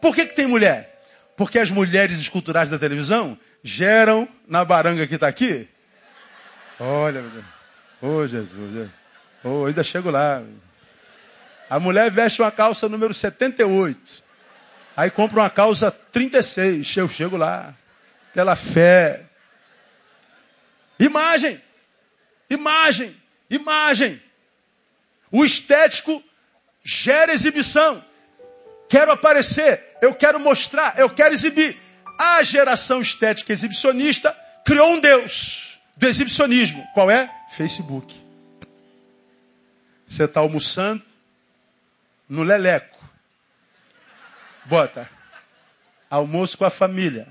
Por 0.00 0.14
que, 0.14 0.26
que 0.26 0.34
tem 0.34 0.46
mulher? 0.46 1.02
Porque 1.36 1.58
as 1.58 1.70
mulheres 1.70 2.18
esculturais 2.18 2.68
da 2.68 2.78
televisão 2.78 3.38
geram 3.62 4.28
na 4.46 4.64
baranga 4.64 5.06
que 5.06 5.14
está 5.14 5.28
aqui. 5.28 5.68
Olha. 6.82 7.24
Ô 8.00 8.08
oh, 8.08 8.26
Jesus. 8.26 8.90
Oh, 9.44 9.66
ainda 9.66 9.84
chego 9.84 10.10
lá. 10.10 10.42
A 11.70 11.78
mulher 11.78 12.10
veste 12.10 12.42
uma 12.42 12.50
calça 12.50 12.88
número 12.88 13.14
78. 13.14 14.24
Aí 14.96 15.08
compra 15.08 15.40
uma 15.40 15.50
calça 15.50 15.92
36. 15.92 16.96
Eu 16.96 17.08
chego 17.08 17.36
lá. 17.36 17.72
Pela 18.34 18.56
fé. 18.56 19.22
Imagem. 20.98 21.62
Imagem. 22.50 23.16
Imagem. 23.48 24.20
O 25.30 25.44
estético 25.44 26.20
gera 26.82 27.32
exibição. 27.32 28.04
Quero 28.88 29.12
aparecer, 29.12 29.96
eu 30.02 30.14
quero 30.14 30.38
mostrar, 30.38 30.98
eu 30.98 31.08
quero 31.08 31.32
exibir. 31.32 31.80
A 32.18 32.42
geração 32.42 33.00
estética 33.00 33.52
exibicionista 33.52 34.36
criou 34.64 34.90
um 34.90 35.00
Deus 35.00 35.71
do 35.96 36.06
exibicionismo. 36.06 36.86
Qual 36.94 37.10
é? 37.10 37.30
Facebook. 37.50 38.20
Você 40.06 40.24
está 40.24 40.40
almoçando 40.40 41.04
no 42.28 42.42
Leleco. 42.42 42.98
Bota. 44.64 45.08
Almoço 46.10 46.58
com 46.58 46.64
a 46.64 46.70
família. 46.70 47.26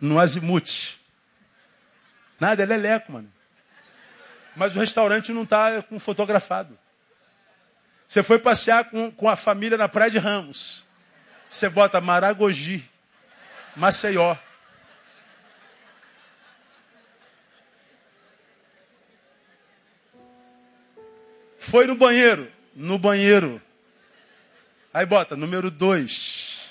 No 0.00 0.18
Azimuth. 0.18 0.98
Nada, 2.38 2.62
é 2.62 2.66
Leleco, 2.66 3.12
mano. 3.12 3.32
Mas 4.56 4.74
o 4.74 4.78
restaurante 4.78 5.32
não 5.32 5.44
está 5.44 5.82
com 5.82 5.98
fotografado. 5.98 6.78
Você 8.06 8.22
foi 8.22 8.38
passear 8.38 8.90
com, 8.90 9.10
com 9.10 9.28
a 9.28 9.36
família 9.36 9.78
na 9.78 9.88
Praia 9.88 10.10
de 10.10 10.18
Ramos. 10.18 10.84
Você 11.48 11.68
bota 11.68 12.00
Maragogi, 12.00 12.88
Maceió. 13.76 14.36
Foi 21.74 21.88
no 21.88 21.96
banheiro. 21.96 22.48
No 22.76 23.00
banheiro. 23.00 23.60
Aí 24.92 25.04
bota 25.04 25.34
número 25.34 25.72
dois. 25.72 26.70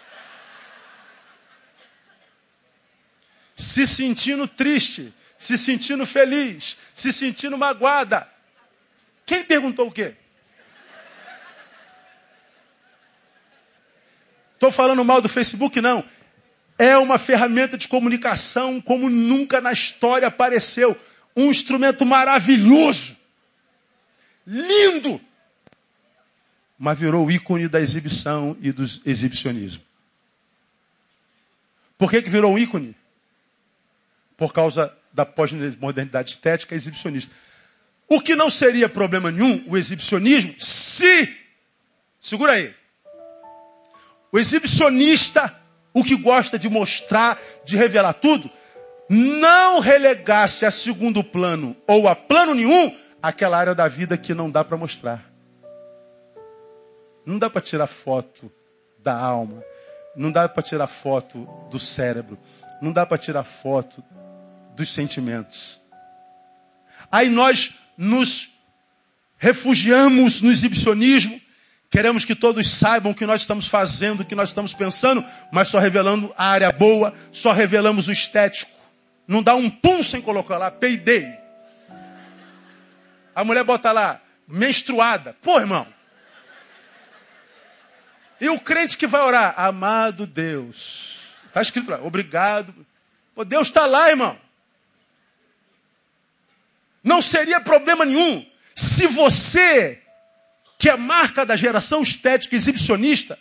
Se 3.53 3.85
sentindo 3.85 4.47
triste, 4.47 5.13
se 5.37 5.57
sentindo 5.57 6.05
feliz, 6.05 6.77
se 6.93 7.11
sentindo 7.11 7.57
magoada. 7.57 8.25
Quem 9.25 9.43
perguntou 9.43 9.89
o 9.89 9.91
quê? 9.91 10.15
Estou 14.53 14.71
falando 14.71 15.03
mal 15.03 15.19
do 15.19 15.27
Facebook, 15.27 15.81
não. 15.81 16.01
É 16.79 16.97
uma 16.97 17.17
ferramenta 17.17 17.77
de 17.77 17.89
comunicação 17.89 18.79
como 18.79 19.09
nunca 19.09 19.59
na 19.59 19.73
história 19.73 20.29
apareceu. 20.29 20.97
Um 21.35 21.49
instrumento 21.49 22.05
maravilhoso. 22.05 23.21
Lindo. 24.45 25.19
Mas 26.77 26.99
virou 26.99 27.29
ícone 27.31 27.67
da 27.67 27.79
exibição 27.79 28.57
e 28.61 28.71
do 28.71 28.83
exibicionismo. 29.05 29.83
Por 31.97 32.09
que, 32.09 32.21
que 32.21 32.29
virou 32.29 32.53
um 32.53 32.57
ícone? 32.57 32.95
Por 34.35 34.51
causa 34.51 34.93
da 35.13 35.25
pós-modernidade 35.25 36.31
estética 36.31 36.75
exibicionista. 36.75 37.33
O 38.07 38.19
que 38.19 38.35
não 38.35 38.49
seria 38.49 38.89
problema 38.89 39.31
nenhum, 39.31 39.63
o 39.67 39.77
exibicionismo, 39.77 40.55
se, 40.57 41.33
segura 42.19 42.53
aí, 42.53 42.73
o 44.31 44.39
exibicionista, 44.39 45.55
o 45.93 46.03
que 46.03 46.15
gosta 46.15 46.57
de 46.57 46.67
mostrar, 46.67 47.39
de 47.63 47.77
revelar 47.77 48.13
tudo, 48.13 48.51
não 49.07 49.79
relegasse 49.79 50.65
a 50.65 50.71
segundo 50.71 51.23
plano 51.23 51.75
ou 51.87 52.07
a 52.07 52.15
plano 52.15 52.55
nenhum 52.55 52.95
aquela 53.23 53.57
área 53.57 53.73
da 53.73 53.87
vida 53.87 54.17
que 54.17 54.33
não 54.33 54.51
dá 54.51 54.63
para 54.63 54.77
mostrar. 54.77 55.23
Não 57.25 57.39
dá 57.39 57.49
para 57.49 57.61
tirar 57.61 57.87
foto 57.87 58.51
da 58.99 59.17
alma, 59.17 59.63
não 60.15 60.29
dá 60.29 60.47
para 60.49 60.61
tirar 60.61 60.87
foto 60.87 61.47
do 61.71 61.79
cérebro, 61.79 62.37
não 62.81 62.91
dá 62.91 63.05
para 63.05 63.17
tirar 63.17 63.43
foto 63.43 64.03
dos 64.75 64.93
sentimentos. 64.93 65.81
Aí 67.09 67.29
nós 67.29 67.73
nos 67.97 68.49
refugiamos 69.37 70.41
no 70.41 70.51
exibicionismo 70.51 71.41
Queremos 71.93 72.25
que 72.25 72.33
todos 72.33 72.67
saibam 72.71 73.11
o 73.11 73.15
que 73.15 73.23
nós 73.23 73.41
estamos 73.41 73.67
fazendo, 73.67 74.21
o 74.21 74.25
que 74.25 74.33
nós 74.33 74.49
estamos 74.49 74.73
pensando, 74.73 75.23
mas 75.51 75.67
só 75.67 75.77
revelando 75.77 76.33
a 76.35 76.47
área 76.47 76.71
boa, 76.71 77.13
só 77.31 77.51
revelamos 77.51 78.07
o 78.07 78.11
estético. 78.11 78.71
Não 79.27 79.43
dá 79.43 79.53
um 79.53 79.69
pum 79.69 80.01
sem 80.01 80.19
colocar 80.19 80.57
lá, 80.57 80.71
peidei. 80.71 81.42
A 83.35 83.43
mulher 83.43 83.63
bota 83.63 83.91
lá, 83.91 84.21
menstruada. 84.47 85.35
Pô, 85.41 85.59
irmão. 85.59 85.87
E 88.39 88.49
o 88.49 88.59
crente 88.59 88.97
que 88.97 89.07
vai 89.07 89.21
orar, 89.21 89.53
amado 89.57 90.27
Deus. 90.27 91.19
Está 91.47 91.61
escrito 91.61 91.89
lá, 91.89 92.01
obrigado. 92.01 92.73
Pô, 93.33 93.45
Deus 93.45 93.67
está 93.67 93.85
lá, 93.85 94.09
irmão. 94.09 94.37
Não 97.03 97.21
seria 97.21 97.59
problema 97.59 98.05
nenhum 98.05 98.45
se 98.75 99.07
você 99.07 100.01
que 100.77 100.89
é 100.89 100.97
marca 100.97 101.45
da 101.45 101.55
geração 101.55 102.01
estética 102.01 102.55
exibicionista, 102.55 103.39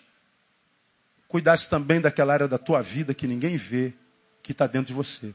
cuidasse 1.26 1.68
também 1.68 2.00
daquela 2.00 2.32
área 2.32 2.46
da 2.46 2.58
tua 2.58 2.82
vida 2.82 3.14
que 3.14 3.26
ninguém 3.26 3.56
vê, 3.56 3.92
que 4.42 4.52
está 4.52 4.66
dentro 4.66 4.88
de 4.88 4.92
você. 4.92 5.34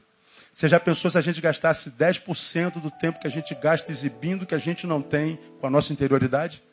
Você 0.58 0.68
já 0.68 0.80
pensou 0.80 1.12
se 1.12 1.16
a 1.16 1.22
gente 1.22 1.40
gastasse 1.40 1.92
10% 1.92 2.82
do 2.82 2.90
tempo 2.90 3.20
que 3.20 3.28
a 3.28 3.30
gente 3.30 3.54
gasta 3.54 3.92
exibindo 3.92 4.44
que 4.44 4.56
a 4.56 4.58
gente 4.58 4.88
não 4.88 5.04
tem 5.04 5.38
com 5.62 5.68
a 5.68 5.70
nossa 5.70 5.94
interioridade? 5.94 6.64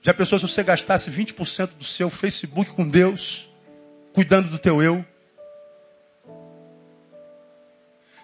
Já 0.00 0.14
pensou 0.14 0.38
se 0.38 0.46
você 0.46 0.62
gastasse 0.62 1.10
20% 1.10 1.70
do 1.76 1.82
seu 1.82 2.08
Facebook 2.08 2.70
com 2.70 2.86
Deus, 2.86 3.48
cuidando 4.12 4.48
do 4.48 4.60
teu 4.60 4.80
eu? 4.80 5.04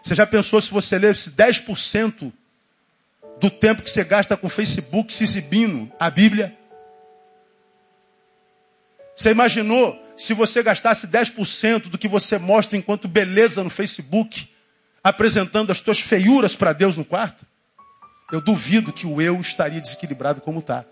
Você 0.04 0.14
já 0.14 0.24
pensou 0.24 0.60
se 0.60 0.70
você 0.70 0.96
lesse 1.00 1.32
10% 1.32 2.32
do 3.40 3.50
tempo 3.50 3.82
que 3.82 3.90
você 3.90 4.04
gasta 4.04 4.36
com 4.36 4.46
o 4.46 4.50
Facebook 4.50 5.12
se 5.12 5.24
exibindo 5.24 5.90
a 5.98 6.08
Bíblia? 6.08 6.56
Você 9.18 9.30
imaginou 9.30 10.00
se 10.16 10.32
você 10.32 10.62
gastasse 10.62 11.08
10% 11.08 11.88
do 11.88 11.98
que 11.98 12.06
você 12.06 12.38
mostra 12.38 12.78
enquanto 12.78 13.08
beleza 13.08 13.64
no 13.64 13.68
Facebook, 13.68 14.48
apresentando 15.02 15.72
as 15.72 15.78
suas 15.78 15.98
feiuras 15.98 16.54
para 16.54 16.72
Deus 16.72 16.96
no 16.96 17.04
quarto? 17.04 17.44
Eu 18.30 18.40
duvido 18.40 18.92
que 18.92 19.08
o 19.08 19.20
eu 19.20 19.40
estaria 19.40 19.80
desequilibrado 19.80 20.40
como 20.40 20.60
está. 20.60 20.84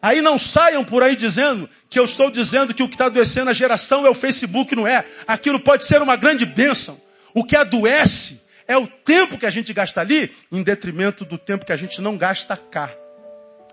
Aí 0.00 0.22
não 0.22 0.38
saiam 0.38 0.84
por 0.84 1.02
aí 1.02 1.16
dizendo 1.16 1.68
que 1.90 1.98
eu 1.98 2.04
estou 2.04 2.30
dizendo 2.30 2.72
que 2.72 2.82
o 2.84 2.88
que 2.88 2.94
está 2.94 3.06
adoecendo 3.06 3.50
a 3.50 3.52
geração 3.52 4.06
é 4.06 4.10
o 4.10 4.14
Facebook, 4.14 4.76
não 4.76 4.86
é. 4.86 5.04
Aquilo 5.26 5.58
pode 5.58 5.84
ser 5.84 6.00
uma 6.00 6.14
grande 6.14 6.46
bênção. 6.46 6.96
O 7.34 7.42
que 7.42 7.56
adoece 7.56 8.40
é 8.68 8.76
o 8.76 8.86
tempo 8.86 9.36
que 9.36 9.46
a 9.46 9.50
gente 9.50 9.72
gasta 9.72 10.00
ali, 10.00 10.32
em 10.52 10.62
detrimento 10.62 11.24
do 11.24 11.36
tempo 11.36 11.66
que 11.66 11.72
a 11.72 11.76
gente 11.76 12.00
não 12.00 12.16
gasta 12.16 12.56
cá. 12.56 12.94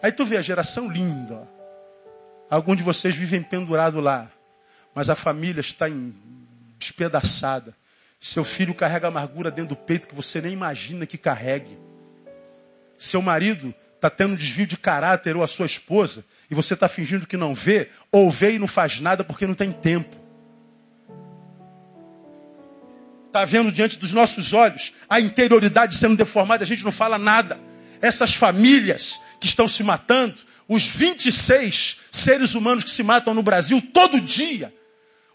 Aí 0.01 0.11
tu 0.11 0.25
vê 0.25 0.37
a 0.37 0.41
geração 0.41 0.89
linda. 0.89 1.58
Alguns 2.49 2.77
de 2.77 2.83
vocês 2.83 3.15
vivem 3.15 3.43
pendurado 3.43 3.99
lá, 3.99 4.31
mas 4.95 5.09
a 5.09 5.15
família 5.15 5.61
está 5.61 5.87
em 5.87 6.15
despedaçada. 6.79 7.75
Seu 8.19 8.43
filho 8.43 8.73
carrega 8.73 9.07
amargura 9.07 9.51
dentro 9.51 9.69
do 9.69 9.75
peito 9.75 10.07
que 10.07 10.15
você 10.15 10.41
nem 10.41 10.53
imagina 10.53 11.05
que 11.05 11.17
carregue. 11.17 11.77
Seu 12.97 13.21
marido 13.21 13.73
está 13.95 14.09
tendo 14.09 14.33
um 14.33 14.35
desvio 14.35 14.65
de 14.65 14.77
caráter 14.77 15.35
ou 15.35 15.43
a 15.43 15.47
sua 15.47 15.65
esposa 15.65 16.25
e 16.49 16.55
você 16.55 16.73
está 16.73 16.87
fingindo 16.87 17.27
que 17.27 17.37
não 17.37 17.53
vê, 17.53 17.89
ou 18.11 18.31
vê 18.31 18.53
e 18.53 18.59
não 18.59 18.67
faz 18.67 18.99
nada 18.99 19.23
porque 19.23 19.45
não 19.45 19.53
tem 19.53 19.71
tempo. 19.71 20.17
Está 23.27 23.45
vendo 23.45 23.71
diante 23.71 23.99
dos 23.99 24.11
nossos 24.11 24.53
olhos 24.53 24.91
a 25.07 25.19
interioridade 25.19 25.95
sendo 25.95 26.17
deformada, 26.17 26.63
a 26.63 26.67
gente 26.67 26.83
não 26.83 26.91
fala 26.91 27.17
nada. 27.19 27.59
Essas 28.01 28.33
famílias 28.33 29.19
que 29.39 29.47
estão 29.47 29.67
se 29.67 29.83
matando, 29.83 30.35
os 30.67 30.85
26 30.85 31.97
seres 32.11 32.55
humanos 32.55 32.83
que 32.83 32.89
se 32.89 33.03
matam 33.03 33.33
no 33.33 33.43
Brasil 33.43 33.81
todo 33.93 34.21
dia, 34.21 34.73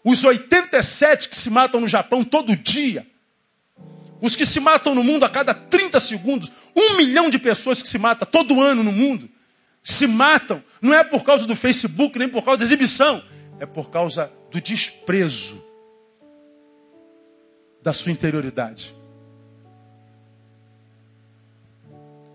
os 0.03 0.23
87 0.23 1.29
que 1.29 1.35
se 1.35 1.49
matam 1.49 1.81
no 1.81 1.87
Japão 1.87 2.23
todo 2.23 2.55
dia, 2.55 3.05
os 4.21 4.35
que 4.35 4.45
se 4.45 4.59
matam 4.59 4.95
no 4.95 5.03
mundo 5.03 5.25
a 5.25 5.29
cada 5.29 5.53
30 5.53 5.99
segundos, 5.99 6.51
um 6.75 6.95
milhão 6.95 7.29
de 7.29 7.37
pessoas 7.37 7.81
que 7.81 7.87
se 7.87 7.97
matam 7.97 8.27
todo 8.31 8.61
ano 8.61 8.83
no 8.83 8.91
mundo, 8.91 9.29
se 9.83 10.07
matam, 10.07 10.63
não 10.81 10.93
é 10.93 11.03
por 11.03 11.23
causa 11.23 11.45
do 11.45 11.55
Facebook, 11.55 12.17
nem 12.17 12.29
por 12.29 12.43
causa 12.43 12.59
da 12.59 12.65
exibição, 12.65 13.23
é 13.59 13.65
por 13.65 13.89
causa 13.89 14.31
do 14.49 14.59
desprezo 14.59 15.63
da 17.83 17.93
sua 17.93 18.11
interioridade. 18.11 18.94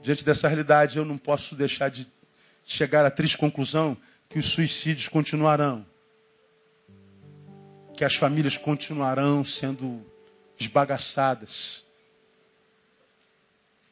Diante 0.03 0.25
dessa 0.25 0.49
realidade, 0.49 0.97
eu 0.97 1.05
não 1.05 1.19
posso 1.19 1.55
deixar 1.55 1.91
de 1.91 2.07
chegar 2.65 3.05
à 3.05 3.11
triste 3.11 3.37
conclusão 3.37 3.97
que 4.29 4.39
os 4.39 4.47
suicídios 4.47 5.09
continuarão, 5.09 5.85
que 7.97 8.05
as 8.05 8.15
famílias 8.15 8.57
continuarão 8.57 9.45
sendo 9.45 10.05
esbagaçadas. 10.59 11.85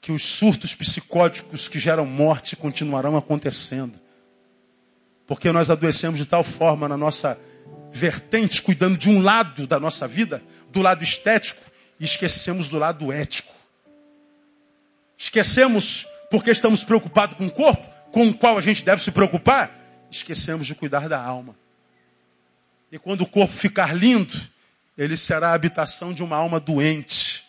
Que 0.00 0.12
os 0.12 0.24
surtos 0.24 0.74
psicóticos 0.74 1.68
que 1.68 1.78
geram 1.78 2.06
morte 2.06 2.56
continuarão 2.56 3.16
acontecendo. 3.16 3.98
Porque 5.26 5.50
nós 5.52 5.70
adoecemos 5.70 6.18
de 6.18 6.24
tal 6.24 6.44
forma 6.44 6.88
na 6.88 6.96
nossa 6.96 7.38
vertente, 7.92 8.62
cuidando 8.62 8.96
de 8.96 9.10
um 9.10 9.20
lado 9.20 9.66
da 9.66 9.80
nossa 9.80 10.06
vida, 10.06 10.42
do 10.70 10.80
lado 10.80 11.02
estético, 11.02 11.60
e 11.98 12.04
esquecemos 12.04 12.68
do 12.68 12.78
lado 12.78 13.12
ético. 13.12 13.52
Esquecemos 15.18 16.06
porque 16.30 16.52
estamos 16.52 16.84
preocupados 16.84 17.36
com 17.36 17.46
o 17.46 17.50
corpo, 17.50 17.84
com 18.12 18.28
o 18.28 18.34
qual 18.34 18.56
a 18.56 18.60
gente 18.60 18.84
deve 18.84 19.02
se 19.02 19.10
preocupar, 19.10 19.76
esquecemos 20.10 20.66
de 20.66 20.74
cuidar 20.76 21.08
da 21.08 21.20
alma. 21.20 21.56
E 22.92 22.98
quando 22.98 23.22
o 23.22 23.26
corpo 23.26 23.52
ficar 23.52 23.94
lindo, 23.94 24.34
ele 24.96 25.16
será 25.16 25.50
a 25.50 25.54
habitação 25.54 26.14
de 26.14 26.22
uma 26.22 26.36
alma 26.36 26.60
doente. 26.60 27.44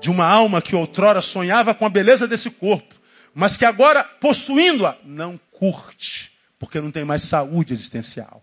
De 0.00 0.10
uma 0.10 0.26
alma 0.26 0.60
que 0.60 0.74
outrora 0.74 1.20
sonhava 1.20 1.74
com 1.74 1.86
a 1.86 1.90
beleza 1.90 2.26
desse 2.26 2.50
corpo, 2.50 2.94
mas 3.34 3.56
que 3.56 3.64
agora, 3.64 4.02
possuindo-a, 4.02 4.96
não 5.04 5.38
curte, 5.52 6.32
porque 6.58 6.80
não 6.80 6.90
tem 6.90 7.04
mais 7.04 7.22
saúde 7.22 7.72
existencial. 7.72 8.42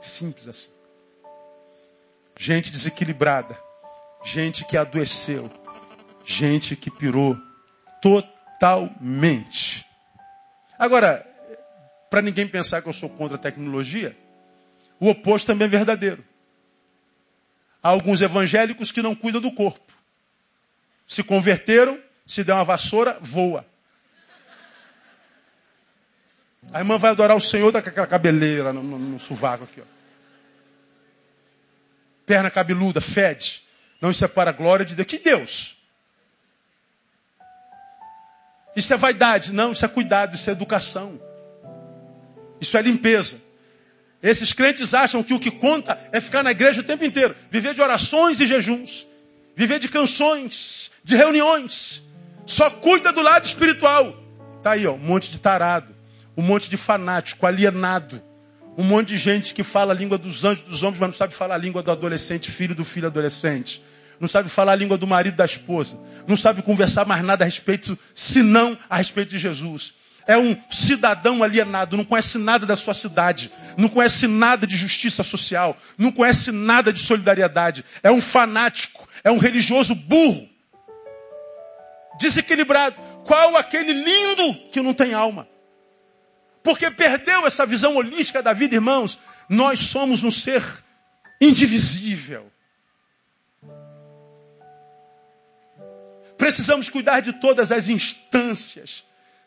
Simples 0.00 0.48
assim. 0.48 0.70
Gente 2.38 2.70
desequilibrada, 2.70 3.58
gente 4.26 4.64
que 4.64 4.76
adoeceu, 4.76 5.48
gente 6.24 6.74
que 6.74 6.90
pirou 6.90 7.38
totalmente. 8.02 9.86
Agora, 10.76 11.24
para 12.10 12.20
ninguém 12.20 12.48
pensar 12.48 12.82
que 12.82 12.88
eu 12.88 12.92
sou 12.92 13.08
contra 13.08 13.36
a 13.36 13.40
tecnologia, 13.40 14.16
o 14.98 15.08
oposto 15.08 15.46
também 15.46 15.66
é 15.66 15.70
verdadeiro. 15.70 16.24
Há 17.80 17.88
alguns 17.88 18.20
evangélicos 18.20 18.90
que 18.90 19.00
não 19.00 19.14
cuidam 19.14 19.40
do 19.40 19.52
corpo. 19.52 19.92
Se 21.06 21.22
converteram, 21.22 22.00
se 22.26 22.42
der 22.42 22.54
uma 22.54 22.64
vassoura, 22.64 23.16
voa. 23.20 23.64
A 26.72 26.80
irmã 26.80 26.98
vai 26.98 27.12
adorar 27.12 27.36
o 27.36 27.40
Senhor 27.40 27.70
tá 27.70 27.80
com 27.80 27.90
aquela 27.90 28.08
cabeleira 28.08 28.72
no, 28.72 28.82
no, 28.82 28.98
no 28.98 29.18
sovaco 29.20 29.62
aqui. 29.62 29.80
Ó. 29.80 29.84
Perna 32.26 32.50
cabeluda, 32.50 33.00
fede. 33.00 33.64
Não 34.00 34.10
isso 34.10 34.24
é 34.24 34.28
para 34.28 34.50
a 34.50 34.52
glória 34.52 34.84
de 34.84 34.94
Deus. 34.94 35.08
Que 35.08 35.18
Deus? 35.18 35.76
Isso 38.74 38.92
é 38.92 38.96
vaidade. 38.96 39.52
Não, 39.52 39.72
isso 39.72 39.84
é 39.84 39.88
cuidado, 39.88 40.34
isso 40.34 40.50
é 40.50 40.52
educação. 40.52 41.20
Isso 42.60 42.76
é 42.76 42.82
limpeza. 42.82 43.36
Esses 44.22 44.52
crentes 44.52 44.94
acham 44.94 45.22
que 45.22 45.34
o 45.34 45.40
que 45.40 45.50
conta 45.50 45.98
é 46.12 46.20
ficar 46.20 46.42
na 46.42 46.50
igreja 46.50 46.80
o 46.80 46.84
tempo 46.84 47.04
inteiro, 47.04 47.36
viver 47.50 47.74
de 47.74 47.82
orações 47.82 48.40
e 48.40 48.46
jejuns, 48.46 49.06
viver 49.54 49.78
de 49.78 49.88
canções, 49.88 50.90
de 51.04 51.14
reuniões. 51.16 52.02
Só 52.44 52.70
cuida 52.70 53.12
do 53.12 53.22
lado 53.22 53.44
espiritual. 53.44 54.16
Tá 54.62 54.72
aí, 54.72 54.86
ó, 54.86 54.94
um 54.94 54.98
monte 54.98 55.30
de 55.30 55.40
tarado, 55.40 55.94
um 56.36 56.42
monte 56.42 56.68
de 56.68 56.76
fanático, 56.76 57.46
alienado, 57.46 58.22
um 58.76 58.84
monte 58.84 59.08
de 59.08 59.18
gente 59.18 59.54
que 59.54 59.62
fala 59.62 59.92
a 59.92 59.96
língua 59.96 60.18
dos 60.18 60.44
anjos, 60.44 60.62
dos 60.62 60.82
homens, 60.82 60.98
mas 60.98 61.10
não 61.10 61.16
sabe 61.16 61.34
falar 61.34 61.54
a 61.54 61.58
língua 61.58 61.82
do 61.82 61.90
adolescente, 61.90 62.50
filho 62.50 62.74
do 62.74 62.84
filho 62.84 63.06
adolescente. 63.06 63.82
Não 64.20 64.28
sabe 64.28 64.48
falar 64.48 64.72
a 64.72 64.76
língua 64.76 64.96
do 64.96 65.06
marido 65.06 65.36
da 65.36 65.44
esposa. 65.44 65.98
Não 66.26 66.36
sabe 66.36 66.62
conversar 66.62 67.06
mais 67.06 67.22
nada 67.22 67.44
a 67.44 67.46
respeito, 67.46 67.98
senão 68.14 68.76
a 68.88 68.96
respeito 68.96 69.30
de 69.30 69.38
Jesus 69.38 69.94
é 70.26 70.36
um 70.36 70.56
cidadão 70.68 71.42
alienado, 71.42 71.96
não 71.96 72.04
conhece 72.04 72.36
nada 72.36 72.66
da 72.66 72.74
sua 72.74 72.92
cidade, 72.92 73.50
não 73.76 73.88
conhece 73.88 74.26
nada 74.26 74.66
de 74.66 74.76
justiça 74.76 75.22
social, 75.22 75.76
não 75.96 76.10
conhece 76.10 76.50
nada 76.50 76.92
de 76.92 76.98
solidariedade, 76.98 77.84
é 78.02 78.10
um 78.10 78.20
fanático, 78.20 79.08
é 79.22 79.30
um 79.30 79.38
religioso 79.38 79.94
burro, 79.94 80.48
desequilibrado. 82.18 82.96
Qual 83.24 83.56
aquele 83.56 83.92
lindo 83.92 84.54
que 84.72 84.82
não 84.82 84.92
tem 84.92 85.14
alma? 85.14 85.48
Porque 86.66 86.90
perdeu 86.90 87.46
essa 87.46 87.64
visão 87.64 87.94
holística 87.94 88.42
da 88.42 88.52
vida, 88.52 88.74
irmãos. 88.74 89.18
Nós 89.48 89.78
somos 89.80 90.24
um 90.24 90.30
ser 90.30 90.62
indivisível. 91.40 92.50
Precisamos 96.36 96.90
cuidar 96.90 97.20
de 97.20 97.32
todas 97.40 97.72
as 97.72 97.88
instâncias 97.88 99.06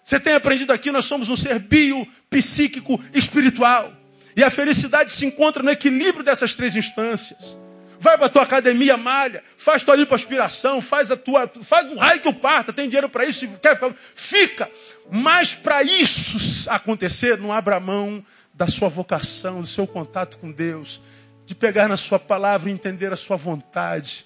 você 0.09 0.19
tem 0.19 0.33
aprendido 0.33 0.73
aqui, 0.73 0.91
nós 0.91 1.05
somos 1.05 1.29
um 1.29 1.35
ser 1.35 1.59
bio, 1.59 2.03
psíquico, 2.31 2.99
espiritual. 3.13 3.93
E 4.35 4.43
a 4.43 4.49
felicidade 4.49 5.11
se 5.11 5.23
encontra 5.23 5.61
no 5.61 5.69
equilíbrio 5.69 6.23
dessas 6.23 6.55
três 6.55 6.75
instâncias. 6.75 7.55
Vai 7.99 8.17
para 8.17 8.27
a 8.27 8.29
tua 8.29 8.43
academia, 8.43 8.95
malha, 8.95 9.43
faz 9.57 9.83
tua 9.83 9.95
lipoaspiração, 9.95 10.81
faz 10.81 11.11
a 11.11 11.17
tua, 11.17 11.51
faz 11.63 11.85
um 11.91 11.97
raio 11.97 12.21
que 12.21 12.29
o 12.29 12.33
parta, 12.33 12.71
tem 12.71 12.87
dinheiro 12.87 13.09
para 13.09 13.25
isso, 13.25 13.47
quer 13.61 13.75
ficar, 13.75 13.93
fica. 14.15 14.71
Mas 15.11 15.53
para 15.53 15.83
isso 15.83 16.69
acontecer, 16.69 17.37
não 17.37 17.51
abra 17.51 17.79
mão 17.79 18.23
da 18.53 18.67
sua 18.67 18.87
vocação, 18.87 19.61
do 19.61 19.67
seu 19.67 19.85
contato 19.85 20.37
com 20.39 20.51
Deus, 20.51 21.01
de 21.45 21.53
pegar 21.53 21.89
na 21.89 21.97
sua 21.97 22.17
palavra 22.17 22.69
e 22.69 22.73
entender 22.73 23.11
a 23.11 23.17
sua 23.17 23.35
vontade 23.35 24.25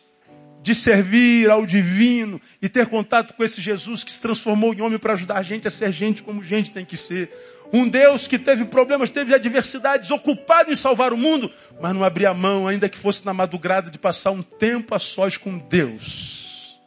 de 0.63 0.73
servir 0.73 1.49
ao 1.49 1.65
divino 1.65 2.41
e 2.61 2.69
ter 2.69 2.87
contato 2.87 3.33
com 3.33 3.43
esse 3.43 3.61
Jesus 3.61 4.01
que 4.03 4.11
se 4.11 4.21
transformou 4.21 4.73
em 4.73 4.81
homem 4.81 4.97
para 4.97 5.11
ajudar 5.11 5.37
a 5.37 5.43
gente 5.43 5.67
a 5.67 5.71
ser 5.71 5.91
gente 5.91 6.23
como 6.23 6.41
gente 6.41 6.71
tem 6.71 6.85
que 6.85 6.95
ser. 6.95 7.29
Um 7.75 7.89
Deus 7.89 8.27
que 8.27 8.37
teve 8.37 8.65
problemas, 8.65 9.09
teve 9.09 9.33
adversidades, 9.33 10.11
ocupado 10.11 10.71
em 10.71 10.75
salvar 10.75 11.11
o 11.11 11.17
mundo, 11.17 11.51
mas 11.81 11.91
não 11.91 12.03
abria 12.03 12.31
mão, 12.31 12.67
ainda 12.67 12.87
que 12.87 12.99
fosse 12.99 13.25
na 13.25 13.33
madrugada, 13.33 13.89
de 13.89 13.97
passar 13.97 14.29
um 14.29 14.43
tempo 14.43 14.93
a 14.93 14.99
sós 14.99 15.37
com 15.37 15.57
Deus. 15.57 16.79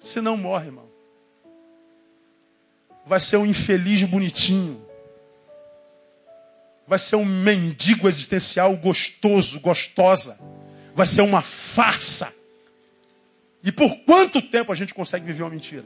Se 0.00 0.22
não 0.22 0.38
morre, 0.38 0.68
irmão. 0.68 0.88
vai 3.04 3.20
ser 3.20 3.36
um 3.36 3.44
infeliz 3.44 4.02
bonitinho. 4.04 4.82
Vai 6.86 6.98
ser 6.98 7.16
um 7.16 7.24
mendigo 7.24 8.08
existencial 8.08 8.74
gostoso, 8.78 9.60
gostosa. 9.60 10.38
Vai 10.94 11.06
ser 11.06 11.20
uma 11.20 11.42
farsa. 11.42 12.32
E 13.62 13.70
por 13.70 13.94
quanto 14.04 14.40
tempo 14.40 14.72
a 14.72 14.74
gente 14.74 14.94
consegue 14.94 15.26
viver 15.26 15.42
uma 15.42 15.50
mentira? 15.50 15.84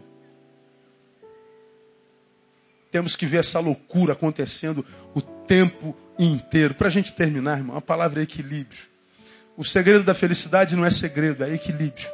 Temos 2.91 3.17
que 3.17 3.27
ver 3.27 3.39
essa 3.39 3.61
loucura 3.61 4.15
acontecendo 4.15 4.85
o 5.15 5.21
tempo 5.21 5.97
inteiro. 6.19 6.75
Para 6.75 6.89
a 6.89 6.91
gente 6.91 7.15
terminar, 7.15 7.59
irmão, 7.59 7.77
a 7.77 7.83
palavra 7.83 8.21
é 8.21 8.23
equilíbrio. 8.23 8.83
O 9.57 9.65
segredo 9.65 10.05
da 10.05 10.15
felicidade 10.15 10.77
não 10.77 10.85
é 10.85 10.91
segredo, 10.91 11.45
é 11.45 11.53
equilíbrio. 11.53 12.09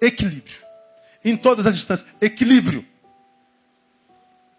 Equilíbrio. 0.00 0.58
Em 1.24 1.36
todas 1.36 1.66
as 1.66 1.74
instâncias, 1.74 2.08
equilíbrio. 2.20 2.84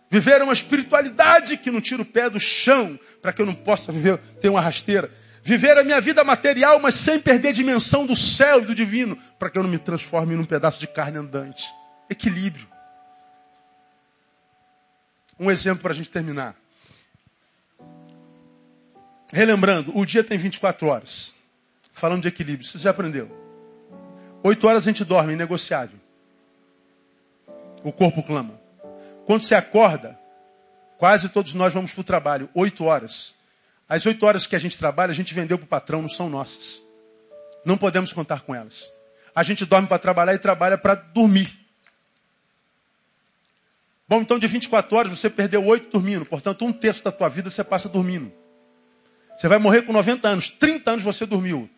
Viver 0.10 0.42
uma 0.42 0.54
espiritualidade 0.54 1.58
que 1.58 1.72
não 1.72 1.80
tira 1.80 2.02
o 2.02 2.06
pé 2.06 2.30
do 2.30 2.40
chão, 2.40 3.00
para 3.22 3.32
que 3.32 3.42
eu 3.42 3.46
não 3.46 3.54
possa 3.54 3.92
viver, 3.92 4.18
ter 4.42 4.50
uma 4.50 4.62
rasteira. 4.62 5.12
Viver 5.44 5.78
a 5.78 5.84
minha 5.84 6.02
vida 6.02 6.24
material, 6.24 6.80
mas 6.80 6.96
sem 6.96 7.20
perder 7.20 7.50
a 7.50 7.54
dimensão 7.54 8.06
do 8.06 8.16
céu 8.16 8.62
e 8.62 8.66
do 8.66 8.74
divino, 8.74 9.16
para 9.38 9.50
que 9.50 9.58
eu 9.58 9.64
não 9.64 9.70
me 9.70 9.78
transforme 9.78 10.36
num 10.36 10.46
pedaço 10.46 10.80
de 10.80 10.88
carne 10.88 11.20
andante. 11.20 11.66
Equilíbrio. 12.10 12.75
Um 15.40 15.52
exemplo 15.52 15.82
para 15.82 15.92
a 15.92 15.96
gente 15.96 16.10
terminar. 16.10 16.56
Relembrando, 19.32 19.92
o 19.98 20.06
dia 20.06 20.24
tem 20.24 20.38
24 20.38 20.88
horas. 20.88 21.34
Falando 21.92 22.22
de 22.22 22.28
equilíbrio, 22.28 22.66
você 22.68 22.78
já 22.78 22.92
aprendeu. 22.92 23.30
Oito 24.44 24.68
horas 24.68 24.84
a 24.84 24.92
gente 24.92 25.04
dorme, 25.04 25.34
inegociável. 25.34 26.00
O 27.84 27.92
corpo 27.92 28.22
clama. 28.24 28.60
Quando 29.26 29.42
você 29.42 29.56
acorda, 29.56 30.18
quase 30.98 31.30
todos 31.30 31.54
nós 31.54 31.74
vamos 31.74 31.92
para 31.92 32.02
o 32.02 32.04
trabalho. 32.04 32.50
Oito 32.54 32.86
horas. 32.86 33.34
As 33.90 34.06
oito 34.06 34.26
horas 34.26 34.48
que 34.48 34.56
a 34.56 34.60
gente 34.60 34.78
trabalha, 34.78 35.12
a 35.12 35.16
gente 35.16 35.34
vendeu 35.34 35.58
para 35.58 35.66
o 35.66 35.68
patrão, 35.68 36.02
não 36.02 36.10
são 36.10 36.30
nossas. 36.30 36.82
Não 37.66 37.78
podemos 37.78 38.14
contar 38.14 38.42
com 38.42 38.54
elas. 38.54 38.86
A 39.34 39.44
gente 39.44 39.66
dorme 39.66 39.88
para 39.88 40.00
trabalhar 40.00 40.34
e 40.34 40.40
trabalha 40.40 40.78
para 40.78 40.96
dormir. 40.96 41.65
Bom, 44.08 44.22
então 44.22 44.38
de 44.38 44.46
24 44.46 44.96
horas 44.96 45.18
você 45.18 45.30
perdeu 45.30 45.66
oito 45.66 45.90
dormindo. 45.92 46.26
Portanto, 46.26 46.64
um 46.66 46.72
terço 46.72 47.04
da 47.04 47.12
tua 47.12 47.28
vida 47.28 47.50
você 47.50 47.64
passa 47.64 47.90
dormindo. 47.90 48.32
Você 49.36 49.48
vai 49.48 49.58
morrer 49.58 49.82
com 49.82 49.92
90 49.92 50.28
anos. 50.28 50.50
30 50.50 50.92
anos 50.92 51.04
você 51.04 51.26
dormiu. 51.26 51.70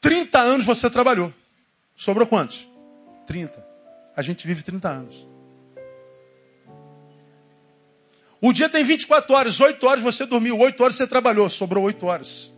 30 0.00 0.38
anos 0.38 0.66
você 0.66 0.90
trabalhou. 0.90 1.32
Sobrou 1.96 2.26
quantos? 2.26 2.68
30. 3.26 3.64
A 4.16 4.22
gente 4.22 4.46
vive 4.46 4.62
30 4.62 4.88
anos. 4.88 5.26
O 8.40 8.52
dia 8.52 8.68
tem 8.68 8.82
24 8.82 9.34
horas, 9.34 9.60
8 9.60 9.86
horas 9.86 10.02
você 10.02 10.26
dormiu, 10.26 10.58
8 10.58 10.82
horas 10.82 10.96
você 10.96 11.06
trabalhou, 11.06 11.48
sobrou 11.48 11.84
8 11.84 12.04
horas. 12.04 12.52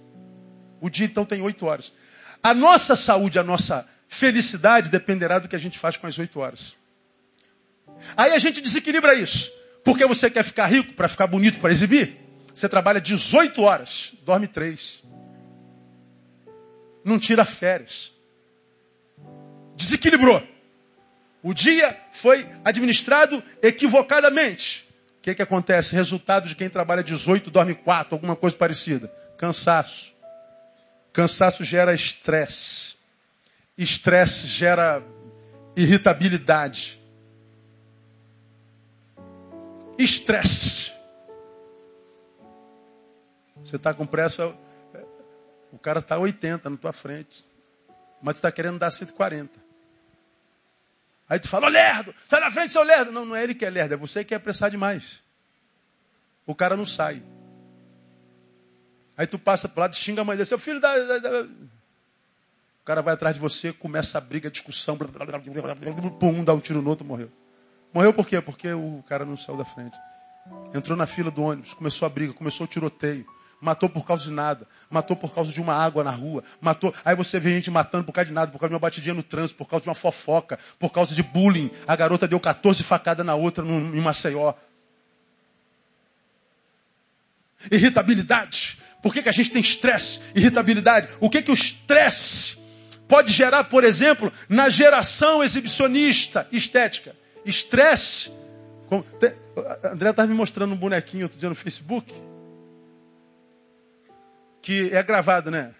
O 0.80 0.88
dia 0.88 1.06
então 1.06 1.26
tem 1.26 1.42
8 1.42 1.66
horas. 1.66 1.92
A 2.42 2.54
nossa 2.54 2.96
saúde, 2.96 3.38
a 3.38 3.44
nossa 3.44 3.86
felicidade 4.08 4.88
dependerá 4.88 5.38
do 5.38 5.46
que 5.46 5.54
a 5.54 5.58
gente 5.58 5.78
faz 5.78 5.98
com 5.98 6.06
as 6.06 6.18
8 6.18 6.40
horas. 6.40 6.74
Aí 8.16 8.32
a 8.32 8.38
gente 8.38 8.60
desequilibra 8.60 9.14
isso. 9.14 9.50
Porque 9.84 10.06
você 10.06 10.30
quer 10.30 10.42
ficar 10.42 10.66
rico 10.66 10.94
para 10.94 11.08
ficar 11.08 11.26
bonito, 11.26 11.60
para 11.60 11.70
exibir? 11.70 12.16
Você 12.54 12.68
trabalha 12.68 13.00
18 13.00 13.60
horas, 13.62 14.14
dorme 14.22 14.46
3. 14.46 15.02
Não 17.04 17.18
tira 17.18 17.44
férias. 17.44 18.12
Desequilibrou. 19.76 20.42
O 21.42 21.52
dia 21.52 21.94
foi 22.10 22.48
administrado 22.64 23.42
equivocadamente. 23.62 24.88
O 25.18 25.22
que, 25.22 25.34
que 25.34 25.42
acontece? 25.42 25.94
Resultado 25.94 26.48
de 26.48 26.54
quem 26.54 26.70
trabalha 26.70 27.02
18 27.02 27.50
dorme 27.50 27.74
4, 27.74 28.14
alguma 28.14 28.34
coisa 28.34 28.56
parecida. 28.56 29.12
Cansaço. 29.36 30.14
Cansaço 31.12 31.62
gera 31.62 31.92
estresse. 31.92 32.94
Estresse 33.76 34.46
gera 34.46 35.02
irritabilidade. 35.76 36.98
Estresse. 39.98 40.92
Você 43.56 43.76
está 43.76 43.94
com 43.94 44.06
pressa, 44.06 44.54
o 45.72 45.78
cara 45.78 46.00
está 46.00 46.18
80 46.18 46.68
na 46.68 46.76
tua 46.76 46.92
frente, 46.92 47.44
mas 48.20 48.34
tu 48.34 48.38
está 48.38 48.52
querendo 48.52 48.78
dar 48.78 48.90
140. 48.90 49.50
Aí 51.28 51.38
tu 51.38 51.48
fala, 51.48 51.66
ô 51.66 51.70
lerdo, 51.70 52.14
sai 52.28 52.40
da 52.40 52.50
frente, 52.50 52.72
seu 52.72 52.82
lerdo. 52.82 53.10
Não, 53.10 53.24
não 53.24 53.34
é 53.34 53.42
ele 53.42 53.54
que 53.54 53.64
é 53.64 53.70
lerdo, 53.70 53.94
é 53.94 53.96
você 53.96 54.22
que 54.22 54.30
quer 54.30 54.36
apressar 54.36 54.70
demais. 54.70 55.22
O 56.46 56.54
cara 56.54 56.76
não 56.76 56.84
sai. 56.84 57.22
Aí 59.16 59.26
tu 59.26 59.38
passa 59.38 59.68
para 59.68 59.82
lado 59.82 59.94
e 59.94 59.96
xinga 59.96 60.20
a 60.20 60.24
mãe 60.24 60.36
dele, 60.36 60.46
seu 60.46 60.58
filho 60.58 60.80
da, 60.80 60.98
da, 60.98 61.18
da... 61.18 61.42
O 61.42 62.84
cara 62.84 63.00
vai 63.00 63.14
atrás 63.14 63.34
de 63.34 63.40
você, 63.40 63.72
começa 63.72 64.18
a 64.18 64.20
briga, 64.20 64.48
a 64.48 64.52
discussão, 64.52 64.98
pum, 64.98 66.44
dá 66.44 66.52
um 66.52 66.60
tiro 66.60 66.82
no 66.82 66.90
outro, 66.90 67.06
morreu. 67.06 67.30
Morreu 67.94 68.12
por 68.12 68.26
quê? 68.26 68.40
Porque 68.40 68.72
o 68.72 69.02
cara 69.08 69.24
não 69.24 69.36
saiu 69.36 69.56
da 69.56 69.64
frente. 69.64 69.96
Entrou 70.74 70.98
na 70.98 71.06
fila 71.06 71.30
do 71.30 71.42
ônibus, 71.42 71.72
começou 71.72 72.04
a 72.04 72.08
briga, 72.08 72.34
começou 72.34 72.64
o 72.64 72.68
tiroteio 72.68 73.24
matou 73.64 73.88
por 73.88 74.06
causa 74.06 74.24
de 74.24 74.30
nada, 74.30 74.68
matou 74.90 75.16
por 75.16 75.34
causa 75.34 75.50
de 75.50 75.58
uma 75.58 75.74
água 75.74 76.04
na 76.04 76.10
rua, 76.10 76.44
matou. 76.60 76.94
Aí 77.02 77.16
você 77.16 77.40
vê 77.40 77.54
gente 77.54 77.70
matando 77.70 78.04
por 78.04 78.12
causa 78.12 78.28
de 78.28 78.34
nada, 78.34 78.52
por 78.52 78.58
causa 78.58 78.68
de 78.68 78.74
uma 78.74 78.80
batidinha 78.80 79.14
no 79.14 79.22
trânsito, 79.22 79.56
por 79.56 79.66
causa 79.66 79.84
de 79.84 79.88
uma 79.88 79.94
fofoca, 79.94 80.58
por 80.78 80.92
causa 80.92 81.14
de 81.14 81.22
bullying. 81.22 81.70
A 81.86 81.96
garota 81.96 82.28
deu 82.28 82.38
14 82.38 82.82
facadas 82.82 83.24
na 83.24 83.34
outra 83.34 83.64
em 83.64 84.00
Maceió. 84.02 84.52
Irritabilidade. 87.72 88.78
Por 89.02 89.14
que, 89.14 89.22
que 89.22 89.30
a 89.30 89.32
gente 89.32 89.50
tem 89.50 89.62
estresse? 89.62 90.20
Irritabilidade. 90.34 91.08
O 91.18 91.30
que, 91.30 91.40
que 91.40 91.50
o 91.50 91.54
estresse 91.54 92.58
pode 93.08 93.32
gerar, 93.32 93.64
por 93.64 93.82
exemplo, 93.82 94.30
na 94.46 94.68
geração 94.68 95.42
exibicionista 95.42 96.46
estética? 96.52 97.16
Estresse. 97.44 98.30
André 99.84 100.10
estava 100.10 100.28
me 100.28 100.34
mostrando 100.34 100.74
um 100.74 100.76
bonequinho 100.76 101.24
outro 101.24 101.38
dia 101.38 101.48
no 101.48 101.54
Facebook 101.54 102.14
que 104.64 104.88
é 104.94 105.02
gravado, 105.02 105.50
né? 105.50 105.74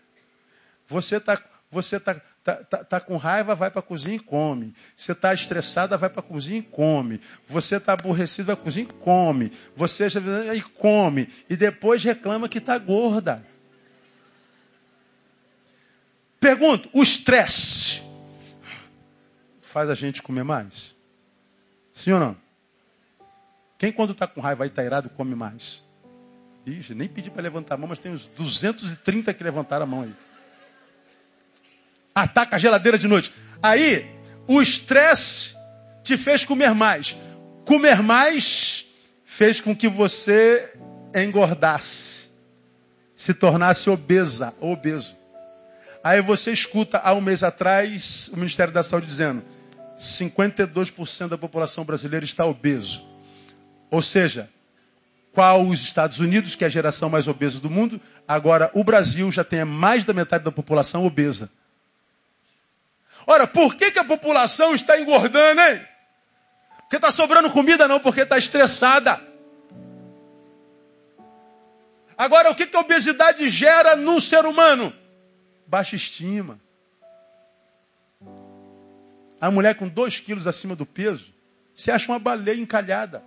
Você 0.86 1.18
tá, 1.18 1.42
você 1.70 1.98
tá, 1.98 2.20
tá, 2.44 2.56
tá, 2.56 2.84
tá 2.84 3.00
com 3.00 3.16
raiva, 3.16 3.54
vai 3.54 3.70
para 3.70 3.80
a 3.80 3.82
cozinha 3.82 4.16
e 4.16 4.20
come. 4.20 4.74
Você 4.94 5.12
está 5.12 5.32
estressada, 5.32 5.96
vai 5.96 6.10
para 6.10 6.20
a 6.20 6.22
cozinha 6.22 6.58
e 6.58 6.62
come. 6.62 7.18
Você 7.48 7.76
está 7.76 7.94
aborrecido, 7.94 8.48
vai 8.48 8.56
para 8.56 8.62
a 8.62 8.64
cozinha 8.66 8.86
e 8.86 8.92
come. 8.92 9.50
Você 9.74 10.06
e 10.54 10.60
come. 10.60 11.32
E 11.48 11.56
depois 11.56 12.04
reclama 12.04 12.46
que 12.46 12.58
está 12.58 12.76
gorda. 12.76 13.42
Pergunto, 16.38 16.90
o 16.92 17.02
estresse 17.02 18.02
faz 19.62 19.88
a 19.88 19.94
gente 19.94 20.22
comer 20.22 20.44
mais? 20.44 20.94
Sim 21.94 22.12
ou 22.12 22.20
não? 22.20 22.36
Quem 23.78 23.92
quando 23.92 24.10
está 24.10 24.26
com 24.26 24.40
raiva 24.40 24.66
e 24.66 24.68
está 24.68 24.82
irado 24.82 25.08
come 25.08 25.34
mais? 25.34 25.82
Ixi, 26.66 26.94
nem 26.94 27.08
pedi 27.08 27.30
para 27.30 27.42
levantar 27.42 27.76
a 27.76 27.78
mão, 27.78 27.88
mas 27.88 28.00
tem 28.00 28.10
uns 28.10 28.26
230 28.36 29.32
que 29.32 29.44
levantaram 29.44 29.84
a 29.84 29.86
mão 29.86 30.02
aí. 30.02 30.14
Ataca 32.12 32.56
a 32.56 32.58
geladeira 32.58 32.98
de 32.98 33.06
noite. 33.06 33.32
Aí, 33.62 34.10
o 34.48 34.60
estresse 34.60 35.54
te 36.02 36.16
fez 36.16 36.44
comer 36.44 36.74
mais. 36.74 37.16
Comer 37.64 38.02
mais 38.02 38.86
fez 39.24 39.60
com 39.60 39.74
que 39.74 39.88
você 39.88 40.72
engordasse, 41.14 42.28
se 43.14 43.34
tornasse 43.34 43.88
obesa, 43.88 44.52
obeso. 44.60 45.14
Aí 46.02 46.20
você 46.20 46.52
escuta 46.52 46.98
há 46.98 47.14
um 47.14 47.20
mês 47.20 47.42
atrás 47.42 48.28
o 48.32 48.36
Ministério 48.36 48.72
da 48.72 48.82
Saúde 48.82 49.06
dizendo: 49.06 49.42
52% 49.98 51.28
da 51.28 51.38
população 51.38 51.84
brasileira 51.84 52.24
está 52.24 52.44
obeso. 52.44 53.04
Ou 53.90 54.02
seja, 54.02 54.48
qual 55.32 55.66
os 55.66 55.82
Estados 55.82 56.20
Unidos, 56.20 56.54
que 56.54 56.64
é 56.64 56.66
a 56.66 56.70
geração 56.70 57.10
mais 57.10 57.26
obesa 57.26 57.58
do 57.58 57.70
mundo, 57.70 58.00
agora 58.26 58.70
o 58.74 58.84
Brasil 58.84 59.30
já 59.32 59.44
tem 59.44 59.64
mais 59.64 60.04
da 60.04 60.12
metade 60.12 60.44
da 60.44 60.52
população 60.52 61.04
obesa. 61.04 61.50
Ora, 63.26 63.46
por 63.46 63.74
que, 63.74 63.90
que 63.90 63.98
a 63.98 64.04
população 64.04 64.74
está 64.74 65.00
engordando, 65.00 65.60
hein? 65.60 65.80
Porque 66.80 66.96
está 66.96 67.10
sobrando 67.10 67.50
comida, 67.50 67.88
não, 67.88 67.98
porque 67.98 68.20
está 68.20 68.36
estressada. 68.36 69.20
Agora, 72.16 72.50
o 72.50 72.54
que, 72.54 72.66
que 72.66 72.76
a 72.76 72.80
obesidade 72.80 73.48
gera 73.48 73.96
no 73.96 74.20
ser 74.20 74.44
humano? 74.44 74.92
Baixa 75.66 75.96
estima. 75.96 76.60
A 79.44 79.50
mulher 79.50 79.74
com 79.74 79.86
dois 79.86 80.18
quilos 80.20 80.46
acima 80.46 80.74
do 80.74 80.86
peso 80.86 81.30
se 81.74 81.90
acha 81.90 82.10
uma 82.10 82.18
baleia 82.18 82.58
encalhada. 82.58 83.22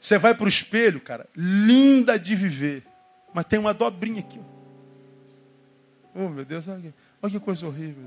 Você 0.00 0.18
vai 0.18 0.34
para 0.34 0.44
o 0.44 0.48
espelho, 0.48 1.00
cara, 1.00 1.28
linda 1.36 2.18
de 2.18 2.34
viver, 2.34 2.82
mas 3.32 3.44
tem 3.44 3.56
uma 3.56 3.72
dobrinha 3.72 4.18
aqui. 4.18 4.40
Oh, 6.12 6.28
meu 6.28 6.44
Deus, 6.44 6.66
olha, 6.66 6.92
olha 7.22 7.30
que 7.30 7.38
coisa 7.38 7.64
horrível. 7.68 8.02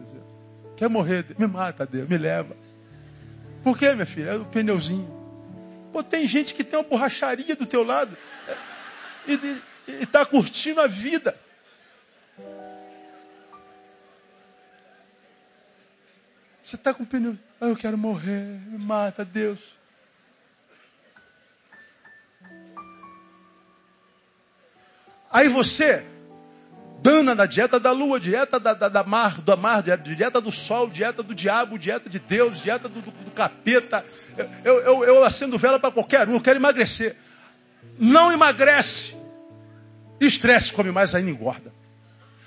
Quer 0.75 0.89
morrer? 0.89 1.25
Me 1.39 1.47
mata, 1.47 1.85
Deus, 1.85 2.09
me 2.09 2.17
leva. 2.17 2.53
Por 3.63 3.77
quê, 3.77 3.93
minha 3.93 4.05
filha? 4.05 4.31
É 4.31 4.35
o 4.35 4.43
pneuzinho. 4.43 5.09
Pô, 5.93 6.03
tem 6.03 6.27
gente 6.27 6.53
que 6.53 6.65
tem 6.65 6.77
uma 6.77 6.83
borracharia 6.83 7.55
do 7.55 7.65
teu 7.65 7.81
lado 7.81 8.17
e 9.25 9.39
está 10.01 10.25
curtindo 10.25 10.81
a 10.81 10.87
vida. 10.87 11.33
Você 16.71 16.77
está 16.77 16.93
com 16.93 17.03
pneu. 17.03 17.37
Ah, 17.59 17.65
eu 17.65 17.75
quero 17.75 17.97
morrer. 17.97 18.61
Me 18.69 18.77
mata, 18.77 19.25
Deus. 19.25 19.59
Aí 25.29 25.49
você, 25.49 26.05
dana 27.01 27.35
da 27.35 27.45
dieta 27.45 27.77
da 27.77 27.91
lua, 27.91 28.21
dieta 28.21 28.57
da, 28.57 28.73
da, 28.73 28.87
da 28.87 29.03
mar, 29.03 29.41
do 29.41 29.57
mar, 29.57 29.83
dieta 29.83 30.39
do 30.39 30.49
sol, 30.49 30.87
dieta 30.87 31.21
do 31.21 31.35
diabo, 31.35 31.77
dieta 31.77 32.09
de 32.09 32.19
Deus, 32.19 32.57
dieta 32.57 32.87
do, 32.87 33.01
do, 33.01 33.11
do 33.11 33.31
capeta. 33.31 34.05
Eu, 34.63 34.79
eu, 34.79 35.03
eu 35.03 35.23
acendo 35.25 35.57
vela 35.57 35.77
para 35.77 35.91
qualquer 35.91 36.25
um, 36.29 36.35
eu 36.35 36.41
quero 36.41 36.57
emagrecer. 36.57 37.17
Não 37.99 38.31
emagrece. 38.31 39.13
Estresse 40.21 40.71
come 40.71 40.89
mais 40.89 41.13
ainda 41.13 41.31
engorda. 41.31 41.73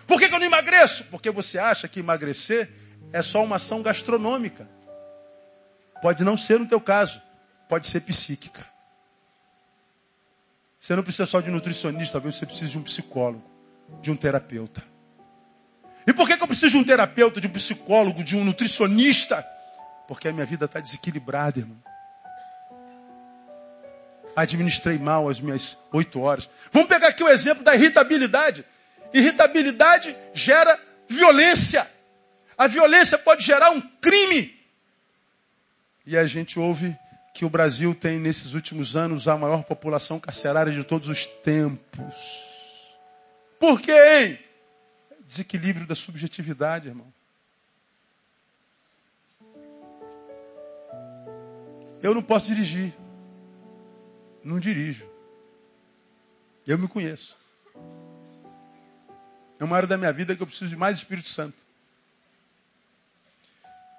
Por 0.06 0.18
que, 0.18 0.30
que 0.30 0.34
eu 0.34 0.38
não 0.38 0.46
emagreço? 0.46 1.04
Porque 1.10 1.30
você 1.30 1.58
acha 1.58 1.86
que 1.86 2.00
emagrecer 2.00 2.83
é 3.14 3.22
só 3.22 3.44
uma 3.44 3.56
ação 3.56 3.80
gastronômica. 3.80 4.68
Pode 6.02 6.24
não 6.24 6.36
ser 6.36 6.58
no 6.58 6.66
teu 6.66 6.80
caso, 6.80 7.22
pode 7.68 7.86
ser 7.86 8.00
psíquica. 8.00 8.66
Você 10.80 10.96
não 10.96 11.04
precisa 11.04 11.24
só 11.24 11.40
de 11.40 11.48
nutricionista, 11.48 12.14
talvez 12.14 12.34
você 12.34 12.44
precise 12.44 12.72
de 12.72 12.78
um 12.78 12.82
psicólogo, 12.82 13.48
de 14.02 14.10
um 14.10 14.16
terapeuta. 14.16 14.82
E 16.04 16.12
por 16.12 16.26
que, 16.26 16.36
que 16.36 16.42
eu 16.42 16.48
preciso 16.48 16.72
de 16.72 16.78
um 16.78 16.84
terapeuta, 16.84 17.40
de 17.40 17.46
um 17.46 17.52
psicólogo, 17.52 18.24
de 18.24 18.36
um 18.36 18.42
nutricionista? 18.42 19.46
Porque 20.08 20.26
a 20.26 20.32
minha 20.32 20.44
vida 20.44 20.64
está 20.64 20.80
desequilibrada, 20.80 21.60
irmão. 21.60 21.80
Administrei 24.34 24.98
mal 24.98 25.28
as 25.28 25.40
minhas 25.40 25.78
oito 25.92 26.20
horas. 26.20 26.50
Vamos 26.72 26.88
pegar 26.88 27.08
aqui 27.08 27.22
o 27.22 27.28
exemplo 27.28 27.62
da 27.62 27.76
irritabilidade. 27.76 28.64
Irritabilidade 29.12 30.16
gera 30.34 30.76
violência. 31.08 31.93
A 32.56 32.66
violência 32.66 33.18
pode 33.18 33.44
gerar 33.44 33.70
um 33.70 33.80
crime. 33.80 34.54
E 36.06 36.16
a 36.16 36.26
gente 36.26 36.58
ouve 36.58 36.96
que 37.34 37.44
o 37.44 37.50
Brasil 37.50 37.94
tem, 37.94 38.20
nesses 38.20 38.54
últimos 38.54 38.94
anos, 38.94 39.26
a 39.26 39.36
maior 39.36 39.64
população 39.64 40.20
carcerária 40.20 40.72
de 40.72 40.84
todos 40.84 41.08
os 41.08 41.26
tempos. 41.26 42.14
Por 43.58 43.80
quê, 43.80 43.92
hein? 43.92 44.38
Desequilíbrio 45.26 45.86
da 45.86 45.94
subjetividade, 45.94 46.88
irmão. 46.88 47.12
Eu 52.02 52.14
não 52.14 52.22
posso 52.22 52.46
dirigir. 52.46 52.94
Não 54.44 54.60
dirijo. 54.60 55.08
Eu 56.66 56.78
me 56.78 56.86
conheço. 56.86 57.36
É 59.58 59.64
uma 59.64 59.76
área 59.76 59.88
da 59.88 59.96
minha 59.96 60.12
vida 60.12 60.36
que 60.36 60.42
eu 60.42 60.46
preciso 60.46 60.68
de 60.68 60.76
mais 60.76 60.98
Espírito 60.98 61.28
Santo. 61.28 61.63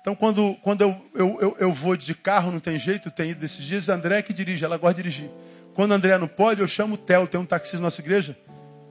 Então, 0.06 0.16
quando, 0.16 0.54
quando 0.58 0.82
eu, 0.82 1.12
eu, 1.16 1.42
eu, 1.42 1.58
eu, 1.62 1.74
vou 1.74 1.98
de 1.98 2.14
carro, 2.14 2.52
não 2.52 2.60
tem 2.60 2.78
jeito, 2.78 3.10
tem 3.10 3.32
ido 3.32 3.40
desses 3.40 3.66
dias, 3.66 3.90
André 3.90 4.22
que 4.22 4.34
dirige, 4.34 4.64
ela 4.64 4.78
gosta 4.78 5.02
de 5.02 5.10
dirigir. 5.10 5.32
Quando 5.74 5.94
André 5.94 6.16
não 6.20 6.28
pode, 6.28 6.62
eu 6.62 6.68
chamo 6.68 6.94
o 6.94 6.98
Theo, 6.98 7.26
tem 7.26 7.40
um 7.40 7.46
taxista 7.46 7.78
na 7.78 7.86
nossa 7.86 8.02
igreja, 8.02 8.38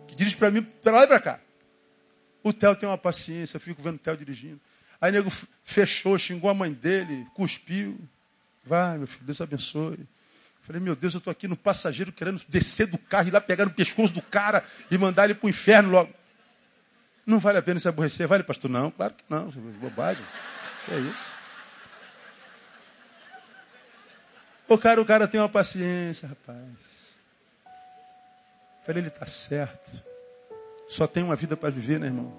que 0.09 0.17
dirige 0.17 0.37
para 0.37 0.51
mim, 0.51 0.63
para 0.63 0.91
lá 0.91 1.05
e 1.05 1.07
para 1.07 1.21
cá. 1.21 1.41
O 2.43 2.53
Theo 2.53 2.75
tem 2.75 2.89
uma 2.89 2.99
paciência, 2.99 3.59
eu 3.59 3.61
fico 3.61 3.81
vendo 3.81 3.95
o 3.95 3.99
Theo 4.01 4.17
dirigindo. 4.17 4.61
Aí 5.01 5.13
o 5.13 5.15
nego 5.15 5.31
fechou, 5.63 6.19
xingou 6.19 6.51
a 6.51 6.55
mãe 6.55 6.73
dele, 6.73 7.25
cuspiu. 7.33 7.97
Vai, 8.65 8.99
meu 8.99 9.07
filho, 9.07 9.25
Deus 9.25 9.41
abençoe. 9.41 10.01
Falei, 10.63 10.83
meu 10.83 10.97
Deus, 10.97 11.15
eu 11.15 11.19
estou 11.19 11.31
aqui 11.31 11.47
no 11.47 11.57
passageiro 11.57 12.11
querendo 12.11 12.43
descer 12.49 12.89
do 12.89 12.99
carro, 12.99 13.29
ir 13.29 13.31
lá 13.31 13.41
pegar 13.41 13.67
no 13.67 13.71
pescoço 13.71 14.13
do 14.13 14.21
cara 14.21 14.65
e 14.91 14.99
mandar 14.99 15.27
ele 15.27 15.37
para 15.37 15.47
o 15.47 15.51
inferno 15.51 15.91
logo. 15.91 16.13
Não 17.25 17.39
vale 17.39 17.59
a 17.59 17.63
pena 17.63 17.79
se 17.79 17.87
aborrecer, 17.87 18.27
vale, 18.27 18.43
pastor? 18.43 18.69
Não, 18.69 18.91
claro 18.91 19.15
que 19.15 19.23
não, 19.29 19.49
é 19.49 19.79
bobagem. 19.79 20.25
É 20.91 20.99
isso. 20.99 21.33
O 24.69 24.79
cara, 24.79 25.01
o 25.01 25.05
cara 25.05 25.29
tem 25.29 25.41
uma 25.41 25.49
paciência, 25.49 26.29
rapaz. 26.29 27.15
Falei, 28.85 29.03
ele 29.03 29.09
está 29.09 29.27
certo. 29.27 30.03
Só 30.89 31.07
tem 31.07 31.23
uma 31.23 31.37
vida 31.37 31.57
para 31.57 31.71
viver, 31.71 31.99
né, 31.99 32.07
irmão? 32.07 32.33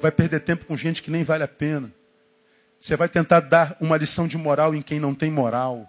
Vai 0.00 0.10
perder 0.10 0.40
tempo 0.40 0.64
com 0.66 0.76
gente 0.76 1.02
que 1.02 1.10
nem 1.10 1.24
vale 1.24 1.44
a 1.44 1.48
pena. 1.48 1.92
Você 2.80 2.96
vai 2.96 3.08
tentar 3.08 3.40
dar 3.40 3.76
uma 3.80 3.96
lição 3.96 4.26
de 4.26 4.36
moral 4.36 4.74
em 4.74 4.82
quem 4.82 5.00
não 5.00 5.14
tem 5.14 5.30
moral. 5.30 5.86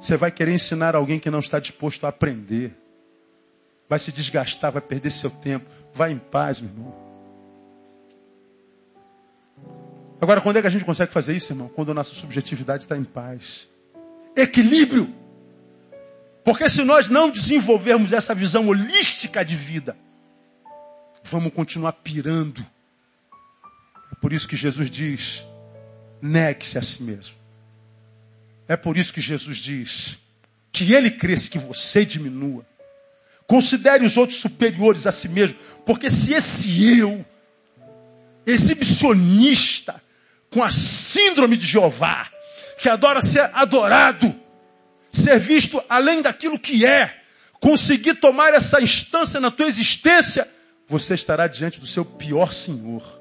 Você 0.00 0.16
vai 0.16 0.30
querer 0.30 0.52
ensinar 0.52 0.94
alguém 0.94 1.18
que 1.18 1.30
não 1.30 1.38
está 1.38 1.58
disposto 1.58 2.04
a 2.06 2.08
aprender. 2.08 2.76
Vai 3.88 3.98
se 3.98 4.12
desgastar, 4.12 4.72
vai 4.72 4.82
perder 4.82 5.10
seu 5.10 5.30
tempo. 5.30 5.68
Vai 5.92 6.12
em 6.12 6.18
paz, 6.18 6.60
meu 6.60 6.70
irmão. 6.70 7.09
Agora, 10.20 10.40
quando 10.40 10.56
é 10.56 10.60
que 10.60 10.66
a 10.66 10.70
gente 10.70 10.84
consegue 10.84 11.12
fazer 11.12 11.34
isso, 11.34 11.52
irmão? 11.52 11.68
Quando 11.68 11.92
a 11.92 11.94
nossa 11.94 12.14
subjetividade 12.14 12.84
está 12.84 12.96
em 12.96 13.04
paz. 13.04 13.68
Equilíbrio. 14.36 15.12
Porque 16.44 16.68
se 16.68 16.82
nós 16.82 17.08
não 17.08 17.30
desenvolvermos 17.30 18.12
essa 18.12 18.34
visão 18.34 18.68
holística 18.68 19.44
de 19.44 19.56
vida, 19.56 19.96
vamos 21.24 21.52
continuar 21.52 21.92
pirando. 21.92 22.64
É 24.12 24.14
por 24.20 24.32
isso 24.32 24.46
que 24.46 24.56
Jesus 24.56 24.90
diz: 24.90 25.44
negue-se 26.20 26.76
a 26.76 26.82
si 26.82 27.02
mesmo. 27.02 27.36
É 28.68 28.76
por 28.76 28.96
isso 28.96 29.12
que 29.12 29.20
Jesus 29.20 29.58
diz 29.58 30.18
que 30.72 30.94
ele 30.94 31.10
cresça, 31.10 31.48
que 31.48 31.58
você 31.58 32.04
diminua. 32.04 32.64
Considere 33.46 34.04
os 34.04 34.16
outros 34.16 34.38
superiores 34.38 35.06
a 35.06 35.12
si 35.12 35.28
mesmo, 35.28 35.58
porque 35.84 36.08
se 36.08 36.32
esse 36.32 36.98
eu, 36.98 37.24
exibicionista, 38.46 40.00
com 40.50 40.62
a 40.62 40.70
síndrome 40.70 41.56
de 41.56 41.64
Jeová, 41.64 42.28
que 42.78 42.88
adora 42.88 43.20
ser 43.20 43.48
adorado, 43.54 44.34
ser 45.10 45.38
visto 45.38 45.82
além 45.88 46.20
daquilo 46.20 46.58
que 46.58 46.84
é, 46.84 47.22
conseguir 47.60 48.14
tomar 48.14 48.52
essa 48.52 48.80
instância 48.82 49.40
na 49.40 49.50
tua 49.50 49.66
existência, 49.66 50.48
você 50.88 51.14
estará 51.14 51.46
diante 51.46 51.78
do 51.78 51.86
seu 51.86 52.04
pior 52.04 52.52
senhor. 52.52 53.20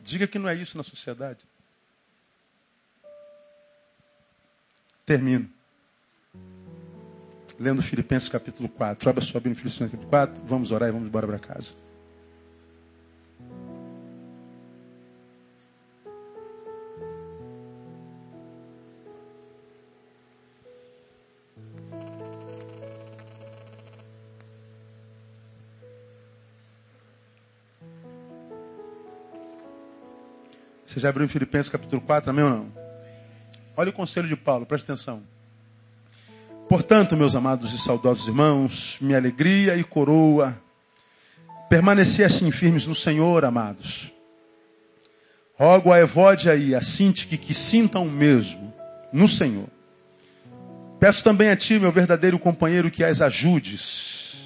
Diga 0.00 0.26
que 0.26 0.38
não 0.38 0.48
é 0.48 0.54
isso 0.54 0.76
na 0.76 0.84
sociedade. 0.84 1.40
Termino. 5.06 5.50
Lendo 7.58 7.82
Filipenses 7.82 8.28
capítulo 8.28 8.68
4. 8.68 9.08
Abra 9.08 9.24
sua 9.24 9.40
Bíblia 9.40 9.52
em 9.52 9.56
Filipenses 9.56 9.78
capítulo 9.78 10.08
4. 10.08 10.42
Vamos 10.44 10.70
orar 10.70 10.88
e 10.90 10.92
vamos 10.92 11.08
embora 11.08 11.26
para 11.26 11.38
casa. 11.38 11.85
Você 30.96 31.00
já 31.00 31.10
abriu 31.10 31.28
Filipenses 31.28 31.68
capítulo 31.68 32.00
4, 32.00 32.30
amém 32.30 32.42
ou 32.42 32.48
não? 32.48 32.72
Olha 33.76 33.90
o 33.90 33.92
conselho 33.92 34.26
de 34.26 34.34
Paulo, 34.34 34.64
preste 34.64 34.84
atenção. 34.90 35.22
Portanto, 36.70 37.14
meus 37.14 37.34
amados 37.34 37.74
e 37.74 37.78
saudosos 37.78 38.26
irmãos, 38.26 38.96
minha 38.98 39.18
alegria 39.18 39.76
e 39.76 39.84
coroa, 39.84 40.58
permanecer 41.68 42.24
assim 42.24 42.50
firmes 42.50 42.86
no 42.86 42.94
Senhor, 42.94 43.44
amados. 43.44 44.10
Rogo 45.58 45.92
a 45.92 46.00
Evódia 46.00 46.56
e 46.56 46.74
a 46.74 46.80
Sintique 46.80 47.36
que 47.36 47.52
sintam 47.52 48.06
o 48.06 48.10
mesmo 48.10 48.72
no 49.12 49.28
Senhor. 49.28 49.68
Peço 50.98 51.22
também 51.22 51.50
a 51.50 51.56
ti, 51.58 51.78
meu 51.78 51.92
verdadeiro 51.92 52.38
companheiro, 52.38 52.90
que 52.90 53.04
as 53.04 53.20
ajudes 53.20 54.45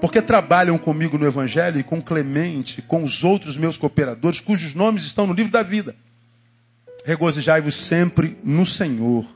porque 0.00 0.20
trabalham 0.20 0.76
comigo 0.78 1.16
no 1.16 1.26
Evangelho 1.26 1.78
e 1.78 1.82
com 1.82 2.00
Clemente, 2.00 2.82
com 2.82 3.02
os 3.02 3.24
outros 3.24 3.56
meus 3.56 3.76
cooperadores, 3.76 4.40
cujos 4.40 4.74
nomes 4.74 5.04
estão 5.04 5.26
no 5.26 5.32
livro 5.32 5.52
da 5.52 5.62
vida. 5.62 5.94
Regozijai-vos 7.04 7.74
sempre 7.74 8.36
no 8.42 8.64
Senhor. 8.64 9.26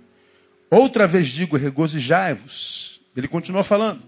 Outra 0.71 1.07
vez 1.07 1.29
digo, 1.29 1.57
regozijai-vos. 1.57 3.01
Ele 3.17 3.29
continua 3.29 3.65
falando. 3.65 4.03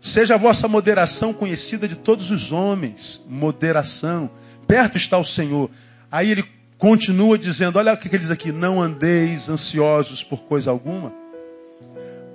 Seja 0.00 0.34
a 0.34 0.38
vossa 0.38 0.68
moderação 0.68 1.32
conhecida 1.32 1.88
de 1.88 1.96
todos 1.96 2.30
os 2.30 2.52
homens. 2.52 3.22
Moderação. 3.26 4.30
Perto 4.66 4.96
está 4.96 5.18
o 5.18 5.24
Senhor. 5.24 5.70
Aí 6.10 6.30
ele 6.30 6.44
continua 6.76 7.36
dizendo: 7.36 7.78
olha 7.78 7.92
o 7.92 7.96
que 7.96 8.08
ele 8.08 8.18
diz 8.18 8.30
aqui: 8.30 8.52
não 8.52 8.80
andeis 8.80 9.48
ansiosos 9.48 10.22
por 10.22 10.44
coisa 10.44 10.70
alguma 10.70 11.27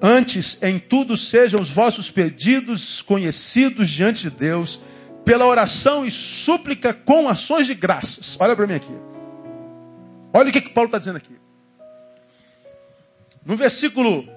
Antes, 0.05 0.57
em 0.61 0.77
tudo 0.79 1.15
sejam 1.15 1.61
os 1.61 1.69
vossos 1.69 2.11
pedidos 2.11 3.01
conhecidos 3.01 3.89
diante 3.89 4.23
de 4.23 4.31
Deus 4.31 4.81
pela 5.23 5.45
oração 5.45 6.05
e 6.05 6.11
súplica 6.11 6.93
com 6.93 7.29
ações 7.29 7.67
de 7.67 7.73
graças. 7.73 8.37
Olha 8.37 8.53
para 8.53 8.67
mim 8.67 8.73
aqui. 8.73 8.91
Olha 10.33 10.49
o 10.49 10.51
que, 10.51 10.59
que 10.59 10.71
Paulo 10.71 10.89
está 10.89 10.97
dizendo 10.97 11.15
aqui. 11.15 11.37
No 13.45 13.55
versículo 13.55 14.27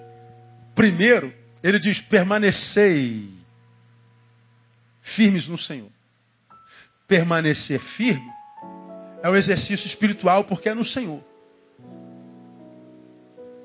primeiro, 0.72 1.34
ele 1.64 1.80
diz: 1.80 2.00
permanecei 2.00 3.28
firmes 5.02 5.48
no 5.48 5.58
Senhor. 5.58 5.90
Permanecer 7.08 7.80
firme 7.80 8.30
é 9.20 9.28
um 9.28 9.34
exercício 9.34 9.88
espiritual 9.88 10.44
porque 10.44 10.68
é 10.68 10.74
no 10.74 10.84
Senhor. 10.84 11.24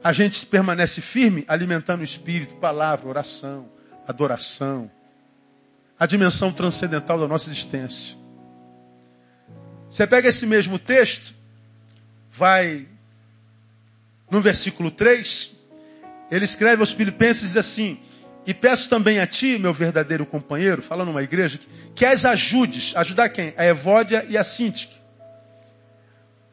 A 0.04 0.12
gente 0.12 0.46
permanece 0.46 1.02
firme 1.02 1.46
alimentando 1.48 2.02
o 2.02 2.04
espírito, 2.04 2.56
palavra, 2.56 3.08
oração, 3.08 3.70
adoração, 4.08 4.90
a 6.00 6.06
dimensão 6.06 6.52
transcendental 6.52 7.20
da 7.20 7.28
nossa 7.28 7.50
existência. 7.50 8.18
Você 9.90 10.08
pega 10.08 10.30
esse 10.30 10.46
mesmo 10.46 10.80
texto, 10.80 11.36
vai 12.32 12.88
no 14.32 14.40
versículo 14.40 14.90
3, 14.90 15.52
ele 16.32 16.46
escreve 16.46 16.82
aos 16.82 16.94
Filipenses 16.94 17.44
e 17.44 17.48
diz 17.48 17.58
assim: 17.58 18.00
E 18.48 18.54
peço 18.54 18.90
também 18.90 19.20
a 19.20 19.28
ti, 19.28 19.60
meu 19.60 19.74
verdadeiro 19.74 20.26
companheiro, 20.26 20.82
falando 20.82 21.10
numa 21.10 21.22
igreja, 21.22 21.60
que 21.94 22.06
as 22.06 22.24
ajudes. 22.24 22.96
Ajudar 22.96 23.28
quem? 23.30 23.54
A 23.58 23.66
Evódia 23.66 24.26
e 24.30 24.38
a 24.38 24.44
Sintique. 24.44 25.01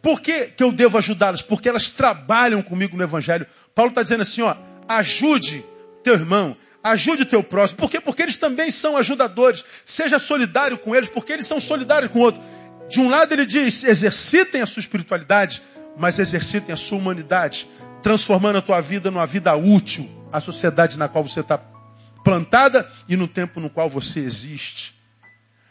Por 0.01 0.20
que, 0.20 0.46
que 0.46 0.62
eu 0.62 0.72
devo 0.72 0.99
ajudá-las? 0.99 1.42
Porque 1.42 1.68
elas 1.68 1.90
trabalham 1.90 2.62
comigo 2.62 2.96
no 2.96 3.03
Evangelho. 3.03 3.46
Paulo 3.74 3.90
está 3.90 4.03
dizendo 4.03 4.22
assim: 4.22 4.42
ó, 4.42 4.57
ajude 4.88 5.64
teu 6.03 6.14
irmão, 6.14 6.57
ajude 6.82 7.24
teu 7.24 7.42
próximo. 7.42 7.78
Por 7.78 7.90
quê? 7.90 8.01
Porque 8.01 8.22
eles 8.22 8.38
também 8.38 8.70
são 8.70 8.96
ajudadores. 8.96 9.64
Seja 9.84 10.18
solidário 10.18 10.78
com 10.78 10.94
eles, 10.94 11.09
porque 11.09 11.32
eles 11.32 11.46
são 11.46 11.61
solidários 11.61 12.12
com 12.12 12.20
o 12.20 12.22
outro. 12.22 12.42
De 12.88 13.01
um 13.01 13.09
lado 13.09 13.32
ele 13.32 13.44
diz: 13.44 13.84
exercitem 13.84 14.62
a 14.62 14.66
sua 14.66 14.80
espiritualidade, 14.80 15.62
mas 15.96 16.18
exercitem 16.18 16.72
a 16.72 16.76
sua 16.76 16.99
humanidade 16.99 17.68
transformando 18.03 18.59
a 18.59 18.62
tua 18.62 18.80
vida 18.80 19.11
numa 19.11 19.26
vida 19.26 19.55
útil 19.55 20.09
à 20.32 20.40
sociedade 20.40 20.99
na 20.99 21.09
qual 21.09 21.24
você 21.24 21.40
está 21.40 21.59
plantada 22.24 22.88
e 23.09 23.16
no 23.16 23.26
tempo 23.26 23.61
no 23.61 23.70
qual 23.70 23.88
você 23.88 24.20
existe. 24.20 24.94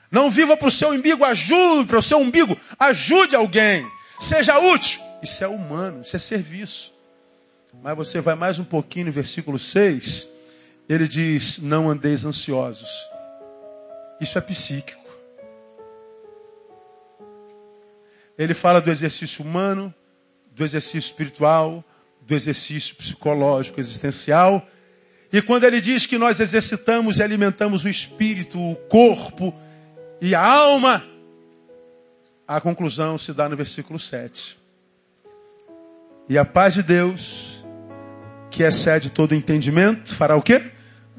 Não 0.09 0.30
viva 0.30 0.55
para 0.55 0.67
o 0.67 0.71
seu 0.71 0.91
umbigo, 0.91 1.25
ajude 1.25 1.86
para 1.86 1.99
o 1.99 2.01
seu 2.01 2.19
umbigo, 2.19 2.57
ajude 2.80 3.36
alguém, 3.36 3.86
seja 4.20 4.59
útil. 4.59 5.01
Isso 5.22 5.43
é 5.43 5.47
humano, 5.47 6.01
isso 6.01 6.15
é 6.15 6.20
serviço. 6.20 6.93
Mas 7.82 7.95
você 7.95 8.22
vai 8.22 8.36
mais 8.36 8.59
um 8.59 8.63
pouquinho 8.63 9.07
no 9.07 9.11
versículo 9.11 9.59
6, 9.59 10.28
ele 10.88 11.07
diz: 11.07 11.59
Não 11.59 11.89
andeis 11.89 12.26
ansiosos. 12.26 13.05
Isso 14.20 14.38
é 14.38 14.41
psíquico. 14.41 15.05
Ele 18.38 18.53
fala 18.53 18.80
do 18.80 18.91
exercício 18.91 19.43
humano, 19.43 19.93
do 20.51 20.63
exercício 20.63 20.99
espiritual, 20.99 21.84
do 22.22 22.36
exercício 22.36 22.95
psicológico 22.95 23.80
existencial. 23.80 24.65
E 25.32 25.41
quando 25.41 25.65
ele 25.65 25.82
diz 25.82 26.05
que 26.05 26.18
nós 26.18 26.39
exercitamos 26.39 27.18
e 27.18 27.24
alimentamos 27.24 27.84
o 27.84 27.89
espírito, 27.89 28.59
o 28.59 28.76
corpo 28.76 29.53
e 30.22 30.34
a 30.34 30.43
alma, 30.43 31.03
a 32.47 32.61
conclusão 32.61 33.17
se 33.17 33.33
dá 33.33 33.49
no 33.49 33.57
versículo 33.57 33.99
7. 33.99 34.57
E 36.29 36.37
a 36.37 36.45
paz 36.45 36.73
de 36.73 36.83
Deus, 36.83 37.63
que 38.49 38.63
excede 38.63 39.09
todo 39.09 39.35
entendimento, 39.35 40.15
fará 40.15 40.35
o 40.35 40.41
quê? 40.41 40.71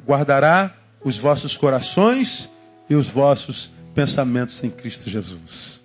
Guardará 0.06 0.74
os 1.02 1.18
vossos 1.18 1.56
corações 1.56 2.48
e 2.88 2.94
os 2.94 3.08
vossos 3.08 3.70
pensamentos 3.94 4.62
em 4.64 4.70
Cristo 4.70 5.10
Jesus. 5.10 5.80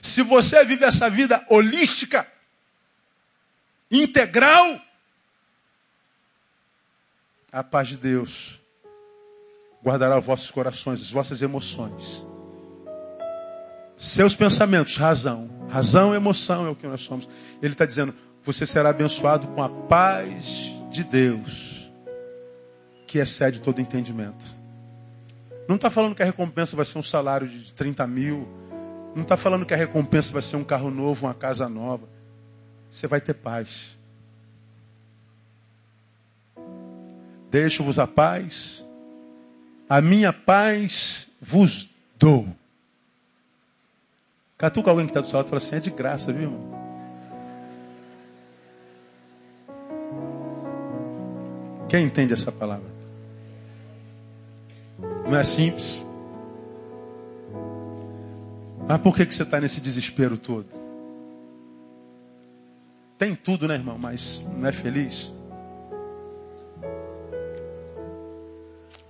Se 0.00 0.22
você 0.22 0.64
vive 0.64 0.84
essa 0.84 1.08
vida 1.08 1.44
holística, 1.48 2.26
integral, 3.90 4.80
a 7.50 7.64
paz 7.64 7.88
de 7.88 7.96
Deus 7.96 8.60
guardará 9.82 10.18
os 10.18 10.24
vossos 10.24 10.50
corações, 10.50 11.00
as 11.00 11.10
vossas 11.10 11.42
emoções. 11.42 12.24
Seus 13.96 14.34
pensamentos, 14.34 14.96
razão. 14.96 15.48
Razão 15.68 16.12
e 16.12 16.16
emoção 16.16 16.66
é 16.66 16.70
o 16.70 16.76
que 16.76 16.86
nós 16.86 17.00
somos. 17.00 17.28
Ele 17.62 17.72
está 17.72 17.86
dizendo, 17.86 18.14
você 18.42 18.66
será 18.66 18.90
abençoado 18.90 19.48
com 19.48 19.62
a 19.62 19.68
paz 19.68 20.72
de 20.90 21.02
Deus, 21.02 21.90
que 23.06 23.18
excede 23.18 23.60
todo 23.60 23.80
entendimento. 23.80 24.44
Não 25.66 25.76
está 25.76 25.88
falando 25.88 26.14
que 26.14 26.22
a 26.22 26.26
recompensa 26.26 26.76
vai 26.76 26.84
ser 26.84 26.98
um 26.98 27.02
salário 27.02 27.48
de 27.48 27.72
30 27.72 28.06
mil, 28.06 28.46
não 29.14 29.22
está 29.22 29.36
falando 29.36 29.64
que 29.64 29.72
a 29.72 29.76
recompensa 29.76 30.32
vai 30.32 30.42
ser 30.42 30.56
um 30.56 30.64
carro 30.64 30.90
novo, 30.90 31.26
uma 31.26 31.34
casa 31.34 31.68
nova. 31.68 32.08
Você 32.90 33.06
vai 33.06 33.20
ter 33.20 33.34
paz. 33.34 33.96
Deixo-vos 37.50 37.98
a 37.98 38.06
paz. 38.06 38.84
A 39.88 40.00
minha 40.00 40.32
paz 40.32 41.28
vos 41.40 41.88
dou. 42.18 42.48
Catuca 44.64 44.88
alguém 44.88 45.04
que 45.04 45.10
está 45.10 45.20
do 45.20 45.26
seu 45.26 45.36
lado 45.36 45.46
e 45.46 45.50
fala 45.50 45.58
assim, 45.58 45.76
é 45.76 45.78
de 45.78 45.90
graça, 45.90 46.32
viu, 46.32 46.44
irmão? 46.44 46.60
Quem 51.86 52.06
entende 52.06 52.32
essa 52.32 52.50
palavra? 52.50 52.90
Não 55.28 55.36
é 55.36 55.44
simples. 55.44 56.02
Mas 58.88 58.98
por 59.02 59.14
que, 59.14 59.26
que 59.26 59.34
você 59.34 59.42
está 59.42 59.60
nesse 59.60 59.82
desespero 59.82 60.38
todo? 60.38 60.66
Tem 63.18 63.34
tudo, 63.34 63.68
né, 63.68 63.74
irmão? 63.74 63.98
Mas 63.98 64.42
não 64.56 64.66
é 64.66 64.72
feliz? 64.72 65.30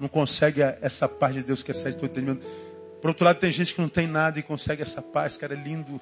Não 0.01 0.09
consegue 0.09 0.63
essa 0.63 1.09
paz 1.09 1.33
de 1.33 1.45
Deus 1.45 1.63
que 1.63 1.71
excede 1.71 1.97
todo 1.97 2.11
entendimento. 2.11 2.45
Por 3.05 3.09
outro 3.09 3.27
lado, 3.27 3.39
tem 3.39 3.53
gente 3.53 3.75
que 3.75 3.83
não 3.83 3.89
tem 3.91 4.07
nada 4.07 4.39
e 4.39 4.43
consegue 4.43 4.81
essa 4.81 5.03
paz. 5.03 5.37
Cara, 5.37 5.53
é 5.53 5.57
lindo. 5.59 6.01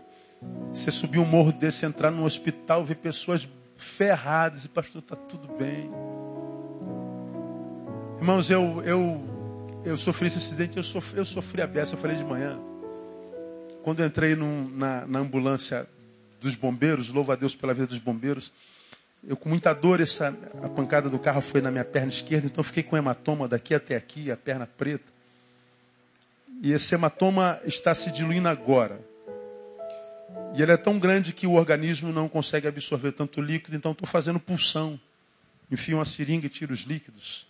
Você 0.73 0.89
subir 0.93 1.19
um 1.19 1.25
morro 1.25 1.51
desse, 1.51 1.85
entrar 1.85 2.13
num 2.13 2.23
hospital, 2.23 2.85
ver 2.85 2.95
pessoas 2.95 3.49
ferradas 3.77 4.67
e, 4.67 4.69
pastor, 4.69 5.03
está 5.03 5.17
tudo 5.17 5.49
bem. 5.59 5.91
Irmãos, 8.19 8.49
eu, 8.49 8.81
eu, 8.85 9.21
eu 9.85 9.97
sofri 9.97 10.29
esse 10.29 10.39
acidente, 10.39 10.77
eu 10.77 10.85
sofri, 10.85 11.19
eu 11.19 11.25
sofri 11.25 11.61
a 11.61 11.67
beça, 11.67 11.97
eu 11.97 11.99
falei 11.99 12.17
de 12.17 12.25
manhã. 12.25 12.57
Quando 13.83 13.99
eu 13.99 14.07
entrei 14.07 14.37
num, 14.37 14.69
na, 14.69 15.05
na 15.05 15.19
ambulância 15.19 15.89
dos 16.41 16.55
bombeiros, 16.55 17.09
louvo 17.09 17.33
a 17.33 17.35
Deus 17.35 17.57
pela 17.57 17.75
vida 17.75 17.89
dos 17.89 17.99
bombeiros, 17.99 18.53
eu 19.27 19.37
com 19.37 19.49
muita 19.49 19.73
dor, 19.73 20.01
essa, 20.01 20.29
a 20.63 20.69
pancada 20.69 21.11
do 21.11 21.19
carro 21.19 21.41
foi 21.41 21.61
na 21.61 21.73
minha 21.73 21.85
perna 21.85 22.11
esquerda, 22.11 22.47
então 22.47 22.63
fiquei 22.63 22.85
com 22.85 22.97
hematoma 22.97 23.49
daqui 23.49 23.75
até 23.75 23.97
aqui, 23.97 24.31
a 24.31 24.37
perna 24.37 24.69
preta. 24.69 25.12
E 26.61 26.73
esse 26.73 26.95
hematoma 26.95 27.61
está 27.65 27.95
se 27.95 28.11
diluindo 28.11 28.49
agora. 28.49 29.01
E 30.55 30.63
ele 30.63 30.73
é 30.73 30.77
tão 30.77 30.99
grande 30.99 31.33
que 31.33 31.47
o 31.47 31.53
organismo 31.53 32.13
não 32.13 32.29
consegue 32.29 32.69
absorver 32.69 33.13
tanto 33.13 33.41
líquido, 33.41 33.77
então 33.77 33.93
estou 33.93 34.07
fazendo 34.07 34.39
pulsão. 34.39 35.01
Enfio 35.71 35.97
uma 35.99 36.05
seringa 36.05 36.47
e 36.47 36.51
tiro 36.51 36.75
os 36.75 36.83
líquidos. 36.83 37.47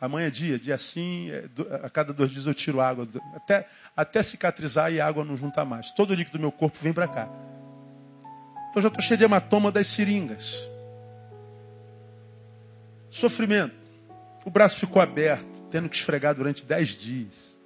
Amanhã 0.00 0.28
é 0.28 0.30
dia, 0.30 0.58
dia 0.58 0.78
sim, 0.78 1.30
é, 1.30 1.44
a 1.84 1.90
cada 1.90 2.12
dois 2.12 2.30
dias 2.30 2.46
eu 2.46 2.54
tiro 2.54 2.80
água, 2.80 3.06
até, 3.36 3.68
até 3.94 4.22
cicatrizar 4.22 4.90
e 4.90 5.00
a 5.00 5.06
água 5.06 5.24
não 5.24 5.36
junta 5.36 5.64
mais. 5.64 5.90
Todo 5.92 6.12
o 6.12 6.14
líquido 6.14 6.38
do 6.38 6.40
meu 6.40 6.50
corpo 6.50 6.78
vem 6.80 6.92
para 6.92 7.06
cá. 7.06 7.28
Então 8.70 8.80
já 8.80 8.88
estou 8.88 9.02
cheio 9.02 9.18
de 9.18 9.24
hematoma 9.24 9.70
das 9.70 9.88
seringas. 9.88 10.56
Sofrimento. 13.10 13.74
O 14.44 14.50
braço 14.50 14.76
ficou 14.76 15.02
aberto, 15.02 15.62
tendo 15.70 15.88
que 15.88 15.96
esfregar 15.96 16.34
durante 16.34 16.64
dez 16.64 16.88
dias. 16.88 17.59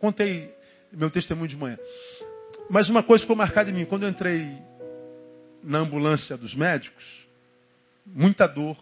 Contei 0.00 0.54
meu 0.92 1.10
testemunho 1.10 1.48
de 1.48 1.56
manhã. 1.56 1.78
Mas 2.70 2.88
uma 2.88 3.02
coisa 3.02 3.22
ficou 3.22 3.36
marcada 3.36 3.70
em 3.70 3.72
mim. 3.72 3.84
Quando 3.84 4.04
eu 4.04 4.08
entrei 4.08 4.56
na 5.62 5.78
ambulância 5.78 6.36
dos 6.36 6.54
médicos, 6.54 7.26
muita 8.06 8.46
dor, 8.46 8.76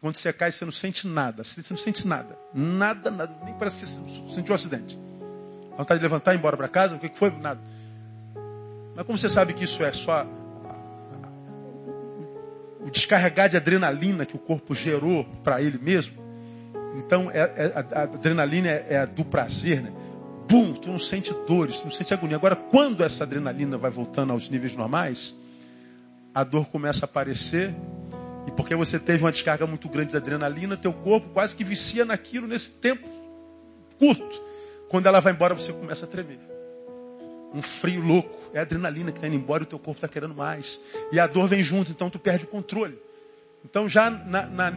quando 0.00 0.16
você 0.16 0.32
cai, 0.32 0.50
você 0.50 0.64
não 0.64 0.72
sente 0.72 1.06
nada. 1.06 1.42
Você 1.42 1.62
não 1.70 1.78
sente 1.78 2.06
nada. 2.06 2.38
Nada, 2.54 3.10
nada. 3.10 3.36
Nem 3.44 3.54
parece 3.54 3.76
que 3.76 3.86
você 3.86 4.34
sentiu 4.34 4.52
um 4.52 4.54
acidente. 4.54 4.98
Vontade 5.76 6.00
de 6.00 6.04
levantar 6.04 6.32
e 6.32 6.36
ir 6.36 6.38
embora 6.38 6.56
para 6.56 6.68
casa? 6.68 6.94
O 6.94 6.98
que 6.98 7.10
foi? 7.14 7.30
Nada. 7.30 7.60
Mas 8.94 9.06
como 9.06 9.18
você 9.18 9.28
sabe 9.28 9.54
que 9.54 9.64
isso 9.64 9.82
é 9.82 9.92
só 9.92 10.26
o 12.80 12.90
descarregar 12.90 13.48
de 13.48 13.56
adrenalina 13.56 14.24
que 14.24 14.34
o 14.34 14.38
corpo 14.38 14.74
gerou 14.74 15.24
para 15.42 15.60
ele 15.62 15.78
mesmo? 15.78 16.16
Então, 16.96 17.30
é, 17.30 17.40
é, 17.40 17.72
a, 17.74 18.02
adrenalina 18.02 18.68
é, 18.68 18.86
é 18.90 18.98
a 18.98 19.04
do 19.04 19.24
prazer, 19.24 19.82
né? 19.82 19.92
Bum, 20.48 20.72
tu 20.72 20.90
não 20.90 20.98
sente 20.98 21.32
dores, 21.46 21.76
tu 21.76 21.84
não 21.84 21.90
sente 21.90 22.14
agonia. 22.14 22.36
Agora, 22.36 22.56
quando 22.56 23.04
essa 23.04 23.24
adrenalina 23.24 23.76
vai 23.76 23.90
voltando 23.90 24.32
aos 24.32 24.48
níveis 24.48 24.74
normais, 24.74 25.34
a 26.34 26.42
dor 26.42 26.66
começa 26.68 27.04
a 27.04 27.08
aparecer 27.08 27.74
e 28.46 28.50
porque 28.52 28.74
você 28.74 28.98
teve 28.98 29.22
uma 29.22 29.30
descarga 29.30 29.66
muito 29.66 29.90
grande 29.90 30.12
de 30.12 30.16
adrenalina, 30.16 30.74
teu 30.74 30.92
corpo 30.92 31.28
quase 31.34 31.54
que 31.54 31.62
vicia 31.62 32.06
naquilo 32.06 32.46
nesse 32.46 32.70
tempo 32.70 33.06
curto. 33.98 34.42
Quando 34.88 35.06
ela 35.06 35.20
vai 35.20 35.34
embora, 35.34 35.54
você 35.54 35.70
começa 35.70 36.06
a 36.06 36.08
tremer. 36.08 36.38
Um 37.52 37.60
frio 37.60 38.00
louco. 38.00 38.50
É 38.54 38.58
a 38.58 38.62
adrenalina 38.62 39.12
que 39.12 39.18
está 39.18 39.26
indo 39.26 39.36
embora 39.36 39.64
e 39.64 39.66
o 39.66 39.68
teu 39.68 39.78
corpo 39.78 39.98
está 39.98 40.08
querendo 40.08 40.34
mais. 40.34 40.80
E 41.12 41.20
a 41.20 41.26
dor 41.26 41.46
vem 41.46 41.62
junto, 41.62 41.90
então 41.90 42.08
tu 42.08 42.18
perde 42.18 42.44
o 42.44 42.48
controle. 42.48 42.98
Então 43.62 43.86
já 43.86 44.08
na, 44.08 44.46
na, 44.46 44.72